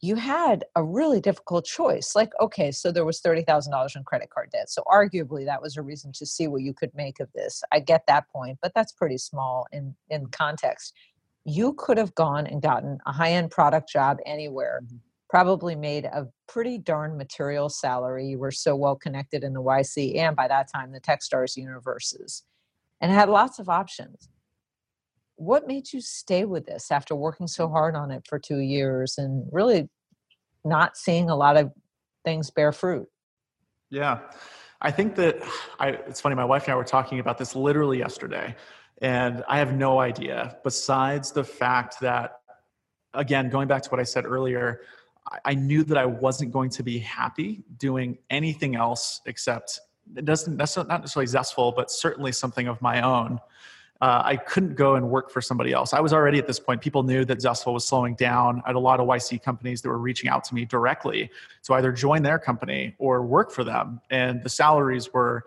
you 0.00 0.16
had 0.16 0.64
a 0.74 0.84
really 0.84 1.20
difficult 1.20 1.64
choice. 1.64 2.14
Like, 2.14 2.30
okay, 2.40 2.70
so 2.70 2.92
there 2.92 3.04
was 3.04 3.20
$30,000 3.20 3.96
in 3.96 4.04
credit 4.04 4.30
card 4.30 4.50
debt. 4.52 4.70
So, 4.70 4.82
arguably, 4.86 5.44
that 5.46 5.62
was 5.62 5.76
a 5.76 5.82
reason 5.82 6.12
to 6.12 6.26
see 6.26 6.48
what 6.48 6.62
you 6.62 6.74
could 6.74 6.94
make 6.94 7.18
of 7.20 7.28
this. 7.34 7.62
I 7.72 7.80
get 7.80 8.06
that 8.06 8.28
point, 8.28 8.58
but 8.60 8.72
that's 8.74 8.92
pretty 8.92 9.18
small 9.18 9.66
in, 9.72 9.94
in 10.10 10.26
context. 10.26 10.92
You 11.44 11.72
could 11.74 11.96
have 11.96 12.14
gone 12.14 12.46
and 12.46 12.60
gotten 12.60 12.98
a 13.06 13.12
high 13.12 13.32
end 13.32 13.50
product 13.50 13.90
job 13.90 14.18
anywhere, 14.26 14.82
mm-hmm. 14.84 14.96
probably 15.30 15.74
made 15.74 16.04
a 16.04 16.26
pretty 16.46 16.76
darn 16.76 17.16
material 17.16 17.68
salary. 17.68 18.26
You 18.26 18.38
were 18.38 18.50
so 18.50 18.76
well 18.76 18.96
connected 18.96 19.44
in 19.44 19.54
the 19.54 19.62
YC 19.62 20.16
and 20.16 20.36
by 20.36 20.48
that 20.48 20.70
time, 20.70 20.92
the 20.92 21.00
Techstars 21.00 21.56
universes, 21.56 22.42
and 23.00 23.10
had 23.12 23.28
lots 23.30 23.58
of 23.58 23.68
options 23.68 24.28
what 25.36 25.66
made 25.66 25.92
you 25.92 26.00
stay 26.00 26.44
with 26.44 26.66
this 26.66 26.90
after 26.90 27.14
working 27.14 27.46
so 27.46 27.68
mm. 27.68 27.72
hard 27.72 27.94
on 27.94 28.10
it 28.10 28.26
for 28.28 28.38
two 28.38 28.58
years 28.58 29.16
and 29.18 29.46
really 29.52 29.88
not 30.64 30.96
seeing 30.96 31.30
a 31.30 31.36
lot 31.36 31.56
of 31.56 31.70
things 32.24 32.50
bear 32.50 32.72
fruit? 32.72 33.08
Yeah, 33.90 34.18
I 34.80 34.90
think 34.90 35.14
that 35.16 35.38
I, 35.78 35.90
it's 35.90 36.20
funny. 36.20 36.34
My 36.34 36.44
wife 36.44 36.64
and 36.64 36.72
I 36.72 36.76
were 36.76 36.84
talking 36.84 37.20
about 37.20 37.38
this 37.38 37.54
literally 37.54 37.98
yesterday, 37.98 38.56
and 39.00 39.44
I 39.48 39.58
have 39.58 39.74
no 39.74 40.00
idea. 40.00 40.56
Besides 40.64 41.32
the 41.32 41.44
fact 41.44 42.00
that, 42.00 42.40
again, 43.14 43.48
going 43.48 43.68
back 43.68 43.82
to 43.82 43.90
what 43.90 44.00
I 44.00 44.04
said 44.04 44.26
earlier, 44.26 44.80
I 45.44 45.54
knew 45.54 45.82
that 45.84 45.98
I 45.98 46.06
wasn't 46.06 46.52
going 46.52 46.70
to 46.70 46.82
be 46.82 46.98
happy 46.98 47.64
doing 47.78 48.18
anything 48.30 48.76
else 48.76 49.20
except 49.26 49.80
it 50.14 50.24
doesn't 50.24 50.56
that's 50.56 50.76
not 50.76 50.88
necessarily 50.88 51.26
zestful, 51.26 51.72
but 51.72 51.90
certainly 51.90 52.30
something 52.30 52.68
of 52.68 52.80
my 52.80 53.00
own 53.00 53.40
uh, 54.00 54.22
I 54.24 54.36
couldn't 54.36 54.74
go 54.74 54.96
and 54.96 55.08
work 55.08 55.30
for 55.30 55.40
somebody 55.40 55.72
else. 55.72 55.94
I 55.94 56.00
was 56.00 56.12
already 56.12 56.38
at 56.38 56.46
this 56.46 56.60
point. 56.60 56.80
People 56.80 57.02
knew 57.02 57.24
that 57.24 57.40
Zestful 57.40 57.72
was 57.72 57.86
slowing 57.86 58.14
down. 58.14 58.62
I 58.64 58.68
had 58.68 58.76
a 58.76 58.80
lot 58.80 59.00
of 59.00 59.06
YC 59.06 59.42
companies 59.42 59.80
that 59.82 59.88
were 59.88 59.98
reaching 59.98 60.28
out 60.28 60.44
to 60.44 60.54
me 60.54 60.64
directly 60.64 61.30
to 61.64 61.74
either 61.74 61.92
join 61.92 62.22
their 62.22 62.38
company 62.38 62.94
or 62.98 63.22
work 63.22 63.50
for 63.50 63.64
them. 63.64 64.00
And 64.10 64.42
the 64.42 64.50
salaries 64.50 65.12
were 65.14 65.44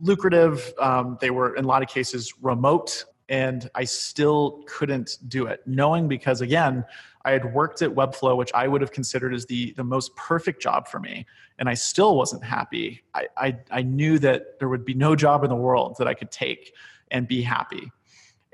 lucrative. 0.00 0.74
Um, 0.80 1.18
they 1.20 1.30
were, 1.30 1.54
in 1.54 1.64
a 1.64 1.68
lot 1.68 1.82
of 1.82 1.88
cases, 1.88 2.34
remote. 2.42 3.04
And 3.28 3.70
I 3.74 3.84
still 3.84 4.64
couldn't 4.66 5.18
do 5.28 5.46
it, 5.46 5.62
knowing 5.64 6.08
because, 6.08 6.40
again, 6.40 6.84
I 7.24 7.30
had 7.30 7.54
worked 7.54 7.80
at 7.80 7.90
Webflow, 7.90 8.36
which 8.36 8.52
I 8.54 8.68
would 8.68 8.82
have 8.82 8.92
considered 8.92 9.32
as 9.32 9.46
the, 9.46 9.72
the 9.72 9.84
most 9.84 10.14
perfect 10.14 10.60
job 10.60 10.88
for 10.88 11.00
me, 11.00 11.26
and 11.58 11.68
I 11.68 11.74
still 11.74 12.16
wasn't 12.16 12.44
happy. 12.44 13.02
I, 13.14 13.28
I, 13.36 13.56
I 13.70 13.82
knew 13.82 14.18
that 14.18 14.58
there 14.58 14.68
would 14.68 14.84
be 14.84 14.92
no 14.92 15.16
job 15.16 15.42
in 15.42 15.48
the 15.48 15.56
world 15.56 15.96
that 15.98 16.06
I 16.06 16.12
could 16.12 16.30
take 16.30 16.74
and 17.10 17.28
be 17.28 17.42
happy. 17.42 17.90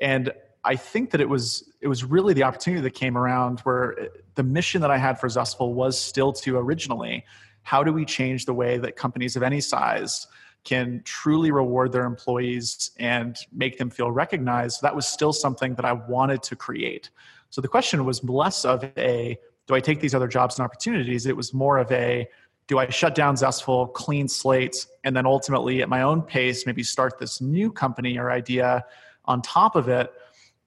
And 0.00 0.32
I 0.64 0.76
think 0.76 1.10
that 1.10 1.20
it 1.20 1.28
was 1.28 1.72
it 1.80 1.88
was 1.88 2.04
really 2.04 2.34
the 2.34 2.42
opportunity 2.42 2.82
that 2.82 2.90
came 2.90 3.16
around 3.16 3.60
where 3.60 3.98
uh, 3.98 4.04
the 4.34 4.42
mission 4.42 4.82
that 4.82 4.90
I 4.90 4.98
had 4.98 5.18
for 5.18 5.28
Zestful 5.28 5.72
was 5.72 5.98
still 5.98 6.32
to 6.34 6.58
originally 6.58 7.24
how 7.62 7.82
do 7.82 7.92
we 7.92 8.04
change 8.04 8.44
the 8.46 8.54
way 8.54 8.78
that 8.78 8.96
companies 8.96 9.36
of 9.36 9.42
any 9.42 9.60
size 9.60 10.26
can 10.64 11.00
truly 11.04 11.50
reward 11.50 11.92
their 11.92 12.04
employees 12.04 12.90
and 12.98 13.36
make 13.52 13.78
them 13.78 13.88
feel 13.88 14.10
recognized 14.10 14.82
that 14.82 14.94
was 14.94 15.06
still 15.06 15.32
something 15.32 15.74
that 15.74 15.84
I 15.84 15.92
wanted 15.92 16.42
to 16.44 16.56
create. 16.56 17.10
So 17.48 17.60
the 17.60 17.68
question 17.68 18.04
was 18.04 18.22
less 18.24 18.64
of 18.64 18.84
a 18.96 19.38
do 19.66 19.74
I 19.74 19.80
take 19.80 20.00
these 20.00 20.14
other 20.14 20.28
jobs 20.28 20.58
and 20.58 20.64
opportunities 20.64 21.26
it 21.26 21.36
was 21.36 21.54
more 21.54 21.78
of 21.78 21.90
a 21.92 22.28
do 22.70 22.78
I 22.78 22.88
shut 22.88 23.16
down 23.16 23.34
Zestful, 23.34 23.88
clean 23.88 24.28
slates, 24.28 24.86
and 25.02 25.16
then 25.16 25.26
ultimately 25.26 25.82
at 25.82 25.88
my 25.88 26.02
own 26.02 26.22
pace, 26.22 26.66
maybe 26.66 26.84
start 26.84 27.18
this 27.18 27.40
new 27.40 27.72
company 27.72 28.16
or 28.16 28.30
idea 28.30 28.84
on 29.24 29.42
top 29.42 29.74
of 29.74 29.88
it? 29.88 30.12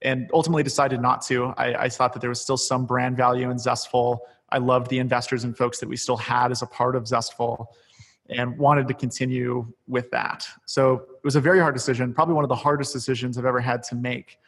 and 0.02 0.30
ultimately 0.34 0.63
decided 0.63 1.00
not 1.00 1.22
to. 1.22 1.54
I, 1.56 1.84
I, 1.86 1.88
thought 1.88 2.12
that 2.12 2.20
there 2.20 2.30
was 2.30 2.42
still 2.42 2.58
some 2.58 2.86
brand 2.86 3.16
value 3.16 3.50
in 3.50 3.58
Zestful. 3.58 4.20
I 4.50 4.58
loved 4.58 4.89
the 4.89 5.00
investors 5.00 5.46
and 5.46 5.58
folks 5.58 5.80
that 5.80 5.88
we 5.88 5.96
still 5.96 6.18
had 6.18 6.52
as 6.52 6.62
a 6.62 6.66
part 6.66 6.98
of 6.98 7.04
Zestful 7.04 7.68
and 8.28 8.58
wanted 8.58 8.89
to 8.89 8.94
continue 8.94 9.66
with 9.88 10.12
that. 10.12 10.46
So 10.66 10.96
it 10.96 11.24
was 11.24 11.38
a 11.38 11.39
very 11.39 11.62
hard 11.62 11.74
decision, 11.74 12.13
probably 12.13 12.36
one 12.36 12.44
of 12.44 12.50
the 12.50 12.56
hardest 12.56 12.92
decisions 12.92 13.38
I've 13.38 13.46
ever 13.46 13.62
had 13.62 13.82
to 13.84 13.96
make. 13.96 14.39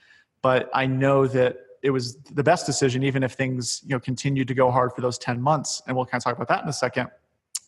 But 0.42 0.70
I 0.74 0.88
know 0.88 1.26
that 1.28 1.60
it 1.82 1.92
was 1.92 2.18
the 2.18 2.44
best 2.44 2.66
decision, 2.66 3.02
even 3.04 3.24
if 3.24 3.32
things 3.32 3.82
you 3.86 3.92
know 3.92 4.00
continued 4.02 4.50
to 4.50 4.54
go 4.54 4.72
hard 4.72 4.92
for 4.92 5.00
those 5.00 5.18
10 5.18 5.42
months. 5.42 5.82
And 5.88 5.96
we'll 5.96 6.06
kind 6.06 6.20
of 6.20 6.26
talk 6.26 6.36
about 6.36 6.50
that 6.50 6.64
in 6.64 6.68
a 6.68 6.74
second. 6.74 7.10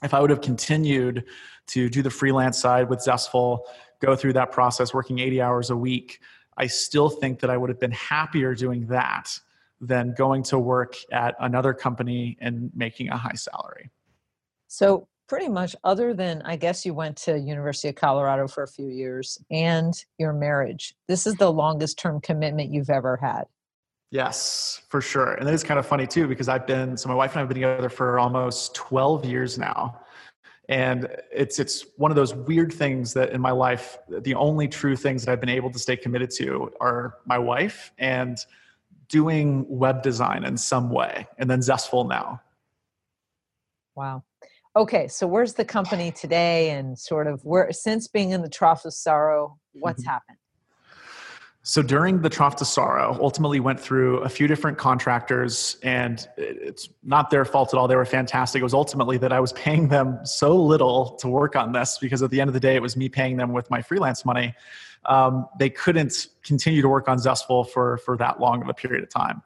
If 0.04 0.14
I 0.14 0.20
would 0.20 0.30
have 0.30 0.42
continued 0.42 1.26
to 1.68 1.90
do 1.90 2.02
the 2.02 2.10
freelance 2.10 2.60
side 2.60 2.90
with 2.90 3.00
Zestful, 3.00 3.62
go 4.00 4.16
through 4.16 4.34
that 4.34 4.52
process, 4.52 4.94
working 4.94 5.20
80 5.20 5.42
hours 5.42 5.70
a 5.70 5.76
week, 5.76 6.20
I 6.58 6.68
still 6.68 7.10
think 7.10 7.40
that 7.40 7.50
I 7.50 7.58
would 7.58 7.70
have 7.70 7.80
been 7.80 7.92
happier 7.92 8.56
doing 8.56 8.88
that 8.88 9.40
than 9.80 10.14
going 10.16 10.44
to 10.44 10.58
work 10.58 10.96
at 11.12 11.36
another 11.40 11.74
company 11.74 12.38
and 12.42 12.72
making 12.76 13.10
a 13.10 13.18
high 13.18 13.36
salary. 13.36 13.92
So 14.68 15.08
pretty 15.28 15.50
much 15.50 15.76
other 15.84 16.14
than 16.14 16.42
i 16.44 16.56
guess 16.56 16.86
you 16.86 16.94
went 16.94 17.18
to 17.18 17.38
university 17.38 17.90
of 17.90 17.96
colorado 17.96 18.48
for 18.48 18.64
a 18.64 18.68
few 18.68 18.88
years 18.88 19.38
and 19.52 20.06
your 20.18 20.34
marriage 20.34 20.96
this 21.08 21.28
is 21.28 21.36
the 21.36 21.52
longest 21.52 22.00
term 22.00 22.20
commitment 22.22 22.72
you've 22.72 22.90
ever 22.90 23.18
had 23.18 23.44
yes 24.12 24.82
for 24.90 25.02
sure. 25.02 25.34
And 25.34 25.48
it 25.48 25.54
is 25.54 25.64
kind 25.64 25.80
of 25.80 25.86
funny 25.86 26.08
too 26.08 26.28
because 26.28 26.48
i've 26.48 26.68
been 26.68 26.98
so 26.98 27.10
my 27.10 27.16
wife 27.16 27.34
and 27.34 27.42
i've 27.42 27.48
been 27.48 27.56
together 27.56 27.90
for 27.90 28.20
almost 28.20 28.76
12 28.76 29.26
years 29.26 29.58
now. 29.58 30.00
And 30.70 31.08
it's 31.32 31.60
it's 31.60 31.86
one 31.96 32.12
of 32.12 32.16
those 32.16 32.34
weird 32.34 32.74
things 32.74 33.14
that 33.14 33.32
in 33.32 33.40
my 33.40 33.52
life 33.52 33.98
the 34.10 34.36
only 34.36 34.68
true 34.68 34.96
things 34.96 35.26
that 35.26 35.32
i've 35.32 35.40
been 35.40 35.50
able 35.50 35.72
to 35.72 35.80
stay 35.80 35.96
committed 35.96 36.30
to 36.32 36.72
are 36.80 37.16
my 37.26 37.38
wife 37.38 37.92
and 37.98 38.38
doing 39.10 39.66
web 39.70 40.04
design 40.04 40.44
in 40.44 40.58
some 40.58 40.90
way 40.90 41.26
and 41.38 41.50
then 41.50 41.62
zestful 41.62 42.04
now. 42.04 42.42
Wow. 43.96 44.24
Okay 44.76 45.08
so 45.08 45.26
where's 45.26 45.54
the 45.54 45.66
company 45.66 46.12
today 46.12 46.72
and 46.72 46.98
sort 46.98 47.28
of 47.28 47.44
where 47.44 47.72
since 47.72 48.08
being 48.08 48.32
in 48.32 48.42
the 48.42 48.50
trough 48.50 48.86
of 48.86 48.94
sorrow 48.94 49.58
what's 49.74 50.02
mm-hmm. 50.02 50.10
happened 50.10 50.37
so 51.68 51.82
during 51.82 52.22
the 52.22 52.30
trough 52.30 52.56
to 52.56 52.64
sorrow 52.64 53.18
ultimately 53.22 53.60
went 53.60 53.78
through 53.78 54.20
a 54.20 54.30
few 54.30 54.48
different 54.48 54.78
contractors 54.78 55.76
and 55.84 56.26
it's 56.38 56.88
not 57.04 57.30
their 57.30 57.44
fault 57.44 57.74
at 57.74 57.78
all. 57.78 57.90
They 57.90 57.98
were 57.98 58.06
fantastic. 58.06 58.62
It 58.62 58.64
was 58.64 58.74
ultimately 58.74 59.18
that 59.18 59.34
i 59.34 59.42
was 59.42 59.52
paying 59.52 59.90
them 59.90 60.18
so 60.24 60.56
little 60.56 61.18
to 61.18 61.28
work 61.28 61.58
on 61.58 61.74
this 61.74 61.98
because 62.00 62.24
at 62.24 62.32
the 62.32 62.40
end 62.40 62.48
of 62.48 62.54
the 62.54 62.62
day 62.62 62.78
it 62.78 62.82
was 62.82 62.96
me 62.96 63.10
paying 63.10 63.36
them 63.36 63.52
with 63.52 63.70
my 63.70 63.82
freelance 63.82 64.24
money. 64.24 64.56
Um, 65.08 65.46
they 65.60 65.70
couldn't 65.70 66.28
continue 66.42 66.82
to 66.82 66.88
work 66.88 67.10
on 67.10 67.20
zestful 67.20 67.66
for 67.66 67.98
for 67.98 68.16
that 68.16 68.40
long 68.40 68.62
of 68.62 68.70
a 68.70 68.74
period 68.74 69.04
of 69.04 69.10
time. 69.10 69.42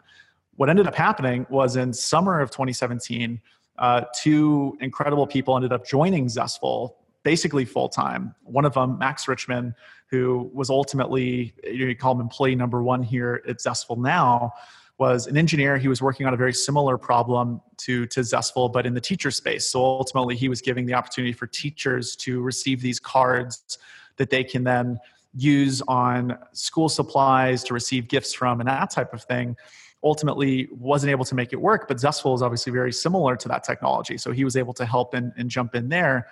What 0.57 0.69
ended 0.69 0.85
up 0.85 0.93
happening 0.93 1.47
was 1.49 1.75
in 1.75 1.91
summer 1.91 2.39
of 2.39 2.51
2017 2.51 3.41
uh, 3.81 4.03
two 4.13 4.77
incredible 4.79 5.25
people 5.25 5.55
ended 5.55 5.73
up 5.73 5.87
joining 5.87 6.29
Zestful 6.29 6.97
basically 7.23 7.65
full 7.65 7.89
time. 7.89 8.35
One 8.43 8.65
of 8.65 8.73
them, 8.73 8.97
Max 8.97 9.27
Richman, 9.27 9.75
who 10.07 10.49
was 10.53 10.69
ultimately, 10.69 11.53
you 11.63 11.95
call 11.95 12.13
him 12.13 12.21
employee 12.21 12.55
number 12.55 12.83
one 12.83 13.03
here 13.03 13.43
at 13.47 13.57
Zestful 13.61 13.97
now, 13.97 14.51
was 14.97 15.25
an 15.27 15.37
engineer. 15.37 15.77
He 15.77 15.87
was 15.87 16.01
working 16.01 16.27
on 16.27 16.33
a 16.33 16.37
very 16.37 16.53
similar 16.53 16.97
problem 16.97 17.61
to, 17.77 18.05
to 18.07 18.19
Zestful, 18.21 18.71
but 18.71 18.85
in 18.85 18.93
the 18.93 19.01
teacher 19.01 19.31
space. 19.31 19.67
So 19.67 19.83
ultimately, 19.83 20.35
he 20.35 20.49
was 20.49 20.61
giving 20.61 20.85
the 20.85 20.93
opportunity 20.93 21.33
for 21.33 21.47
teachers 21.47 22.15
to 22.17 22.41
receive 22.41 22.81
these 22.81 22.99
cards 22.99 23.79
that 24.17 24.29
they 24.29 24.43
can 24.43 24.63
then 24.63 24.99
use 25.33 25.81
on 25.87 26.37
school 26.51 26.89
supplies 26.89 27.63
to 27.63 27.73
receive 27.73 28.07
gifts 28.07 28.33
from 28.33 28.59
and 28.59 28.67
that 28.67 28.89
type 28.89 29.13
of 29.13 29.23
thing 29.23 29.55
ultimately 30.03 30.67
wasn't 30.71 31.09
able 31.09 31.25
to 31.25 31.35
make 31.35 31.53
it 31.53 31.61
work. 31.61 31.87
But 31.87 31.99
Zestful 31.99 32.33
is 32.33 32.41
obviously 32.41 32.71
very 32.71 32.91
similar 32.91 33.35
to 33.35 33.47
that 33.49 33.63
technology. 33.63 34.17
So 34.17 34.31
he 34.31 34.43
was 34.43 34.55
able 34.55 34.73
to 34.73 34.85
help 34.85 35.13
and, 35.13 35.31
and 35.37 35.49
jump 35.49 35.75
in 35.75 35.89
there. 35.89 36.27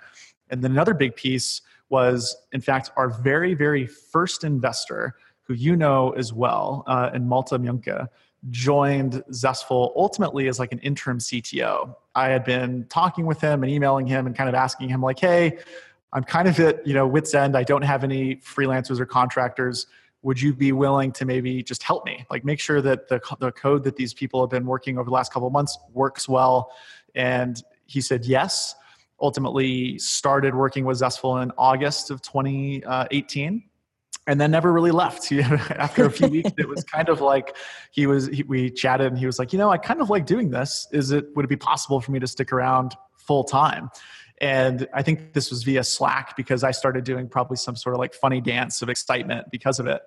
And 0.50 0.62
then 0.62 0.72
another 0.72 0.94
big 0.94 1.16
piece 1.16 1.62
was, 1.88 2.36
in 2.52 2.60
fact, 2.60 2.90
our 2.96 3.08
very, 3.08 3.54
very 3.54 3.86
first 3.86 4.44
investor, 4.44 5.16
who 5.42 5.54
you 5.54 5.76
know 5.76 6.10
as 6.10 6.32
well, 6.32 6.84
uh, 6.86 7.10
and 7.12 7.28
Malte 7.28 7.56
Mjunke, 7.56 8.08
joined 8.50 9.22
Zestful 9.32 9.92
ultimately 9.96 10.48
as 10.48 10.58
like 10.58 10.72
an 10.72 10.78
interim 10.78 11.18
CTO. 11.18 11.94
I 12.14 12.28
had 12.28 12.44
been 12.44 12.86
talking 12.88 13.26
with 13.26 13.40
him 13.40 13.62
and 13.62 13.70
emailing 13.70 14.06
him 14.06 14.26
and 14.26 14.34
kind 14.34 14.48
of 14.48 14.54
asking 14.54 14.88
him 14.88 15.02
like, 15.02 15.18
hey, 15.18 15.58
I'm 16.12 16.24
kind 16.24 16.48
of 16.48 16.58
at 16.58 16.86
you 16.86 16.94
know 16.94 17.06
wit's 17.06 17.34
end. 17.34 17.56
I 17.56 17.62
don't 17.62 17.82
have 17.82 18.02
any 18.02 18.36
freelancers 18.36 18.98
or 18.98 19.06
contractors 19.06 19.86
would 20.22 20.40
you 20.40 20.52
be 20.52 20.72
willing 20.72 21.12
to 21.12 21.24
maybe 21.24 21.62
just 21.62 21.82
help 21.82 22.04
me 22.04 22.26
like 22.30 22.44
make 22.44 22.60
sure 22.60 22.82
that 22.82 23.08
the, 23.08 23.20
the 23.38 23.52
code 23.52 23.84
that 23.84 23.96
these 23.96 24.12
people 24.12 24.40
have 24.42 24.50
been 24.50 24.66
working 24.66 24.98
over 24.98 25.06
the 25.06 25.14
last 25.14 25.32
couple 25.32 25.48
months 25.50 25.78
works 25.92 26.28
well 26.28 26.72
and 27.14 27.62
he 27.86 28.00
said 28.00 28.24
yes 28.24 28.74
ultimately 29.20 29.98
started 29.98 30.54
working 30.54 30.84
with 30.84 30.98
zestful 30.98 31.38
in 31.38 31.50
august 31.58 32.10
of 32.10 32.20
2018 32.22 33.62
and 34.26 34.40
then 34.40 34.50
never 34.50 34.72
really 34.72 34.90
left 34.90 35.30
after 35.32 36.04
a 36.04 36.10
few 36.10 36.28
weeks 36.36 36.50
it 36.58 36.68
was 36.68 36.84
kind 36.84 37.08
of 37.08 37.20
like 37.20 37.56
he 37.90 38.06
was 38.06 38.26
he, 38.28 38.42
we 38.44 38.70
chatted 38.70 39.08
and 39.08 39.18
he 39.18 39.26
was 39.26 39.38
like 39.38 39.52
you 39.52 39.58
know 39.58 39.70
i 39.70 39.76
kind 39.76 40.00
of 40.00 40.10
like 40.10 40.26
doing 40.26 40.50
this 40.50 40.86
is 40.92 41.10
it 41.10 41.26
would 41.34 41.44
it 41.44 41.48
be 41.48 41.56
possible 41.56 42.00
for 42.00 42.12
me 42.12 42.18
to 42.18 42.26
stick 42.26 42.52
around 42.52 42.96
full 43.16 43.44
time 43.44 43.90
and 44.40 44.88
I 44.94 45.02
think 45.02 45.34
this 45.34 45.50
was 45.50 45.64
via 45.64 45.84
Slack 45.84 46.34
because 46.34 46.64
I 46.64 46.70
started 46.70 47.04
doing 47.04 47.28
probably 47.28 47.58
some 47.58 47.76
sort 47.76 47.94
of 47.94 47.98
like 47.98 48.14
funny 48.14 48.40
dance 48.40 48.80
of 48.80 48.88
excitement 48.88 49.50
because 49.50 49.78
of 49.78 49.86
it. 49.86 50.00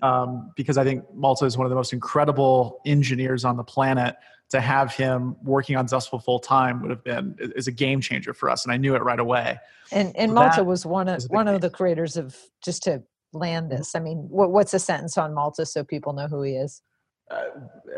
Um, 0.00 0.52
because 0.56 0.78
I 0.78 0.84
think 0.84 1.04
Malte 1.12 1.44
is 1.44 1.58
one 1.58 1.66
of 1.66 1.70
the 1.70 1.76
most 1.76 1.92
incredible 1.92 2.80
engineers 2.86 3.44
on 3.44 3.56
the 3.56 3.64
planet. 3.64 4.16
To 4.50 4.60
have 4.60 4.92
him 4.92 5.36
working 5.44 5.76
on 5.76 5.86
Zestful 5.86 6.18
full 6.18 6.40
time 6.40 6.82
would 6.82 6.90
have 6.90 7.04
been 7.04 7.36
is 7.38 7.68
a 7.68 7.72
game 7.72 8.00
changer 8.00 8.34
for 8.34 8.50
us, 8.50 8.64
and 8.64 8.72
I 8.72 8.76
knew 8.76 8.96
it 8.96 9.02
right 9.02 9.20
away. 9.20 9.58
And 9.92 10.16
and 10.16 10.30
so 10.30 10.34
Malte 10.34 10.62
was 10.62 10.84
one 10.84 11.08
of 11.08 11.22
one 11.24 11.46
of 11.46 11.60
the 11.60 11.70
creators 11.70 12.16
of 12.16 12.36
just 12.64 12.82
to 12.84 13.02
land 13.32 13.70
this. 13.70 13.94
I 13.94 14.00
mean, 14.00 14.26
what, 14.28 14.50
what's 14.50 14.74
a 14.74 14.80
sentence 14.80 15.16
on 15.16 15.34
Malte 15.34 15.64
so 15.64 15.84
people 15.84 16.12
know 16.14 16.26
who 16.26 16.42
he 16.42 16.54
is? 16.54 16.82
uh, 17.30 17.44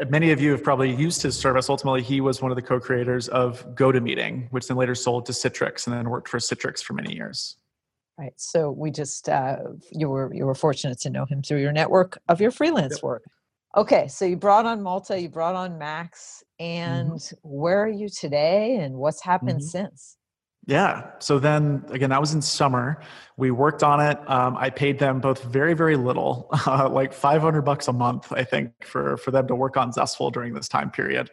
many 0.08 0.30
of 0.30 0.40
you 0.40 0.50
have 0.52 0.62
probably 0.62 0.94
used 0.94 1.22
his 1.22 1.36
service. 1.36 1.68
Ultimately, 1.68 2.02
he 2.02 2.20
was 2.20 2.42
one 2.42 2.50
of 2.50 2.56
the 2.56 2.62
co-creators 2.62 3.28
of 3.28 3.66
GoToMeeting, 3.74 4.48
which 4.50 4.68
then 4.68 4.76
later 4.76 4.94
sold 4.94 5.26
to 5.26 5.32
Citrix 5.32 5.86
and 5.86 5.96
then 5.96 6.10
worked 6.10 6.28
for 6.28 6.38
Citrix 6.38 6.82
for 6.82 6.92
many 6.92 7.14
years. 7.14 7.56
Right. 8.18 8.34
So 8.36 8.70
we 8.70 8.90
just 8.90 9.28
uh, 9.28 9.56
you 9.90 10.10
were 10.10 10.32
you 10.34 10.44
were 10.44 10.54
fortunate 10.54 11.00
to 11.00 11.10
know 11.10 11.24
him 11.24 11.42
through 11.42 11.60
your 11.60 11.72
network 11.72 12.20
of 12.28 12.40
your 12.40 12.50
freelance 12.50 12.96
yep. 12.96 13.02
work. 13.02 13.24
Okay, 13.74 14.06
so 14.08 14.26
you 14.26 14.36
brought 14.36 14.66
on 14.66 14.82
Malte, 14.82 15.18
you 15.18 15.30
brought 15.30 15.54
on 15.54 15.78
Max, 15.78 16.44
and 16.60 17.12
mm-hmm. 17.12 17.36
where 17.42 17.82
are 17.82 17.88
you 17.88 18.08
today, 18.08 18.76
and 18.76 18.96
what's 18.96 19.22
happened 19.22 19.60
mm-hmm. 19.60 19.86
since? 19.86 20.18
Yeah. 20.66 21.10
So 21.18 21.38
then 21.38 21.84
again, 21.88 22.10
that 22.10 22.20
was 22.20 22.34
in 22.34 22.42
summer. 22.42 23.02
We 23.36 23.50
worked 23.50 23.82
on 23.82 23.98
it. 24.00 24.18
Um, 24.30 24.56
I 24.56 24.70
paid 24.70 24.98
them 24.98 25.20
both 25.20 25.42
very, 25.42 25.74
very 25.74 25.96
little, 25.96 26.48
uh, 26.66 26.88
like 26.88 27.12
500 27.12 27.62
bucks 27.62 27.88
a 27.88 27.92
month, 27.92 28.32
I 28.32 28.44
think, 28.44 28.84
for, 28.84 29.16
for 29.16 29.32
them 29.32 29.48
to 29.48 29.56
work 29.56 29.76
on 29.76 29.90
Zestful 29.90 30.30
during 30.30 30.54
this 30.54 30.68
time 30.68 30.90
period. 30.90 31.30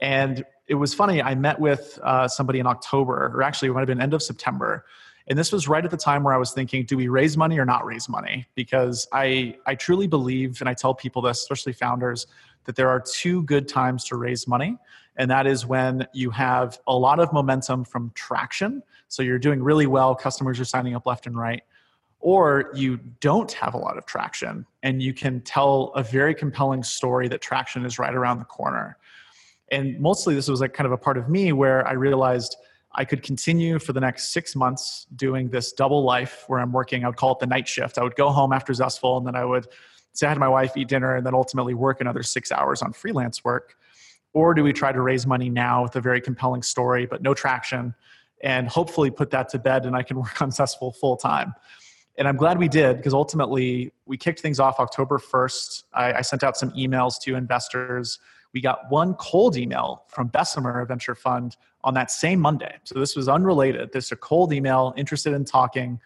And 0.00 0.44
it 0.68 0.74
was 0.74 0.94
funny. 0.94 1.20
I 1.20 1.34
met 1.34 1.58
with 1.58 1.98
uh, 2.04 2.28
somebody 2.28 2.60
in 2.60 2.66
October, 2.66 3.32
or 3.34 3.42
actually, 3.42 3.68
it 3.68 3.72
might 3.72 3.80
have 3.80 3.88
been 3.88 4.00
end 4.00 4.14
of 4.14 4.22
September. 4.22 4.84
And 5.30 5.38
this 5.38 5.52
was 5.52 5.68
right 5.68 5.84
at 5.84 5.90
the 5.90 5.96
time 5.96 6.24
where 6.24 6.34
I 6.34 6.36
was 6.36 6.52
thinking, 6.52 6.84
do 6.84 6.96
we 6.96 7.08
raise 7.08 7.36
money 7.36 7.58
or 7.58 7.64
not 7.64 7.86
raise 7.86 8.08
money? 8.08 8.46
Because 8.54 9.08
I, 9.12 9.56
I 9.64 9.76
truly 9.76 10.06
believe, 10.06 10.60
and 10.60 10.68
I 10.68 10.74
tell 10.74 10.92
people 10.92 11.22
this, 11.22 11.38
especially 11.38 11.72
founders, 11.72 12.26
that 12.64 12.76
there 12.76 12.88
are 12.88 13.00
two 13.00 13.44
good 13.44 13.68
times 13.68 14.04
to 14.06 14.16
raise 14.16 14.46
money 14.46 14.76
and 15.16 15.30
that 15.30 15.46
is 15.46 15.66
when 15.66 16.06
you 16.14 16.30
have 16.30 16.78
a 16.86 16.96
lot 16.96 17.20
of 17.20 17.30
momentum 17.32 17.84
from 17.84 18.10
traction. 18.14 18.82
So 19.08 19.22
you're 19.22 19.38
doing 19.38 19.62
really 19.62 19.86
well, 19.86 20.14
customers 20.14 20.58
are 20.60 20.64
signing 20.64 20.94
up 20.94 21.04
left 21.04 21.26
and 21.26 21.36
right. 21.36 21.62
Or 22.20 22.70
you 22.74 22.98
don't 23.20 23.52
have 23.52 23.74
a 23.74 23.76
lot 23.76 23.98
of 23.98 24.06
traction 24.06 24.64
and 24.82 25.02
you 25.02 25.12
can 25.12 25.42
tell 25.42 25.92
a 25.94 26.02
very 26.02 26.34
compelling 26.34 26.82
story 26.82 27.28
that 27.28 27.42
traction 27.42 27.84
is 27.84 27.98
right 27.98 28.14
around 28.14 28.38
the 28.38 28.46
corner. 28.46 28.96
And 29.70 30.00
mostly 30.00 30.34
this 30.34 30.48
was 30.48 30.60
like 30.62 30.72
kind 30.72 30.86
of 30.86 30.92
a 30.92 30.98
part 30.98 31.18
of 31.18 31.28
me 31.28 31.52
where 31.52 31.86
I 31.86 31.92
realized 31.92 32.56
I 32.92 33.04
could 33.04 33.22
continue 33.22 33.78
for 33.78 33.92
the 33.92 34.00
next 34.00 34.32
six 34.32 34.56
months 34.56 35.06
doing 35.14 35.48
this 35.48 35.72
double 35.72 36.02
life 36.02 36.44
where 36.48 36.58
I'm 36.58 36.72
working. 36.72 37.04
I 37.04 37.08
would 37.08 37.16
call 37.16 37.32
it 37.32 37.38
the 37.38 37.46
night 37.46 37.68
shift. 37.68 37.98
I 37.98 38.02
would 38.02 38.16
go 38.16 38.30
home 38.30 38.52
after 38.52 38.72
Zestful 38.72 39.18
and 39.18 39.26
then 39.26 39.36
I 39.36 39.44
would 39.44 39.68
say 40.12 40.26
hi 40.26 40.34
to 40.34 40.40
my 40.40 40.48
wife, 40.48 40.76
eat 40.76 40.88
dinner, 40.88 41.14
and 41.14 41.24
then 41.24 41.34
ultimately 41.34 41.74
work 41.74 42.00
another 42.00 42.22
six 42.22 42.50
hours 42.50 42.82
on 42.82 42.92
freelance 42.92 43.44
work. 43.44 43.76
Or 44.32 44.54
do 44.54 44.64
we 44.64 44.72
try 44.72 44.92
to 44.92 45.00
raise 45.00 45.26
money 45.26 45.48
now 45.48 45.84
with 45.84 45.96
a 45.96 46.00
very 46.00 46.20
compelling 46.20 46.62
story, 46.62 47.06
but 47.06 47.22
no 47.22 47.34
traction, 47.34 47.94
and 48.42 48.68
hopefully 48.68 49.10
put 49.10 49.30
that 49.30 49.48
to 49.50 49.58
bed 49.58 49.86
and 49.86 49.94
I 49.94 50.02
can 50.02 50.16
work 50.20 50.40
on 50.42 50.50
Zestful 50.50 50.92
full 50.92 51.16
time? 51.16 51.54
And 52.18 52.26
I'm 52.28 52.36
glad 52.36 52.58
we 52.58 52.68
did 52.68 52.96
because 52.96 53.14
ultimately 53.14 53.92
we 54.04 54.16
kicked 54.16 54.40
things 54.40 54.60
off 54.60 54.78
October 54.80 55.18
1st. 55.18 55.84
I, 55.94 56.12
I, 56.14 56.20
sent 56.20 56.44
out 56.44 56.56
some 56.56 56.70
emails 56.72 57.18
to 57.22 57.34
investors. 57.34 58.18
We 58.52 58.60
got 58.60 58.90
one 58.90 59.14
cold 59.14 59.56
email 59.56 60.04
from 60.08 60.28
Bessemer 60.28 60.84
Venture 60.84 61.14
Fund 61.14 61.56
on 61.84 61.94
that 61.94 62.10
same 62.10 62.40
Monday. 62.40 62.76
So 62.84 62.98
this 62.98 63.16
was 63.16 63.28
unrelated. 63.28 63.92
This 63.92 64.06
is 64.06 64.12
a 64.12 64.16
cold 64.16 64.52
email, 64.52 64.92
interested 64.96 65.32
in 65.32 65.44
talking. 65.44 66.00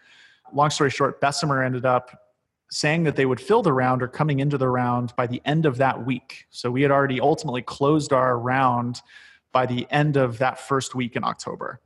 Long 0.53 0.69
story 0.69 0.91
short, 0.91 1.19
Bessemer 1.19 1.63
ended 1.63 1.85
up 1.85 2.21
saying 2.69 3.03
that 3.03 3.15
they 3.15 3.25
would 3.25 3.39
fill 3.39 3.61
the 3.61 3.73
round 3.73 4.01
or 4.01 4.07
coming 4.07 4.39
into 4.39 4.57
the 4.57 4.67
round 4.67 5.15
by 5.15 5.27
the 5.27 5.41
end 5.45 5.65
of 5.65 5.77
that 5.77 6.05
week. 6.05 6.45
So 6.49 6.69
we 6.71 6.81
had 6.81 6.91
already 6.91 7.19
ultimately 7.19 7.61
closed 7.61 8.13
our 8.13 8.37
round 8.37 9.01
by 9.51 9.65
the 9.65 9.87
end 9.89 10.17
of 10.17 10.37
that 10.39 10.59
first 10.59 10.95
week 10.95 11.15
in 11.15 11.23
October. 11.23 11.79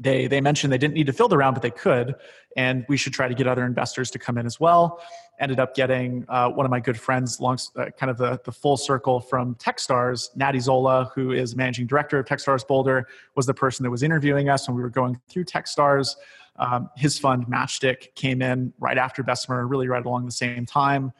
They, 0.00 0.26
they 0.26 0.40
mentioned 0.40 0.72
they 0.72 0.78
didn't 0.78 0.94
need 0.94 1.06
to 1.06 1.12
fill 1.12 1.28
the 1.28 1.36
round, 1.36 1.54
but 1.54 1.62
they 1.62 1.70
could, 1.70 2.14
and 2.56 2.86
we 2.88 2.96
should 2.96 3.12
try 3.12 3.28
to 3.28 3.34
get 3.34 3.46
other 3.46 3.66
investors 3.66 4.10
to 4.12 4.18
come 4.18 4.38
in 4.38 4.46
as 4.46 4.58
well. 4.58 5.02
Ended 5.38 5.60
up 5.60 5.74
getting 5.74 6.24
uh, 6.28 6.48
one 6.48 6.64
of 6.64 6.70
my 6.70 6.80
good 6.80 6.98
friends, 6.98 7.38
long, 7.38 7.58
uh, 7.76 7.86
kind 7.98 8.10
of 8.10 8.16
the, 8.16 8.40
the 8.44 8.52
full 8.52 8.78
circle 8.78 9.20
from 9.20 9.54
Techstars, 9.56 10.34
Natty 10.36 10.58
Zola, 10.58 11.10
who 11.14 11.32
is 11.32 11.54
managing 11.54 11.86
director 11.86 12.18
of 12.18 12.24
Techstars 12.24 12.66
Boulder, 12.66 13.08
was 13.36 13.44
the 13.44 13.54
person 13.54 13.82
that 13.84 13.90
was 13.90 14.02
interviewing 14.02 14.48
us 14.48 14.66
when 14.66 14.76
we 14.76 14.82
were 14.82 14.90
going 14.90 15.20
through 15.28 15.44
Techstars. 15.44 16.16
Um, 16.56 16.90
his 16.96 17.18
fund, 17.18 17.46
Matchstick, 17.46 18.14
came 18.14 18.42
in 18.42 18.72
right 18.78 18.98
after 18.98 19.22
Bessemer, 19.22 19.66
really 19.66 19.88
right 19.88 20.04
along 20.04 20.24
the 20.24 20.32
same 20.32 20.64
time. 20.64 21.12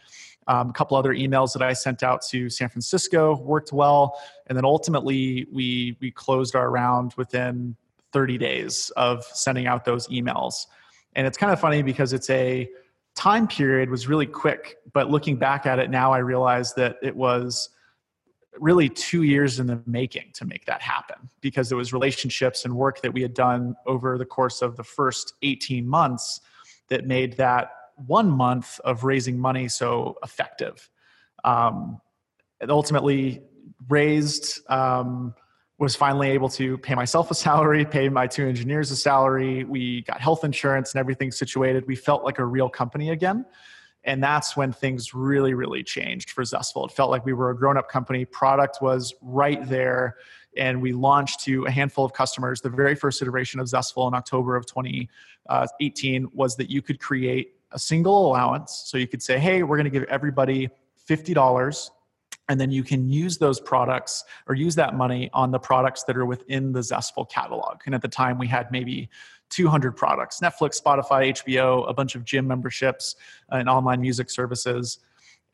Um, 0.47 0.70
a 0.70 0.72
couple 0.72 0.97
other 0.97 1.14
emails 1.14 1.53
that 1.53 1.62
I 1.62 1.74
sent 1.74 2.03
out 2.03 2.22
to 2.31 2.49
San 2.49 2.70
Francisco 2.70 3.37
worked 3.37 3.72
well, 3.72 4.18
and 4.47 4.57
then 4.57 4.64
ultimately 4.64 5.47
we 5.53 5.97
we 6.01 6.11
closed 6.11 6.57
our 6.57 6.70
round 6.70 7.14
within 7.16 7.76
30 8.12 8.38
days 8.38 8.90
of 8.96 9.24
sending 9.24 9.66
out 9.66 9.84
those 9.84 10.08
emails. 10.08 10.66
And 11.14 11.26
it's 11.26 11.38
kind 11.38 11.52
of 11.52 11.61
funny 11.61 11.82
because 11.82 12.12
it's 12.12 12.30
a 12.30 12.68
time 13.14 13.46
period 13.48 13.90
was 13.90 14.08
really 14.08 14.26
quick, 14.26 14.76
but 14.92 15.11
looking 15.11 15.36
back 15.36 15.66
at 15.66 15.78
it 15.78 15.90
now, 15.90 16.12
I 16.12 16.18
realize 16.18 16.74
that 16.74 16.96
it 17.02 17.14
was 17.14 17.70
really 18.58 18.88
two 18.88 19.22
years 19.22 19.61
in 19.61 19.66
the 19.66 19.80
making 19.86 20.30
to 20.34 20.44
make 20.44 20.66
that 20.66 20.82
happen 20.82 21.28
because 21.40 21.72
it 21.72 21.74
was 21.74 21.92
relationships 21.92 22.64
and 22.64 22.74
work 22.74 23.00
that 23.02 23.12
we 23.12 23.22
had 23.22 23.34
done 23.34 23.74
over 23.86 24.18
the 24.18 24.24
course 24.24 24.62
of 24.62 24.76
the 24.76 24.84
first 24.84 25.34
18 25.42 25.86
months 25.86 26.40
that 26.88 27.06
made 27.06 27.36
that 27.36 27.70
one 28.06 28.30
month 28.30 28.80
of 28.80 29.04
raising 29.04 29.38
money 29.38 29.68
so 29.68 30.16
effective. 30.22 30.90
Um, 31.44 32.00
and 32.61 32.70
ultimately 32.70 33.42
raised, 33.88 34.61
um, 34.70 35.34
was 35.81 35.97
finally 35.97 36.31
able 36.31 36.51
to 36.51 36.76
pay 36.78 36.95
myself 36.95 37.31
a 37.31 37.35
salary, 37.35 37.87
pay 37.87 38.11
my 38.11 38.26
two 38.26 38.47
engineers 38.47 38.91
a 38.91 38.97
salary. 38.97 39.64
We 39.64 40.03
got 40.03 40.20
health 40.20 40.45
insurance 40.45 40.93
and 40.93 41.01
everything 41.01 41.33
situated. 41.33 41.87
We 41.87 41.97
felt 41.97 42.22
like 42.22 42.39
a 42.39 42.45
real 42.45 42.68
company 42.68 43.11
again. 43.11 43.47
And 44.05 44.22
that's 44.22 44.59
when 44.59 44.72
things 44.72 45.14
really, 45.14 45.55
really 45.55 45.83
changed 45.83 46.31
for 46.31 46.45
Zestful. 46.45 46.85
It 46.85 46.93
felt 46.93 47.11
like 47.11 47.24
we 47.24 47.33
were 47.33 47.49
a 47.49 47.57
grown 47.57 47.78
up 47.78 47.89
company. 47.89 48.26
Product 48.26 48.78
was 48.83 49.14
right 49.22 49.66
there. 49.68 50.16
And 50.55 50.83
we 50.83 50.93
launched 50.93 51.41
to 51.41 51.64
a 51.64 51.70
handful 51.70 52.05
of 52.05 52.12
customers. 52.12 52.61
The 52.61 52.68
very 52.68 52.95
first 52.95 53.22
iteration 53.22 53.59
of 53.59 53.66
Zestful 53.66 54.07
in 54.07 54.14
October 54.14 54.57
of 54.57 54.66
2018 54.66 56.28
was 56.35 56.57
that 56.57 56.70
you 56.70 56.83
could 56.83 57.01
create 57.01 57.55
a 57.72 57.78
single 57.78 58.26
allowance. 58.26 58.83
So 58.85 58.99
you 58.99 59.07
could 59.07 59.22
say, 59.22 59.39
hey, 59.39 59.62
we're 59.62 59.76
going 59.76 59.85
to 59.85 59.91
give 59.91 60.05
everybody 60.05 60.68
$50 61.09 61.91
and 62.51 62.61
then 62.61 62.72
you 62.72 62.82
can 62.82 63.09
use 63.09 63.38
those 63.38 63.61
products 63.61 64.24
or 64.48 64.57
use 64.57 64.74
that 64.74 64.96
money 64.96 65.30
on 65.32 65.53
the 65.53 65.59
products 65.61 66.03
that 66.03 66.16
are 66.16 66.26
within 66.26 66.72
the 66.72 66.82
Zestful 66.82 67.24
catalog. 67.24 67.80
And 67.86 67.94
at 67.94 68.03
the 68.03 68.09
time, 68.09 68.38
we 68.38 68.48
had 68.48 68.72
maybe 68.72 69.09
200 69.51 69.92
products 69.92 70.40
Netflix, 70.40 70.82
Spotify, 70.82 71.30
HBO, 71.30 71.88
a 71.88 71.94
bunch 71.94 72.16
of 72.16 72.24
gym 72.24 72.48
memberships, 72.48 73.14
uh, 73.53 73.57
and 73.59 73.68
online 73.68 74.01
music 74.01 74.30
services. 74.30 74.98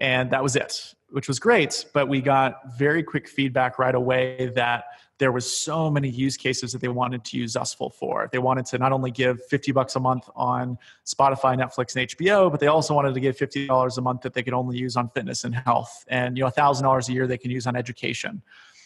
And 0.01 0.31
that 0.31 0.43
was 0.43 0.57
it, 0.57 0.95
which 1.11 1.29
was 1.29 1.39
great. 1.39 1.87
But 1.93 2.09
we 2.09 2.21
got 2.21 2.77
very 2.77 3.03
quick 3.03 3.29
feedback 3.29 3.79
right 3.79 3.95
away 3.95 4.53
that 4.55 4.85
there 5.19 5.33
was 5.33 5.51
so 5.51 5.91
many 5.91 6.11
use 6.11 6.37
cases 6.37 6.73
that 6.73 6.81
they 6.81 6.89
wanted 6.89 7.25
to 7.25 7.39
use 7.39 7.53
Zestful 7.53 7.91
for. 7.91 8.29
They 8.31 8.39
wanted 8.39 8.67
to 8.67 8.79
not 8.79 8.93
only 8.93 9.11
give 9.11 9.43
50 9.47 9.73
bucks 9.73 9.97
a 9.97 10.01
month 10.01 10.29
on 10.37 10.77
Spotify, 11.07 11.59
Netflix, 11.59 11.97
and 11.97 12.09
HBO, 12.09 12.51
but 12.51 12.61
they 12.61 12.67
also 12.67 12.95
wanted 12.95 13.15
to 13.15 13.21
give 13.21 13.37
$50 13.37 13.97
a 13.97 14.01
month 14.03 14.21
that 14.23 14.35
they 14.35 14.43
could 14.43 14.53
only 14.53 14.77
use 14.77 14.97
on 14.97 15.09
fitness 15.09 15.45
and 15.45 15.55
health. 15.55 16.05
And 16.09 16.37
you 16.37 16.45
know, 16.45 16.51
$1,000 16.51 17.09
a 17.09 17.13
year 17.13 17.27
they 17.27 17.39
can 17.39 17.51
use 17.51 17.67
on 17.67 17.77
education. 17.77 18.43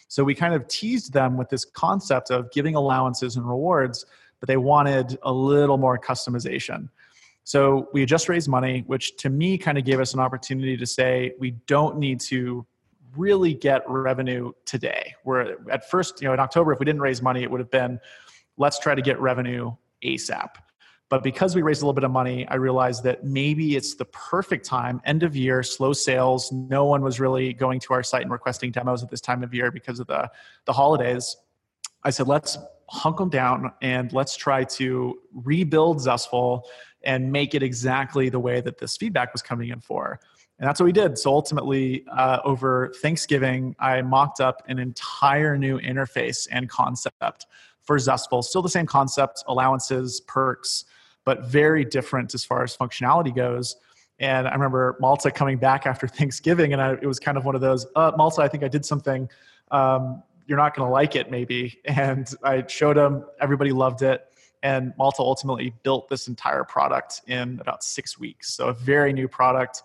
So 0.07 0.23
we 0.23 0.35
kind 0.35 0.55
of 0.55 0.67
teased 0.69 1.13
them 1.13 1.37
with 1.37 1.49
this 1.49 1.65
concept 1.65 2.31
of 2.31 2.51
giving 2.53 2.75
allowances 2.77 3.37
and 3.37 3.49
rewards, 3.49 4.07
but 4.39 4.47
they 4.47 4.57
wanted 4.57 5.19
a 5.23 5.33
little 5.33 5.79
more 5.79 5.99
customization. 5.99 6.89
So 7.45 7.89
we 7.93 8.05
just 8.07 8.29
raised 8.29 8.49
money, 8.49 8.85
which 8.87 9.17
to 9.19 9.31
me 9.31 9.59
kind 9.59 9.79
of 9.79 9.85
gave 9.85 10.01
us 10.01 10.15
an 10.15 10.21
opportunity 10.21 10.77
to 10.77 10.87
say 10.87 11.33
we 11.39 11.53
don't 11.67 11.99
need 11.99 12.21
to 12.21 12.67
really 13.17 13.55
get 13.55 13.83
revenue 13.89 14.53
today. 14.67 15.15
Where 15.25 15.57
at 15.71 15.91
first, 15.91 16.21
you 16.23 16.29
know, 16.29 16.35
in 16.35 16.41
October, 16.41 16.73
if 16.73 16.79
we 16.79 16.85
didn't 16.85 17.01
raise 17.01 17.23
money, 17.23 17.43
it 17.43 17.51
would 17.51 17.61
have 17.61 17.71
been 17.71 17.99
let's 18.57 18.79
try 18.79 18.95
to 18.95 19.03
get 19.03 19.19
revenue 19.21 19.75
ASAP. 20.05 20.51
But 21.09 21.25
because 21.25 21.57
we 21.57 21.63
raised 21.63 21.83
a 21.83 21.85
little 21.85 21.95
bit 21.95 22.05
of 22.05 22.13
money, 22.13 22.47
I 22.47 22.55
realized 22.55 23.03
that 23.03 23.25
maybe 23.25 23.75
it's 23.75 23.95
the 23.95 24.05
perfect 24.05 24.65
time, 24.65 25.01
end 25.05 25.25
of 25.25 25.35
year, 25.35 25.65
slow 25.65 25.93
sales. 25.93 26.53
No 26.53 26.85
one 26.85 27.03
was 27.03 27.19
really 27.19 27.53
going 27.53 27.81
to 27.81 27.95
our 27.95 28.05
site 28.05 28.23
and 28.23 28.31
requesting 28.31 28.71
demos 28.71 29.03
at 29.03 29.11
this 29.11 29.21
time 29.21 29.43
of 29.43 29.53
year 29.53 29.73
because 29.73 29.99
of 29.99 30.07
the, 30.07 30.31
the 30.67 30.73
holidays. 30.73 31.37
I 32.05 32.11
said, 32.11 32.29
let's 32.29 32.59
hunk 32.89 33.17
them 33.17 33.29
down 33.29 33.73
and 33.83 34.13
let's 34.13 34.37
try 34.37 34.63
to 34.65 35.19
rebuild 35.33 36.01
Zestful 36.01 36.63
and 37.03 37.31
make 37.33 37.55
it 37.55 37.63
exactly 37.63 38.29
the 38.29 38.41
way 38.41 38.61
that 38.61 38.79
this 38.79 38.97
feedback 38.97 39.33
was 39.33 39.43
coming 39.43 39.71
in 39.71 39.81
for. 39.81 40.21
And 40.59 40.69
that's 40.69 40.79
what 40.79 40.85
we 40.85 40.93
did. 40.93 41.19
So 41.19 41.31
ultimately, 41.31 42.05
uh, 42.15 42.41
over 42.45 42.93
Thanksgiving, 43.01 43.75
I 43.79 44.03
mocked 44.03 44.41
up 44.41 44.63
an 44.69 44.79
entire 44.79 45.57
new 45.57 45.81
interface 45.81 46.47
and 46.51 46.69
concept 46.69 47.47
for 47.83 47.99
Zestful. 47.99 48.43
Still 48.43 48.61
the 48.61 48.69
same 48.69 48.85
concept, 48.85 49.43
allowances, 49.47 50.21
perks, 50.21 50.85
but 51.25 51.45
very 51.45 51.85
different 51.85 52.35
as 52.35 52.45
far 52.45 52.63
as 52.63 52.77
functionality 52.77 53.35
goes. 53.35 53.77
And 54.19 54.47
I 54.47 54.53
remember 54.53 54.99
Malte 55.01 55.31
coming 55.31 55.57
back 55.57 55.87
after 55.87 56.07
Thanksgiving, 56.09 56.75
and 56.75 56.83
I, 56.83 56.93
it 56.93 57.07
was 57.07 57.19
kind 57.19 57.39
of 57.39 57.47
one 57.47 57.55
of 57.55 57.63
those, 57.63 57.87
uh, 57.97 58.13
Malte, 58.17 58.43
I 58.43 58.49
think 58.49 58.63
I 58.63 58.69
did 58.69 58.85
something. 58.85 59.31
Um, 59.71 60.23
you're 60.47 60.59
not 60.59 60.75
going 60.75 60.87
to 60.87 60.93
like 60.93 61.17
it, 61.17 61.31
maybe. 61.31 61.81
And 61.87 62.29
I 62.43 62.67
showed 62.67 62.99
him, 62.99 63.25
everybody 63.41 63.73
loved 63.73 64.03
it. 64.03 64.30
And 64.63 64.93
Malte 64.99 65.21
ultimately 65.21 65.73
built 65.83 66.09
this 66.09 66.29
entire 66.29 66.65
product 66.65 67.23
in 67.27 67.59
about 67.61 67.83
six 67.83 68.19
weeks. 68.19 68.53
So, 68.55 68.69
a 68.69 68.75
very 68.75 69.13
new 69.13 69.27
product 69.27 69.83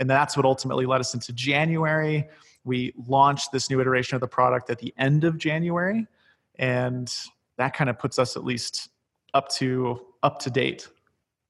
and 0.00 0.08
that's 0.08 0.36
what 0.36 0.46
ultimately 0.46 0.86
led 0.86 1.00
us 1.00 1.14
into 1.14 1.32
January. 1.32 2.28
We 2.64 2.94
launched 3.06 3.52
this 3.52 3.70
new 3.70 3.80
iteration 3.80 4.16
of 4.16 4.22
the 4.22 4.28
product 4.28 4.70
at 4.70 4.78
the 4.78 4.92
end 4.96 5.24
of 5.24 5.36
January. 5.38 6.06
And 6.58 7.14
that 7.58 7.74
kind 7.74 7.90
of 7.90 7.98
puts 7.98 8.18
us 8.18 8.36
at 8.36 8.44
least 8.44 8.88
up 9.34 9.50
to 9.50 10.06
up 10.22 10.38
to 10.40 10.50
date. 10.50 10.88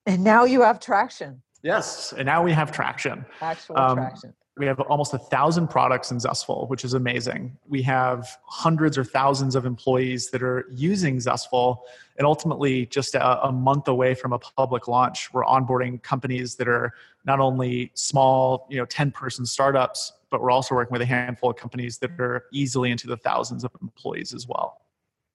And 0.05 0.25
now 0.25 0.45
you 0.45 0.63
have 0.63 0.81
traction. 0.81 1.41
Yes, 1.63 2.13
and 2.13 2.27
now 2.27 2.43
we 2.43 2.53
have 2.53 2.73
traction. 2.73 3.25
Actual 3.41 3.79
um, 3.79 3.97
traction 3.97 4.35
we 4.61 4.67
have 4.67 4.79
almost 4.79 5.15
a 5.15 5.19
thousand 5.19 5.69
products 5.69 6.11
in 6.11 6.21
Zestful, 6.21 6.69
which 6.69 6.85
is 6.85 6.93
amazing. 6.93 7.57
We 7.67 7.81
have 7.81 8.29
hundreds 8.45 8.99
or 8.99 9.05
thousands 9.05 9.57
of 9.57 9.65
employees 9.65 10.31
that 10.33 10.43
are 10.43 10.67
using 10.71 11.19
Zestful, 11.19 11.79
and 12.19 12.27
ultimately, 12.27 12.85
just 12.85 13.15
a, 13.15 13.43
a, 13.43 13.51
month 13.51 13.89
away 13.89 14.15
from 14.15 14.35
a 14.35 14.39
public 14.39 14.87
launch, 14.87 15.33
we're 15.33 15.47
onboarding 15.47 16.03
companies 16.03 16.57
that 16.57 16.69
are 16.69 16.93
not 17.25 17.41
only 17.41 17.91
small, 17.95 18.67
you 18.69 18.77
know, 18.77 18.85
ten-person 18.85 19.47
startups, 19.47 20.13
but 20.31 20.43
we're 20.43 20.51
also 20.51 20.75
working 20.75 20.93
with 20.93 21.01
a 21.01 21.07
handful 21.07 21.49
of 21.49 21.57
companies 21.57 21.97
that 21.99 22.11
are 22.21 22.45
easily 22.53 22.91
into 22.91 23.07
the 23.07 23.17
thousands 23.17 23.65
of 23.65 23.71
employees 23.81 24.35
as 24.35 24.47
well. 24.47 24.83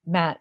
Mat, 0.06 0.38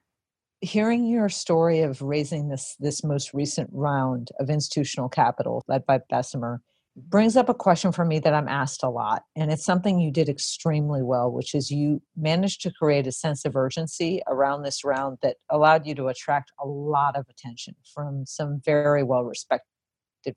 hearing 0.61 1.07
your 1.07 1.27
story 1.27 1.81
of 1.81 2.03
raising 2.03 2.49
this 2.49 2.75
this 2.79 3.03
most 3.03 3.33
recent 3.33 3.67
round 3.73 4.29
of 4.39 4.51
institutional 4.51 5.09
capital 5.09 5.63
led 5.67 5.87
by 5.87 5.97
Bessemer 5.97 6.61
brings 6.95 7.35
up 7.35 7.49
a 7.49 7.53
question 7.53 7.91
for 7.91 8.05
me 8.05 8.19
that 8.19 8.33
I'm 8.33 8.47
asked 8.47 8.83
a 8.83 8.89
lot. 8.89 9.23
And 9.35 9.51
it's 9.51 9.65
something 9.65 9.99
you 9.99 10.11
did 10.11 10.29
extremely 10.29 11.01
well, 11.01 11.31
which 11.31 11.53
is 11.53 11.69
you 11.69 12.01
managed 12.15 12.61
to 12.61 12.71
create 12.71 13.05
a 13.05 13.11
sense 13.11 13.43
of 13.45 13.55
urgency 13.55 14.21
around 14.27 14.63
this 14.63 14.83
round 14.83 15.17
that 15.21 15.37
allowed 15.49 15.85
you 15.85 15.95
to 15.95 16.07
attract 16.07 16.51
a 16.59 16.65
lot 16.65 17.17
of 17.17 17.25
attention 17.29 17.75
from 17.93 18.25
some 18.25 18.61
very 18.63 19.03
well 19.03 19.23
respected 19.23 19.65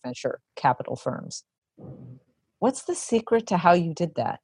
venture 0.05 0.41
capital 0.57 0.97
firms. 0.97 1.45
What's 2.59 2.83
the 2.83 2.95
secret 2.95 3.47
to 3.49 3.57
how 3.57 3.73
you 3.73 3.95
did 3.95 4.17
that? 4.17 4.41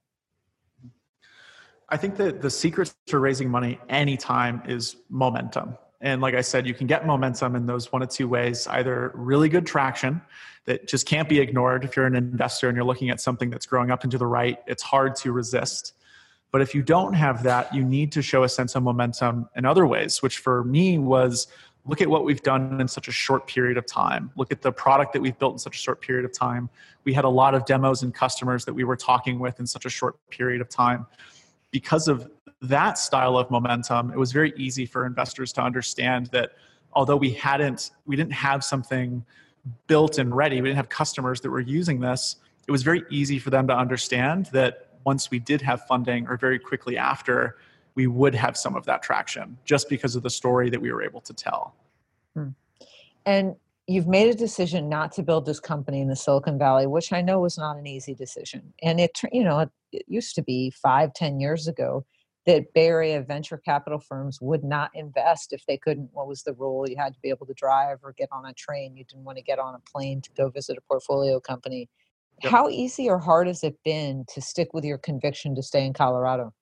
I 1.88 1.96
think 1.96 2.16
that 2.16 2.40
the 2.40 2.50
secret 2.50 2.94
to 3.08 3.18
raising 3.18 3.50
money 3.50 3.78
anytime 3.88 4.62
is 4.66 4.96
momentum. 5.10 5.76
And 6.04 6.20
like 6.20 6.34
I 6.34 6.42
said, 6.42 6.66
you 6.66 6.74
can 6.74 6.86
get 6.86 7.06
momentum 7.06 7.56
in 7.56 7.64
those 7.64 7.90
one 7.90 8.02
of 8.02 8.10
two 8.10 8.28
ways 8.28 8.66
either 8.68 9.10
really 9.14 9.48
good 9.48 9.66
traction 9.66 10.20
that 10.66 10.86
just 10.86 11.06
can't 11.06 11.28
be 11.28 11.40
ignored. 11.40 11.82
If 11.82 11.96
you're 11.96 12.06
an 12.06 12.14
investor 12.14 12.68
and 12.68 12.76
you're 12.76 12.84
looking 12.84 13.08
at 13.08 13.22
something 13.22 13.48
that's 13.48 13.64
growing 13.64 13.90
up 13.90 14.04
into 14.04 14.18
the 14.18 14.26
right, 14.26 14.58
it's 14.66 14.82
hard 14.82 15.16
to 15.16 15.32
resist. 15.32 15.94
But 16.52 16.60
if 16.60 16.74
you 16.74 16.82
don't 16.82 17.14
have 17.14 17.42
that, 17.44 17.74
you 17.74 17.82
need 17.82 18.12
to 18.12 18.22
show 18.22 18.44
a 18.44 18.48
sense 18.50 18.76
of 18.76 18.82
momentum 18.82 19.48
in 19.56 19.64
other 19.64 19.86
ways, 19.86 20.22
which 20.22 20.38
for 20.38 20.62
me 20.62 20.98
was 20.98 21.46
look 21.86 22.02
at 22.02 22.08
what 22.08 22.24
we've 22.24 22.42
done 22.42 22.80
in 22.82 22.86
such 22.86 23.08
a 23.08 23.12
short 23.12 23.46
period 23.46 23.78
of 23.78 23.86
time. 23.86 24.30
Look 24.36 24.52
at 24.52 24.60
the 24.60 24.72
product 24.72 25.14
that 25.14 25.22
we've 25.22 25.38
built 25.38 25.54
in 25.54 25.58
such 25.58 25.76
a 25.76 25.80
short 25.80 26.02
period 26.02 26.26
of 26.26 26.32
time. 26.34 26.68
We 27.04 27.14
had 27.14 27.24
a 27.24 27.30
lot 27.30 27.54
of 27.54 27.64
demos 27.64 28.02
and 28.02 28.14
customers 28.14 28.66
that 28.66 28.74
we 28.74 28.84
were 28.84 28.96
talking 28.96 29.38
with 29.38 29.58
in 29.58 29.66
such 29.66 29.86
a 29.86 29.90
short 29.90 30.16
period 30.28 30.60
of 30.60 30.68
time. 30.68 31.06
Because 31.70 32.08
of 32.08 32.30
that 32.68 32.98
style 32.98 33.36
of 33.36 33.50
momentum, 33.50 34.10
it 34.10 34.18
was 34.18 34.32
very 34.32 34.52
easy 34.56 34.86
for 34.86 35.06
investors 35.06 35.52
to 35.54 35.62
understand 35.62 36.26
that 36.26 36.52
although 36.92 37.16
we 37.16 37.30
hadn't, 37.30 37.90
we 38.06 38.16
didn't 38.16 38.32
have 38.32 38.62
something 38.64 39.24
built 39.86 40.18
and 40.18 40.34
ready. 40.34 40.60
We 40.60 40.68
didn't 40.68 40.76
have 40.76 40.88
customers 40.88 41.40
that 41.40 41.50
were 41.50 41.60
using 41.60 42.00
this. 42.00 42.36
It 42.66 42.72
was 42.72 42.82
very 42.82 43.02
easy 43.10 43.38
for 43.38 43.50
them 43.50 43.66
to 43.68 43.76
understand 43.76 44.46
that 44.52 44.88
once 45.04 45.30
we 45.30 45.38
did 45.38 45.60
have 45.62 45.86
funding 45.86 46.26
or 46.28 46.36
very 46.36 46.58
quickly 46.58 46.96
after, 46.96 47.56
we 47.94 48.06
would 48.06 48.34
have 48.34 48.56
some 48.56 48.74
of 48.74 48.84
that 48.86 49.02
traction 49.02 49.58
just 49.64 49.88
because 49.88 50.16
of 50.16 50.22
the 50.22 50.30
story 50.30 50.70
that 50.70 50.80
we 50.80 50.92
were 50.92 51.02
able 51.02 51.20
to 51.20 51.32
tell. 51.32 51.74
Hmm. 52.34 52.48
And 53.26 53.56
you've 53.86 54.06
made 54.06 54.28
a 54.28 54.34
decision 54.34 54.88
not 54.88 55.12
to 55.12 55.22
build 55.22 55.46
this 55.46 55.60
company 55.60 56.00
in 56.00 56.08
the 56.08 56.16
Silicon 56.16 56.58
Valley, 56.58 56.86
which 56.86 57.12
I 57.12 57.20
know 57.20 57.40
was 57.40 57.58
not 57.58 57.76
an 57.76 57.86
easy 57.86 58.14
decision. 58.14 58.72
And 58.82 58.98
it, 58.98 59.18
you 59.30 59.44
know, 59.44 59.60
it, 59.60 59.70
it 59.92 60.04
used 60.08 60.34
to 60.36 60.42
be 60.42 60.70
five, 60.70 61.12
ten 61.14 61.38
years 61.38 61.68
ago 61.68 62.04
that 62.46 62.72
Bay 62.74 62.88
Area 62.88 63.22
venture 63.22 63.56
capital 63.56 63.98
firms 63.98 64.38
would 64.40 64.64
not 64.64 64.90
invest 64.94 65.52
if 65.52 65.64
they 65.66 65.78
couldn't. 65.78 66.10
What 66.12 66.28
was 66.28 66.42
the 66.42 66.52
rule? 66.52 66.88
You 66.88 66.96
had 66.96 67.14
to 67.14 67.20
be 67.20 67.30
able 67.30 67.46
to 67.46 67.54
drive 67.54 67.98
or 68.02 68.12
get 68.12 68.28
on 68.32 68.44
a 68.46 68.52
train. 68.52 68.96
You 68.96 69.04
didn't 69.04 69.24
want 69.24 69.38
to 69.38 69.44
get 69.44 69.58
on 69.58 69.74
a 69.74 69.80
plane 69.90 70.20
to 70.22 70.30
go 70.36 70.50
visit 70.50 70.76
a 70.76 70.80
portfolio 70.82 71.40
company. 71.40 71.88
Yep. 72.42 72.52
How 72.52 72.68
easy 72.68 73.08
or 73.08 73.18
hard 73.18 73.46
has 73.46 73.64
it 73.64 73.78
been 73.84 74.24
to 74.34 74.40
stick 74.40 74.74
with 74.74 74.84
your 74.84 74.98
conviction 74.98 75.54
to 75.54 75.62
stay 75.62 75.86
in 75.86 75.92
Colorado? 75.92 76.52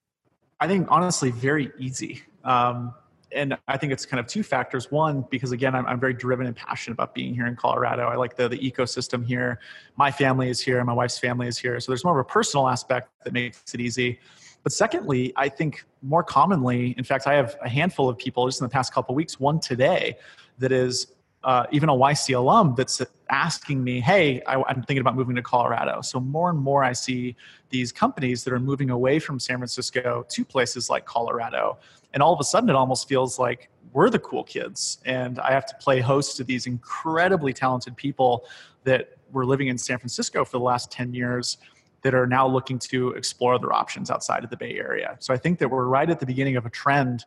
I 0.61 0.69
think 0.69 0.87
honestly, 0.91 1.31
very 1.31 1.73
easy. 1.79 2.23
Um, 2.45 2.95
and 3.35 3.57
I 3.67 3.77
think 3.79 3.93
it's 3.93 4.05
kind 4.05 4.21
of 4.21 4.27
two 4.27 4.43
factors. 4.43 4.91
One, 4.91 5.25
because 5.31 5.53
again, 5.53 5.75
I'm, 5.75 5.87
I'm, 5.87 5.99
very 5.99 6.13
driven 6.13 6.47
and 6.47 6.55
passionate 6.55 6.95
about 6.95 7.15
being 7.15 7.35
here 7.35 7.47
in 7.47 7.57
Colorado. 7.57 8.07
I 8.09 8.17
like 8.17 8.37
the, 8.37 8.49
the 8.49 8.59
ecosystem 8.59 9.25
here. 9.25 9.59
My 9.97 10.11
family 10.11 10.51
is 10.51 10.61
here, 10.61 10.83
my 10.85 10.93
wife's 10.93 11.19
family 11.19 11.49
is 11.49 11.57
here. 11.57 11.81
So 11.81 11.91
there's 11.91 12.05
more 12.05 12.19
of 12.19 12.25
a 12.25 12.29
personal 12.29 12.69
aspect 12.69 13.09
that 13.25 13.33
makes 13.33 13.75
it 13.75 13.81
easy. 13.81 14.21
But 14.63 14.73
secondly, 14.73 15.33
I 15.37 15.49
think 15.49 15.85
more 16.03 16.23
commonly, 16.23 16.95
in 16.97 17.05
fact, 17.05 17.27
I 17.27 17.35
have 17.35 17.57
a 17.63 17.69
handful 17.69 18.09
of 18.09 18.17
people 18.17 18.47
just 18.47 18.61
in 18.61 18.65
the 18.65 18.71
past 18.71 18.93
couple 18.95 19.15
weeks, 19.15 19.41
one 19.41 19.59
today, 19.59 20.17
that 20.59 20.73
is 20.73 21.09
uh, 21.45 21.67
even 21.73 21.89
a 21.89 21.93
YC 21.93 22.37
alum 22.37 22.75
that's 22.77 23.03
asking 23.31 23.83
me, 23.83 24.01
hey, 24.01 24.43
I, 24.43 24.57
am 24.71 24.83
thinking 24.83 24.99
about 24.99 25.17
moving 25.17 25.35
to 25.37 25.43
Colorado. 25.43 26.01
So 26.03 26.21
more 26.21 26.51
and 26.51 26.59
more 26.59 26.85
I 26.85 26.93
see 26.93 27.35
these 27.71 27.91
companies 27.91 28.45
that 28.45 28.53
are 28.53 28.61
moving 28.61 28.91
away 28.91 29.19
from 29.19 29.41
San 29.41 29.59
Francisco 29.59 30.25
to 30.29 30.45
places 30.45 30.89
like 30.89 31.05
Colorado. 31.05 31.79
And 32.15 32.23
all 32.23 32.33
of 32.33 32.41
a 32.41 32.45
sudden 32.45 32.69
it 32.69 32.77
almost 32.77 33.09
feels 33.09 33.39
like 33.39 33.71
we're 33.93 34.11
the 34.11 34.19
cool 34.21 34.45
kids. 34.45 34.99
And 35.05 35.39
I 35.41 35.53
have 35.53 35.67
to 35.67 35.75
play 35.77 36.01
host 36.01 36.37
to 36.37 36.45
these 36.45 36.67
incredibly 36.67 37.53
talented 37.53 37.97
people 37.97 38.45
that 38.85 39.17
were 39.33 39.47
living 39.47 39.69
in 39.69 39.79
San 39.79 39.99
Francisco 39.99 40.45
for 40.45 40.59
the 40.59 40.65
last 40.65 40.93
10 40.93 41.15
years 41.15 41.59
that 42.03 42.15
are 42.15 42.27
now 42.27 42.47
looking 42.47 42.79
to 42.79 43.11
explore 43.11 43.59
their 43.59 43.73
options 43.73 44.11
outside 44.11 44.45
of 44.45 44.51
the 44.51 44.57
Bay 44.57 44.77
Area. 44.77 45.17
So 45.21 45.33
I 45.33 45.37
think 45.37 45.59
that 45.61 45.69
we're 45.69 45.87
right 45.87 46.09
at 46.09 46.21
the 46.21 46.27
beginning 46.27 46.57
of 46.57 46.67
a 46.67 46.71
trend 46.71 47.25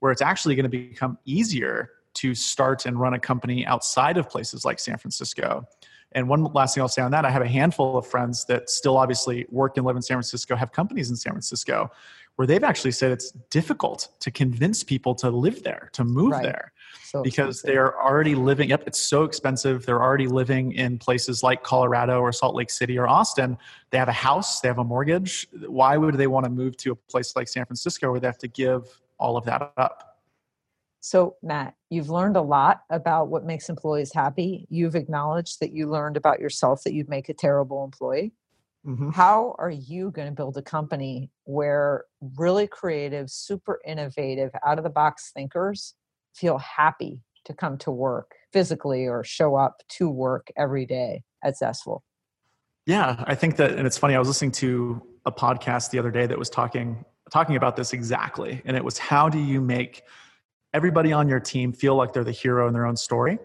where 0.00 0.12
it's 0.12 0.22
actually 0.22 0.54
going 0.54 0.70
to 0.70 0.70
become 0.70 1.18
easier 1.24 1.90
to 2.14 2.34
start 2.34 2.86
and 2.86 2.98
run 2.98 3.14
a 3.14 3.18
company 3.18 3.66
outside 3.66 4.16
of 4.16 4.28
places 4.28 4.64
like 4.64 4.78
San 4.78 4.98
Francisco. 4.98 5.66
And 6.12 6.28
one 6.28 6.44
last 6.44 6.74
thing 6.74 6.82
I'll 6.82 6.88
say 6.88 7.02
on 7.02 7.10
that, 7.10 7.24
I 7.24 7.30
have 7.30 7.42
a 7.42 7.48
handful 7.48 7.98
of 7.98 8.06
friends 8.06 8.44
that 8.46 8.70
still 8.70 8.96
obviously 8.96 9.46
work 9.50 9.76
and 9.76 9.84
live 9.84 9.96
in 9.96 10.02
San 10.02 10.16
Francisco, 10.16 10.54
have 10.54 10.72
companies 10.72 11.10
in 11.10 11.16
San 11.16 11.32
Francisco, 11.32 11.90
where 12.36 12.46
they've 12.46 12.62
actually 12.64 12.92
said 12.92 13.10
it's 13.10 13.32
difficult 13.50 14.08
to 14.20 14.30
convince 14.30 14.84
people 14.84 15.14
to 15.16 15.30
live 15.30 15.62
there, 15.64 15.90
to 15.92 16.04
move 16.04 16.32
right. 16.32 16.42
there. 16.42 16.72
So 17.02 17.22
because 17.22 17.62
they're 17.62 18.00
already 18.00 18.34
living, 18.34 18.70
yep, 18.70 18.84
it's 18.86 18.98
so 18.98 19.24
expensive. 19.24 19.86
They're 19.86 20.02
already 20.02 20.26
living 20.26 20.72
in 20.72 20.98
places 20.98 21.42
like 21.42 21.62
Colorado 21.62 22.20
or 22.20 22.32
Salt 22.32 22.54
Lake 22.54 22.70
City 22.70 22.98
or 22.98 23.08
Austin. 23.08 23.58
They 23.90 23.98
have 23.98 24.08
a 24.08 24.12
house, 24.12 24.60
they 24.60 24.68
have 24.68 24.78
a 24.78 24.84
mortgage. 24.84 25.48
Why 25.66 25.96
would 25.96 26.16
they 26.16 26.26
want 26.26 26.44
to 26.44 26.50
move 26.50 26.76
to 26.78 26.92
a 26.92 26.96
place 26.96 27.36
like 27.36 27.48
San 27.48 27.64
Francisco 27.64 28.10
where 28.10 28.20
they 28.20 28.26
have 28.26 28.38
to 28.38 28.48
give 28.48 29.00
all 29.18 29.36
of 29.36 29.44
that 29.44 29.72
up? 29.76 30.10
So, 31.00 31.36
Mat, 31.42 31.74
you've 31.90 32.08
learned 32.08 32.36
a 32.36 32.42
lot 32.42 32.80
about 32.88 33.28
what 33.28 33.44
makes 33.44 33.68
employees 33.68 34.12
happy. 34.14 34.66
You've 34.70 34.94
acknowledged 34.94 35.60
that 35.60 35.70
you 35.72 35.86
learned 35.86 36.16
about 36.16 36.40
yourself 36.40 36.82
that 36.84 36.94
you'd 36.94 37.10
make 37.10 37.28
a 37.28 37.34
terrible 37.34 37.84
employee. 37.84 38.32
Mm-hmm. 38.86 39.10
How 39.10 39.54
are 39.58 39.70
you 39.70 40.10
going 40.10 40.28
to 40.28 40.34
build 40.34 40.56
a 40.56 40.62
company 40.62 41.30
where 41.44 42.04
really 42.38 42.66
creative, 42.66 43.30
super 43.30 43.80
innovative, 43.86 44.50
out 44.64 44.78
of 44.78 44.84
the 44.84 44.90
box 44.90 45.30
thinkers 45.34 45.94
feel 46.34 46.58
happy 46.58 47.20
to 47.44 47.54
come 47.54 47.78
to 47.78 47.90
work 47.90 48.32
physically 48.52 49.06
or 49.06 49.24
show 49.24 49.54
up 49.56 49.82
to 49.88 50.08
work 50.08 50.48
every 50.56 50.86
day 50.86 51.22
at 51.42 51.56
Zestful? 51.56 52.02
Yeah, 52.86 53.22
I 53.26 53.34
think 53.34 53.56
that, 53.56 53.72
and 53.72 53.86
it's 53.86 53.98
funny. 53.98 54.14
I 54.14 54.18
was 54.18 54.28
listening 54.28 54.52
to 54.52 55.02
a 55.26 55.32
podcast 55.32 55.90
the 55.90 55.98
other 55.98 56.10
day 56.10 56.26
that 56.26 56.38
was 56.38 56.50
talking 56.50 57.04
talking 57.30 57.56
about 57.56 57.74
this 57.74 57.94
exactly, 57.94 58.60
and 58.66 58.76
it 58.76 58.84
was 58.84 58.98
how 58.98 59.30
do 59.30 59.38
you 59.38 59.60
make 59.60 60.02
everybody 60.74 61.12
on 61.12 61.28
your 61.28 61.40
team 61.40 61.72
feel 61.72 61.94
like 61.94 62.12
they're 62.12 62.24
the 62.24 62.32
hero 62.32 62.66
in 62.66 62.74
their 62.74 62.84
own 62.84 62.96
story 62.96 63.38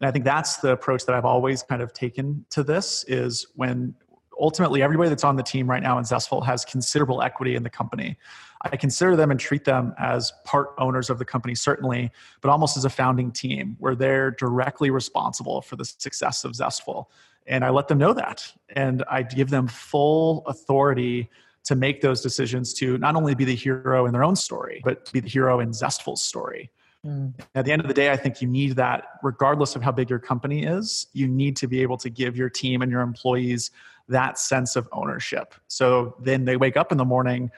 and 0.00 0.08
i 0.08 0.10
think 0.10 0.24
that's 0.24 0.58
the 0.58 0.70
approach 0.70 1.04
that 1.04 1.14
i've 1.14 1.24
always 1.24 1.62
kind 1.62 1.82
of 1.82 1.92
taken 1.92 2.44
to 2.48 2.62
this 2.62 3.04
is 3.08 3.48
when 3.56 3.94
ultimately 4.40 4.80
everybody 4.80 5.10
that's 5.10 5.24
on 5.24 5.36
the 5.36 5.42
team 5.42 5.68
right 5.68 5.82
now 5.82 5.98
in 5.98 6.04
zestful 6.04 6.40
has 6.40 6.64
considerable 6.64 7.20
equity 7.20 7.56
in 7.56 7.62
the 7.64 7.70
company 7.70 8.16
i 8.62 8.76
consider 8.76 9.16
them 9.16 9.30
and 9.30 9.40
treat 9.40 9.64
them 9.64 9.94
as 9.98 10.32
part 10.44 10.70
owners 10.78 11.10
of 11.10 11.18
the 11.18 11.24
company 11.24 11.54
certainly 11.54 12.10
but 12.40 12.50
almost 12.50 12.76
as 12.76 12.84
a 12.84 12.90
founding 12.90 13.30
team 13.30 13.76
where 13.78 13.94
they're 13.94 14.30
directly 14.32 14.90
responsible 14.90 15.60
for 15.60 15.76
the 15.76 15.84
success 15.84 16.44
of 16.44 16.54
zestful 16.54 17.10
and 17.46 17.64
i 17.64 17.70
let 17.70 17.88
them 17.88 17.98
know 17.98 18.12
that 18.12 18.50
and 18.70 19.04
i 19.10 19.22
give 19.22 19.50
them 19.50 19.66
full 19.68 20.44
authority 20.46 21.28
to 21.68 21.74
make 21.74 22.00
those 22.00 22.22
decisions 22.22 22.72
to 22.72 22.96
not 22.96 23.14
only 23.14 23.34
be 23.34 23.44
the 23.44 23.54
hero 23.54 24.06
in 24.06 24.12
their 24.12 24.24
own 24.24 24.34
story, 24.34 24.80
but 24.84 25.12
be 25.12 25.20
the 25.20 25.28
hero 25.28 25.60
in 25.60 25.70
Zestful's 25.70 26.22
story. 26.22 26.70
Mm. 27.04 27.34
At 27.54 27.66
the 27.66 27.72
end 27.72 27.82
of 27.82 27.88
the 27.88 27.94
day, 27.94 28.10
I 28.10 28.16
think 28.16 28.40
you 28.40 28.48
need 28.48 28.76
that, 28.76 29.04
regardless 29.22 29.76
of 29.76 29.82
how 29.82 29.92
big 29.92 30.08
your 30.08 30.18
company 30.18 30.64
is, 30.64 31.08
you 31.12 31.28
need 31.28 31.56
to 31.58 31.68
be 31.68 31.82
able 31.82 31.98
to 31.98 32.08
give 32.08 32.38
your 32.38 32.48
team 32.48 32.80
and 32.80 32.90
your 32.90 33.02
employees 33.02 33.70
that 34.08 34.38
sense 34.38 34.76
of 34.76 34.88
ownership. 34.92 35.54
So 35.68 36.16
then 36.20 36.46
they 36.46 36.56
wake 36.56 36.78
up 36.78 36.90
in 36.90 36.96
the 36.96 37.04
morning, 37.04 37.50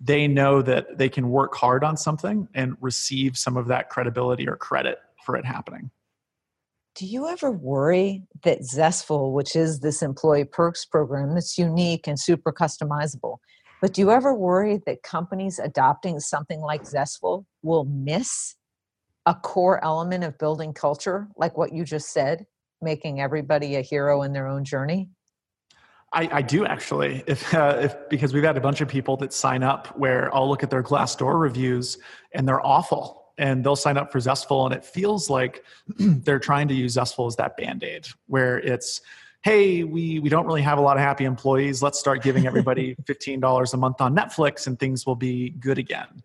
they 0.00 0.26
know 0.26 0.62
that 0.62 0.96
they 0.96 1.08
can 1.08 1.30
work 1.30 1.54
hard 1.54 1.84
on 1.84 1.96
something 1.96 2.48
and 2.54 2.76
receive 2.80 3.36
some 3.36 3.56
of 3.56 3.68
that 3.68 3.90
credibility 3.90 4.48
or 4.48 4.56
credit 4.56 4.98
for 5.24 5.36
it 5.36 5.44
happening. 5.44 5.90
Do 6.96 7.06
you 7.06 7.28
ever 7.28 7.50
worry 7.50 8.24
that 8.42 8.64
Zestful, 8.64 9.32
which 9.32 9.54
is 9.54 9.80
this 9.80 10.02
employee 10.02 10.44
perks 10.44 10.84
program 10.84 11.34
that's 11.34 11.56
unique 11.56 12.06
and 12.06 12.18
super 12.18 12.52
customizable, 12.52 13.38
but 13.80 13.94
do 13.94 14.00
you 14.00 14.10
ever 14.10 14.34
worry 14.34 14.80
that 14.86 15.02
companies 15.02 15.58
adopting 15.58 16.18
something 16.20 16.60
like 16.60 16.82
Zestful 16.82 17.46
will 17.62 17.84
miss 17.84 18.56
a 19.26 19.34
core 19.34 19.82
element 19.84 20.24
of 20.24 20.38
building 20.38 20.72
culture, 20.72 21.28
like 21.36 21.56
what 21.56 21.72
you 21.72 21.84
just 21.84 22.12
said, 22.12 22.46
making 22.82 23.20
everybody 23.20 23.76
a 23.76 23.82
hero 23.82 24.22
in 24.22 24.32
their 24.32 24.46
own 24.46 24.64
journey? 24.64 25.10
I, 26.12 26.28
I 26.32 26.42
do 26.42 26.64
actually, 26.64 27.22
if, 27.26 27.54
uh, 27.54 27.78
if 27.82 28.08
because 28.08 28.32
we've 28.32 28.44
had 28.44 28.56
a 28.56 28.60
bunch 28.60 28.80
of 28.80 28.88
people 28.88 29.16
that 29.18 29.32
sign 29.32 29.62
up 29.62 29.88
where 29.98 30.34
I'll 30.34 30.48
look 30.48 30.62
at 30.62 30.70
their 30.70 30.82
Glassdoor 30.82 31.40
reviews 31.40 31.98
and 32.32 32.46
they're 32.46 32.64
awful 32.64 33.20
and 33.40 33.64
they'll 33.64 33.74
sign 33.74 33.96
up 33.96 34.12
for 34.12 34.20
Zestful, 34.20 34.66
and 34.66 34.74
it 34.74 34.84
feels 34.84 35.30
like 35.30 35.64
they're 35.98 36.38
trying 36.38 36.68
to 36.68 36.74
use 36.74 36.92
Zestful 36.92 37.26
as 37.26 37.36
that 37.36 37.56
band 37.56 37.82
aid, 37.82 38.06
where 38.26 38.58
it's, 38.58 39.00
hey, 39.42 39.82
we, 39.82 40.18
we 40.18 40.28
don't 40.28 40.46
really 40.46 40.60
have 40.60 40.76
a 40.76 40.82
lot 40.82 40.98
of 40.98 41.02
happy 41.02 41.24
employees. 41.24 41.82
Let's 41.82 41.98
start 41.98 42.22
giving 42.22 42.46
everybody 42.46 42.94
$15 43.04 43.74
a 43.74 43.76
month 43.78 44.00
on 44.02 44.14
Netflix, 44.14 44.66
and 44.66 44.78
things 44.78 45.06
will 45.06 45.16
be 45.16 45.50
good 45.50 45.78
again. 45.78 46.22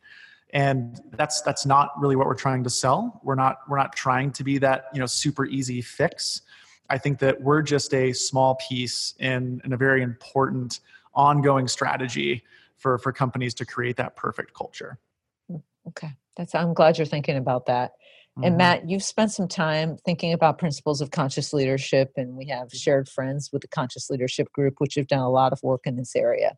And 0.53 0.99
that's 1.11 1.41
that's 1.41 1.65
not 1.65 1.91
really 1.99 2.15
what 2.15 2.27
we're 2.27 2.33
trying 2.35 2.63
to 2.63 2.69
sell. 2.69 3.19
We're 3.23 3.35
not 3.35 3.59
we're 3.67 3.77
not 3.77 3.93
trying 3.93 4.31
to 4.33 4.43
be 4.43 4.57
that 4.59 4.85
you 4.93 4.99
know 4.99 5.05
super 5.05 5.45
easy 5.45 5.81
fix. 5.81 6.43
I 6.89 6.97
think 6.97 7.19
that 7.19 7.41
we're 7.41 7.61
just 7.61 7.93
a 7.93 8.13
small 8.13 8.55
piece 8.55 9.15
in, 9.19 9.61
in 9.65 9.73
a 9.73 9.77
very 9.77 10.03
important 10.03 10.79
ongoing 11.13 11.67
strategy 11.67 12.43
for, 12.77 12.97
for 12.97 13.11
companies 13.11 13.53
to 13.55 13.65
create 13.65 13.97
that 13.97 14.15
perfect 14.15 14.53
culture. 14.53 14.99
Okay. 15.87 16.11
That's 16.35 16.53
I'm 16.53 16.73
glad 16.73 16.97
you're 16.97 17.05
thinking 17.05 17.37
about 17.37 17.67
that. 17.67 17.91
Mm-hmm. 18.37 18.43
And 18.43 18.57
Mat, 18.57 18.89
you've 18.89 19.03
spent 19.03 19.31
some 19.31 19.47
time 19.47 19.97
thinking 20.03 20.33
about 20.33 20.57
principles 20.57 20.99
of 20.99 21.11
conscious 21.11 21.53
leadership, 21.53 22.11
and 22.17 22.35
we 22.35 22.47
have 22.47 22.69
shared 22.71 23.07
friends 23.07 23.49
with 23.53 23.61
the 23.61 23.69
Conscious 23.69 24.09
Leadership 24.09 24.51
Group, 24.51 24.75
which 24.79 24.95
have 24.95 25.07
done 25.07 25.19
a 25.19 25.29
lot 25.29 25.53
of 25.53 25.63
work 25.63 25.81
in 25.85 25.95
this 25.95 26.15
area. 26.15 26.57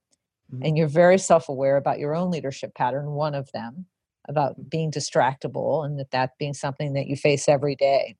Mm-hmm. 0.51 0.65
And 0.65 0.77
you're 0.77 0.87
very 0.87 1.19
self-aware 1.19 1.77
about 1.77 1.99
your 1.99 2.15
own 2.15 2.31
leadership 2.31 2.73
pattern. 2.73 3.11
One 3.11 3.35
of 3.35 3.51
them 3.51 3.85
about 4.27 4.53
mm-hmm. 4.53 4.69
being 4.69 4.91
distractible, 4.91 5.85
and 5.85 5.99
that 5.99 6.09
that 6.11 6.31
being 6.39 6.55
something 6.55 6.93
that 6.93 7.05
you 7.05 7.15
face 7.15 7.47
every 7.47 7.75
day. 7.75 8.15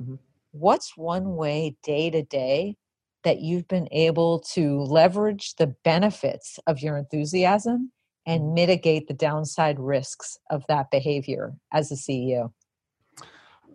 Mm-hmm. 0.00 0.14
What's 0.52 0.98
one 0.98 1.34
way 1.34 1.76
day 1.82 2.10
to 2.10 2.22
day 2.22 2.76
that 3.24 3.40
you've 3.40 3.66
been 3.68 3.88
able 3.90 4.40
to 4.52 4.82
leverage 4.82 5.54
the 5.56 5.74
benefits 5.82 6.58
of 6.66 6.80
your 6.80 6.98
enthusiasm 6.98 7.90
mm-hmm. 8.28 8.32
and 8.32 8.52
mitigate 8.52 9.08
the 9.08 9.14
downside 9.14 9.80
risks 9.80 10.36
of 10.50 10.62
that 10.68 10.90
behavior 10.90 11.54
as 11.72 11.90
a 11.90 11.94
CEO? 11.94 12.52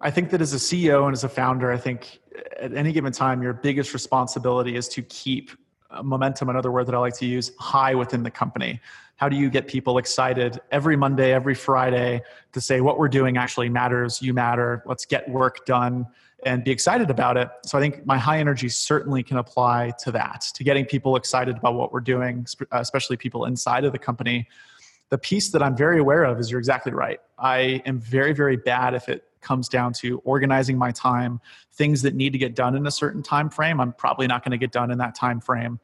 I 0.02 0.12
think 0.12 0.30
that 0.30 0.40
as 0.40 0.54
a 0.54 0.58
CEO 0.58 1.06
and 1.06 1.14
as 1.14 1.24
a 1.24 1.30
founder, 1.30 1.72
I 1.72 1.78
think 1.78 2.20
uh, 2.36 2.66
at 2.66 2.74
any 2.76 2.92
given 2.92 3.12
time, 3.12 3.42
your 3.42 3.54
biggest 3.54 3.96
responsibility 3.96 4.76
is 4.76 4.88
to 4.90 5.02
keep 5.02 5.50
uh, 5.90 6.04
momentum, 6.04 6.50
another 6.50 6.72
word 6.72 6.86
that 6.86 6.94
I 6.94 7.00
like 7.00 7.16
to 7.16 7.26
use, 7.26 7.54
high 7.58 7.96
within 7.96 8.22
the 8.22 8.30
company. 8.30 8.80
How 9.16 9.28
do 9.28 9.36
you 9.36 9.50
get 9.50 9.68
people 9.68 9.98
excited 9.98 10.62
every 10.70 10.96
Monday, 10.96 11.34
every 11.34 11.56
Friday 11.56 12.22
to 12.52 12.62
say 12.62 12.82
what 12.82 13.00
we're 13.00 13.08
doing 13.08 13.36
actually 13.36 13.70
matters, 13.70 14.22
you 14.22 14.32
matter, 14.32 14.84
let's 14.86 15.08
get 15.08 15.28
work 15.28 15.66
done 15.66 16.06
and 16.46 16.64
be 16.64 16.72
excited 16.72 17.10
about 17.10 17.36
it. 17.38 17.50
So 17.66 17.78
I 17.78 17.82
think 17.82 18.06
my 18.06 18.18
high 18.18 18.40
energy 18.40 18.70
certainly 18.70 19.24
can 19.24 19.38
apply 19.38 19.94
to 20.00 20.12
that, 20.12 20.46
to 20.54 20.64
getting 20.64 20.86
people 20.86 21.16
excited 21.16 21.58
about 21.58 21.74
what 21.74 21.92
we're 21.92 22.00
doing, 22.00 22.46
uh, 22.62 22.78
especially 22.80 23.18
people 23.18 23.46
inside 23.46 23.86
of 23.86 23.92
the 23.92 24.00
company. 24.00 24.48
The 25.10 25.18
piece 25.18 25.50
that 25.52 25.64
I'm 25.64 25.76
very 25.76 26.00
aware 26.00 26.24
of 26.24 26.40
is 26.40 26.52
you're 26.52 26.60
exactly 26.60 26.92
right. 26.92 27.20
I 27.40 27.82
am 27.86 28.00
very, 28.00 28.34
very 28.34 28.58
bad 28.58 28.94
if 28.94 29.10
it 29.10 29.24
comes 29.42 29.70
down 29.70 29.94
to 29.94 30.20
organizing 30.26 30.78
my 30.78 30.92
time, 30.92 31.40
things 31.74 32.02
that 32.02 32.14
need 32.14 32.34
to 32.34 32.38
get 32.38 32.56
done 32.56 32.76
in 32.76 32.86
a 32.86 32.92
certain 32.92 33.24
time 33.24 33.50
frame. 33.50 33.80
I'm 33.80 33.94
probably 33.94 34.28
not 34.28 34.44
going 34.44 34.52
to 34.52 34.58
get 34.58 34.72
done 34.72 34.92
in 34.92 34.98
that 34.98 35.16
time 35.16 35.40
frame, 35.40 35.80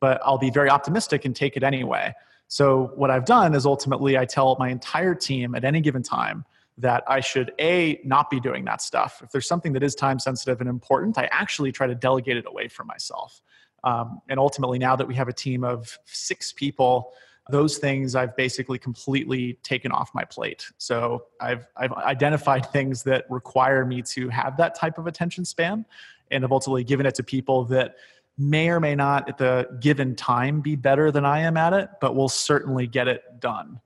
but 0.00 0.20
I'll 0.24 0.38
be 0.38 0.50
very 0.50 0.68
optimistic 0.68 1.24
and 1.24 1.34
take 1.34 1.56
it 1.56 1.62
anyway. 1.62 2.14
So 2.48 2.92
what 2.94 3.10
I've 3.10 3.24
done 3.24 3.54
is 3.54 3.66
ultimately 3.66 4.18
I 4.18 4.24
tell 4.24 4.56
my 4.58 4.68
entire 4.68 5.14
team 5.14 5.54
at 5.54 5.64
any 5.64 5.80
given 5.80 6.02
time 6.02 6.44
that 6.78 7.04
I 7.08 7.20
should 7.20 7.52
a 7.58 8.00
not 8.04 8.28
be 8.30 8.38
doing 8.38 8.64
that 8.66 8.82
stuff. 8.82 9.20
If 9.24 9.30
there's 9.30 9.48
something 9.48 9.72
that 9.72 9.82
is 9.82 9.94
time 9.94 10.18
sensitive 10.18 10.60
and 10.60 10.68
important, 10.68 11.16
I 11.16 11.28
actually 11.32 11.72
try 11.72 11.86
to 11.86 11.94
delegate 11.94 12.36
it 12.36 12.46
away 12.46 12.68
from 12.68 12.86
myself. 12.86 13.40
Um, 13.84 14.20
and 14.28 14.38
ultimately, 14.38 14.78
now 14.78 14.96
that 14.96 15.06
we 15.06 15.14
have 15.14 15.28
a 15.28 15.32
team 15.32 15.64
of 15.64 15.98
six 16.04 16.52
people, 16.52 17.12
those 17.48 17.78
things 17.78 18.14
I've 18.14 18.36
basically 18.36 18.78
completely 18.78 19.54
taken 19.62 19.92
off 19.92 20.10
my 20.14 20.24
plate. 20.24 20.66
So 20.78 21.26
I've 21.40 21.68
I've 21.76 21.92
identified 21.92 22.66
things 22.72 23.04
that 23.04 23.24
require 23.30 23.86
me 23.86 24.02
to 24.02 24.28
have 24.28 24.56
that 24.56 24.74
type 24.74 24.98
of 24.98 25.06
attention 25.06 25.44
span, 25.44 25.86
and 26.30 26.42
have 26.42 26.52
ultimately 26.52 26.84
given 26.84 27.06
it 27.06 27.14
to 27.16 27.22
people 27.22 27.64
that 27.66 27.96
may 28.38 28.68
or 28.68 28.80
may 28.80 28.94
not 28.94 29.28
at 29.28 29.38
the 29.38 29.66
given 29.80 30.14
time 30.14 30.60
be 30.60 30.76
better 30.76 31.10
than 31.10 31.24
I 31.24 31.40
am 31.40 31.56
at 31.56 31.72
it, 31.72 31.88
but 32.00 32.14
will 32.14 32.28
certainly 32.28 32.86
get 32.86 33.08
it 33.08 33.22
done. 33.40 33.80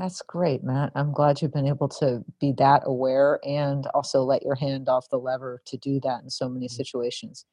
That's 0.00 0.22
great, 0.22 0.64
Mat. 0.64 0.92
I'm 0.94 1.12
glad 1.12 1.42
you've 1.42 1.52
been 1.52 1.66
able 1.66 1.88
to 2.00 2.24
be 2.40 2.54
that 2.56 2.84
aware 2.86 3.38
and 3.44 3.86
also 3.88 4.22
let 4.22 4.42
your 4.42 4.54
hand 4.54 4.88
off 4.88 5.10
the 5.10 5.18
lever 5.18 5.60
to 5.66 5.76
do 5.76 6.00
that 6.02 6.22
in 6.22 6.30
so 6.30 6.48
many 6.48 6.68
mm-hmm. 6.68 6.74
situations. 6.74 7.44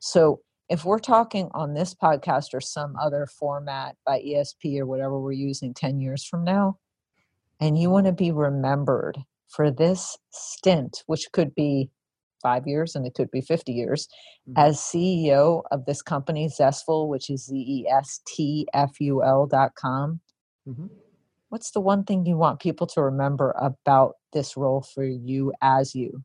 So, 0.00 0.40
if 0.68 0.84
we're 0.84 0.98
talking 0.98 1.48
on 1.54 1.72
this 1.72 1.94
podcast 1.94 2.52
or 2.52 2.60
some 2.60 2.94
other 3.00 3.26
format 3.26 3.96
by 4.04 4.20
ESP 4.20 4.78
or 4.78 4.86
whatever 4.86 5.18
we're 5.18 5.32
using 5.32 5.72
10 5.72 5.98
years 5.98 6.26
from 6.26 6.44
now, 6.44 6.78
and 7.58 7.78
you 7.78 7.88
want 7.88 8.04
to 8.04 8.12
be 8.12 8.30
remembered 8.30 9.18
for 9.48 9.70
this 9.70 10.18
stint, 10.30 11.04
which 11.06 11.32
could 11.32 11.54
be 11.54 11.90
five 12.42 12.66
years 12.66 12.94
and 12.94 13.06
it 13.06 13.14
could 13.14 13.30
be 13.30 13.40
50 13.40 13.72
years, 13.72 14.08
mm-hmm. 14.46 14.58
as 14.58 14.76
CEO 14.78 15.62
of 15.70 15.86
this 15.86 16.02
company, 16.02 16.50
Zestful, 16.50 17.08
which 17.08 17.30
is 17.30 17.46
Z 17.46 17.56
E 17.56 17.88
S 17.90 18.20
T 18.26 18.66
F 18.74 18.92
U 19.00 19.24
L 19.24 19.46
dot 19.46 19.74
com. 19.74 20.20
Mm-hmm 20.68 20.86
what's 21.54 21.70
the 21.70 21.80
one 21.80 22.02
thing 22.02 22.26
you 22.26 22.36
want 22.36 22.58
people 22.58 22.84
to 22.84 23.00
remember 23.00 23.54
about 23.56 24.16
this 24.32 24.56
role 24.56 24.82
for 24.82 25.04
you 25.04 25.52
as 25.62 25.94
you? 25.94 26.24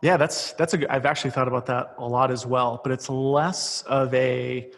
Yeah, 0.00 0.16
that's 0.16 0.54
that's 0.54 0.72
a 0.72 0.90
I've 0.90 1.04
actually 1.04 1.32
thought 1.32 1.48
about 1.48 1.66
that 1.66 1.96
a 1.98 2.08
lot 2.08 2.30
as 2.30 2.46
well, 2.46 2.80
but 2.82 2.92
it's 2.92 3.10
less 3.10 3.82
of 3.82 4.14
a 4.14 4.70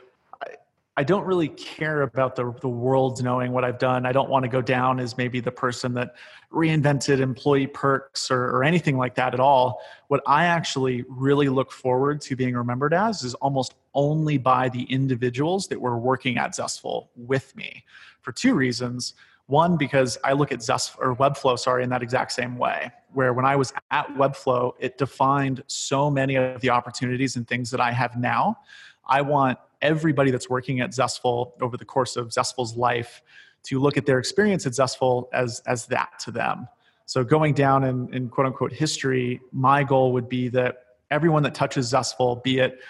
I 0.96 1.04
don't 1.04 1.24
really 1.24 1.48
care 1.48 2.02
about 2.02 2.34
the, 2.34 2.52
the 2.60 2.68
world 2.68 3.22
knowing 3.22 3.52
what 3.52 3.64
I've 3.64 3.78
done. 3.78 4.06
I 4.06 4.12
don't 4.12 4.28
want 4.28 4.42
to 4.42 4.48
go 4.48 4.60
down 4.60 4.98
as 4.98 5.16
maybe 5.16 5.38
the 5.38 5.52
person 5.52 5.94
that 5.94 6.16
reinvented 6.52 7.20
employee 7.20 7.68
perks 7.68 8.28
or, 8.28 8.44
or 8.48 8.64
anything 8.64 8.98
like 8.98 9.14
that 9.14 9.34
at 9.34 9.40
all. 9.40 9.80
What 10.08 10.20
I 10.26 10.46
actually 10.46 11.04
really 11.08 11.48
look 11.48 11.70
forward 11.70 12.20
to 12.22 12.34
being 12.34 12.54
remembered 12.54 12.92
as 12.92 13.22
is 13.22 13.34
almost 13.34 13.74
only 13.94 14.36
by 14.36 14.68
the 14.68 14.82
individuals 14.82 15.68
that 15.68 15.80
were 15.80 15.96
working 15.96 16.38
at 16.38 16.56
Zestful 16.56 17.08
with 17.14 17.54
me 17.56 17.84
for 18.22 18.32
two 18.32 18.54
reasons. 18.54 19.14
One, 19.46 19.76
because 19.76 20.16
I 20.24 20.32
look 20.32 20.52
at 20.52 20.62
Zest 20.62 20.94
or 20.98 21.14
Webflow, 21.16 21.58
sorry, 21.58 21.84
in 21.84 21.90
that 21.90 22.02
exact 22.02 22.32
same 22.32 22.56
way, 22.56 22.90
where 23.12 23.34
when 23.34 23.44
I 23.44 23.56
was 23.56 23.72
at 23.90 24.08
Webflow, 24.14 24.72
it 24.78 24.96
defined 24.96 25.62
so 25.66 26.10
many 26.10 26.36
of 26.36 26.60
the 26.60 26.70
opportunities 26.70 27.36
and 27.36 27.46
things 27.46 27.70
that 27.70 27.80
I 27.80 27.92
have 27.92 28.16
now. 28.16 28.56
I 29.06 29.20
want 29.20 29.58
everybody 29.82 30.30
that's 30.30 30.48
working 30.48 30.80
at 30.80 30.94
Zestful 30.94 31.54
over 31.60 31.76
the 31.76 31.84
course 31.84 32.16
of 32.16 32.32
Zestful's 32.32 32.76
life 32.76 33.20
to 33.64 33.78
look 33.78 33.96
at 33.96 34.06
their 34.06 34.18
experience 34.18 34.66
at 34.66 34.74
Zestful 34.74 35.28
as, 35.32 35.60
as 35.66 35.86
that 35.86 36.18
to 36.20 36.30
them. 36.30 36.68
So 37.06 37.24
going 37.24 37.52
down 37.54 37.84
in, 37.84 38.12
in 38.14 38.28
quote 38.28 38.46
unquote 38.46 38.72
history, 38.72 39.40
my 39.52 39.84
goal 39.84 40.12
would 40.12 40.28
be 40.28 40.48
that 40.48 40.84
everyone 41.10 41.42
that 41.42 41.54
touches 41.54 41.88
Zestful, 41.88 42.36
be 42.42 42.60
it 42.60 42.80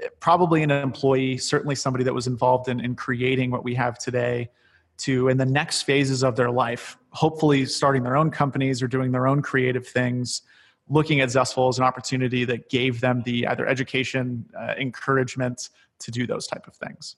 eh, 0.00 0.08
probably 0.20 0.62
an 0.62 0.70
employee, 0.70 1.38
certainly 1.38 1.74
somebody 1.74 2.04
that 2.04 2.14
was 2.14 2.26
involved 2.26 2.68
in, 2.68 2.80
in 2.80 2.94
creating 2.94 3.50
what 3.50 3.64
we 3.64 3.74
have 3.74 3.98
today, 3.98 4.50
to 4.98 5.28
in 5.28 5.36
the 5.36 5.46
next 5.46 5.82
phases 5.82 6.22
of 6.24 6.36
their 6.36 6.50
life, 6.50 6.96
hopefully 7.10 7.66
starting 7.66 8.02
their 8.02 8.16
own 8.16 8.30
companies 8.30 8.82
or 8.82 8.88
doing 8.88 9.12
their 9.12 9.26
own 9.26 9.42
creative 9.42 9.86
things, 9.86 10.42
looking 10.88 11.20
at 11.20 11.30
Zestful 11.30 11.68
as 11.68 11.78
an 11.78 11.84
opportunity 11.84 12.44
that 12.44 12.68
gave 12.68 13.00
them 13.00 13.22
the 13.24 13.46
either 13.46 13.66
education, 13.66 14.44
uh, 14.58 14.74
encouragement 14.78 15.70
to 15.98 16.10
do 16.10 16.26
those 16.26 16.46
type 16.46 16.66
of 16.66 16.74
things. 16.74 17.16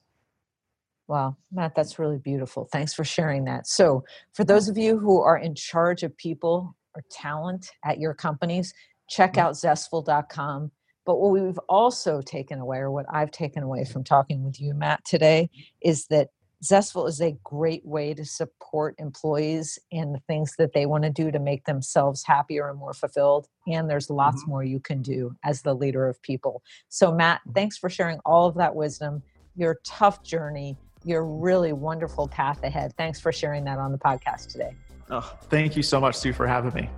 Wow, 1.09 1.37
Mat, 1.51 1.73
that's 1.75 1.99
really 1.99 2.19
beautiful. 2.19 2.69
Thanks 2.71 2.93
for 2.93 3.03
sharing 3.03 3.45
that. 3.45 3.67
So, 3.67 4.05
for 4.35 4.45
those 4.45 4.69
of 4.69 4.77
you 4.77 4.99
who 4.99 5.23
are 5.23 5.39
in 5.39 5.55
charge 5.55 6.03
of 6.03 6.15
people 6.17 6.77
or 6.95 7.03
talent 7.11 7.71
at 7.85 7.99
your 7.99 8.13
companies, 8.13 8.75
check 9.09 9.39
out 9.39 9.55
zestful.com. 9.55 10.71
But 11.07 11.19
what 11.19 11.31
we've 11.31 11.59
also 11.71 12.21
taken 12.21 12.59
away, 12.59 12.77
or 12.77 12.91
what 12.91 13.07
I've 13.11 13.31
taken 13.31 13.63
away 13.63 13.87
from 13.87 14.05
talking 14.05 14.45
with 14.45 14.61
you, 14.61 14.75
Mat, 14.75 15.01
today, 15.07 15.49
is 15.81 16.07
that 16.09 16.29
Zestful 16.65 17.07
is 17.07 17.21
a 17.21 17.39
great 17.45 17.87
way 17.87 18.15
to 18.15 18.25
support 18.25 18.97
employees 18.99 19.79
in 19.93 20.13
the 20.13 20.19
things 20.27 20.55
that 20.59 20.73
they 20.73 20.87
want 20.87 21.05
to 21.05 21.11
do 21.11 21.31
to 21.31 21.39
make 21.39 21.65
themselves 21.65 22.25
happier 22.25 22.69
and 22.69 22.79
more 22.79 22.93
fulfilled. 22.93 23.47
And 23.69 23.89
there's 23.89 24.11
lots 24.11 24.43
mm-hmm. 24.43 24.51
more 24.51 24.65
you 24.65 24.81
can 24.81 25.01
do 25.01 25.37
as 25.45 25.63
the 25.63 25.75
leader 25.75 26.09
of 26.09 26.21
people. 26.23 26.63
So, 26.89 27.13
Mat, 27.13 27.41
thanks 27.55 27.79
for 27.79 27.89
sharing 27.89 28.19
all 28.25 28.49
of 28.49 28.57
that 28.57 28.75
wisdom, 28.75 29.23
your 29.55 29.79
tough 29.85 30.25
journey, 30.25 30.77
your 31.05 31.25
really 31.25 31.73
wonderful 31.73 32.27
path 32.27 32.65
ahead. 32.65 32.93
Thanks 32.97 33.21
for 33.21 33.31
sharing 33.31 33.65
that 33.65 33.79
on 33.79 33.93
the 33.93 33.99
podcast 33.99 34.51
today. 34.51 34.75
Oh, 35.11 35.37
thank 35.45 35.77
you 35.77 35.83
so 35.83 36.01
much, 36.01 36.17
Sue, 36.17 36.33
for 36.33 36.47
having 36.47 36.75
me. 36.75 36.91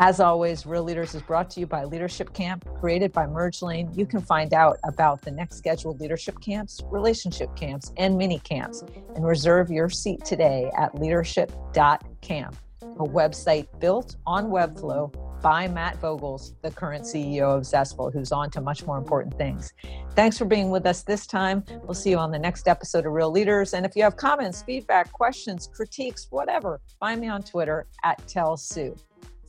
As 0.00 0.18
always, 0.18 0.66
Real 0.66 0.82
Leaders 0.82 1.14
is 1.14 1.22
brought 1.22 1.48
to 1.50 1.60
you 1.60 1.66
by 1.66 1.84
Leadership 1.84 2.32
Camp, 2.34 2.66
created 2.80 3.12
by 3.12 3.26
MergeLane. 3.26 3.96
You 3.96 4.06
can 4.06 4.20
find 4.20 4.52
out 4.52 4.78
about 4.82 5.22
the 5.22 5.30
next 5.30 5.56
scheduled 5.56 6.00
leadership 6.00 6.40
camps, 6.40 6.82
relationship 6.90 7.54
camps, 7.54 7.92
and 7.96 8.18
mini 8.18 8.40
camps, 8.40 8.82
and 9.14 9.24
reserve 9.24 9.70
your 9.70 9.88
seat 9.88 10.24
today 10.24 10.68
at 10.76 11.00
leadership.camp, 11.00 12.56
a 12.82 13.04
website 13.04 13.68
built 13.78 14.16
on 14.26 14.46
Webflow 14.46 15.14
by 15.40 15.68
Mat 15.68 16.00
Vogels, 16.00 16.54
the 16.62 16.72
current 16.72 17.04
CEO 17.04 17.56
of 17.56 17.62
Zestful, 17.62 18.10
who's 18.12 18.32
on 18.32 18.50
to 18.50 18.60
much 18.60 18.84
more 18.86 18.98
important 18.98 19.36
things. 19.36 19.74
Thanks 20.16 20.36
for 20.36 20.46
being 20.46 20.70
with 20.70 20.86
us 20.86 21.02
this 21.02 21.24
time. 21.24 21.62
We'll 21.84 21.94
see 21.94 22.10
you 22.10 22.18
on 22.18 22.32
the 22.32 22.38
next 22.38 22.66
episode 22.66 23.06
of 23.06 23.12
Real 23.12 23.30
Leaders. 23.30 23.74
And 23.74 23.86
if 23.86 23.94
you 23.94 24.02
have 24.02 24.16
comments, 24.16 24.62
feedback, 24.62 25.12
questions, 25.12 25.68
critiques, 25.72 26.26
whatever, 26.30 26.80
find 26.98 27.20
me 27.20 27.28
on 27.28 27.42
Twitter 27.42 27.86
at 28.02 28.26
Tell 28.26 28.56
Sue. 28.56 28.96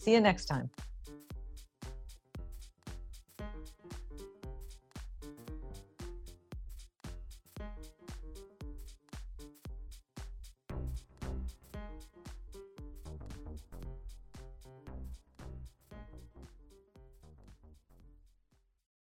See 0.06 0.12
you 0.12 0.22
next 0.22 0.46
time. 0.46 0.70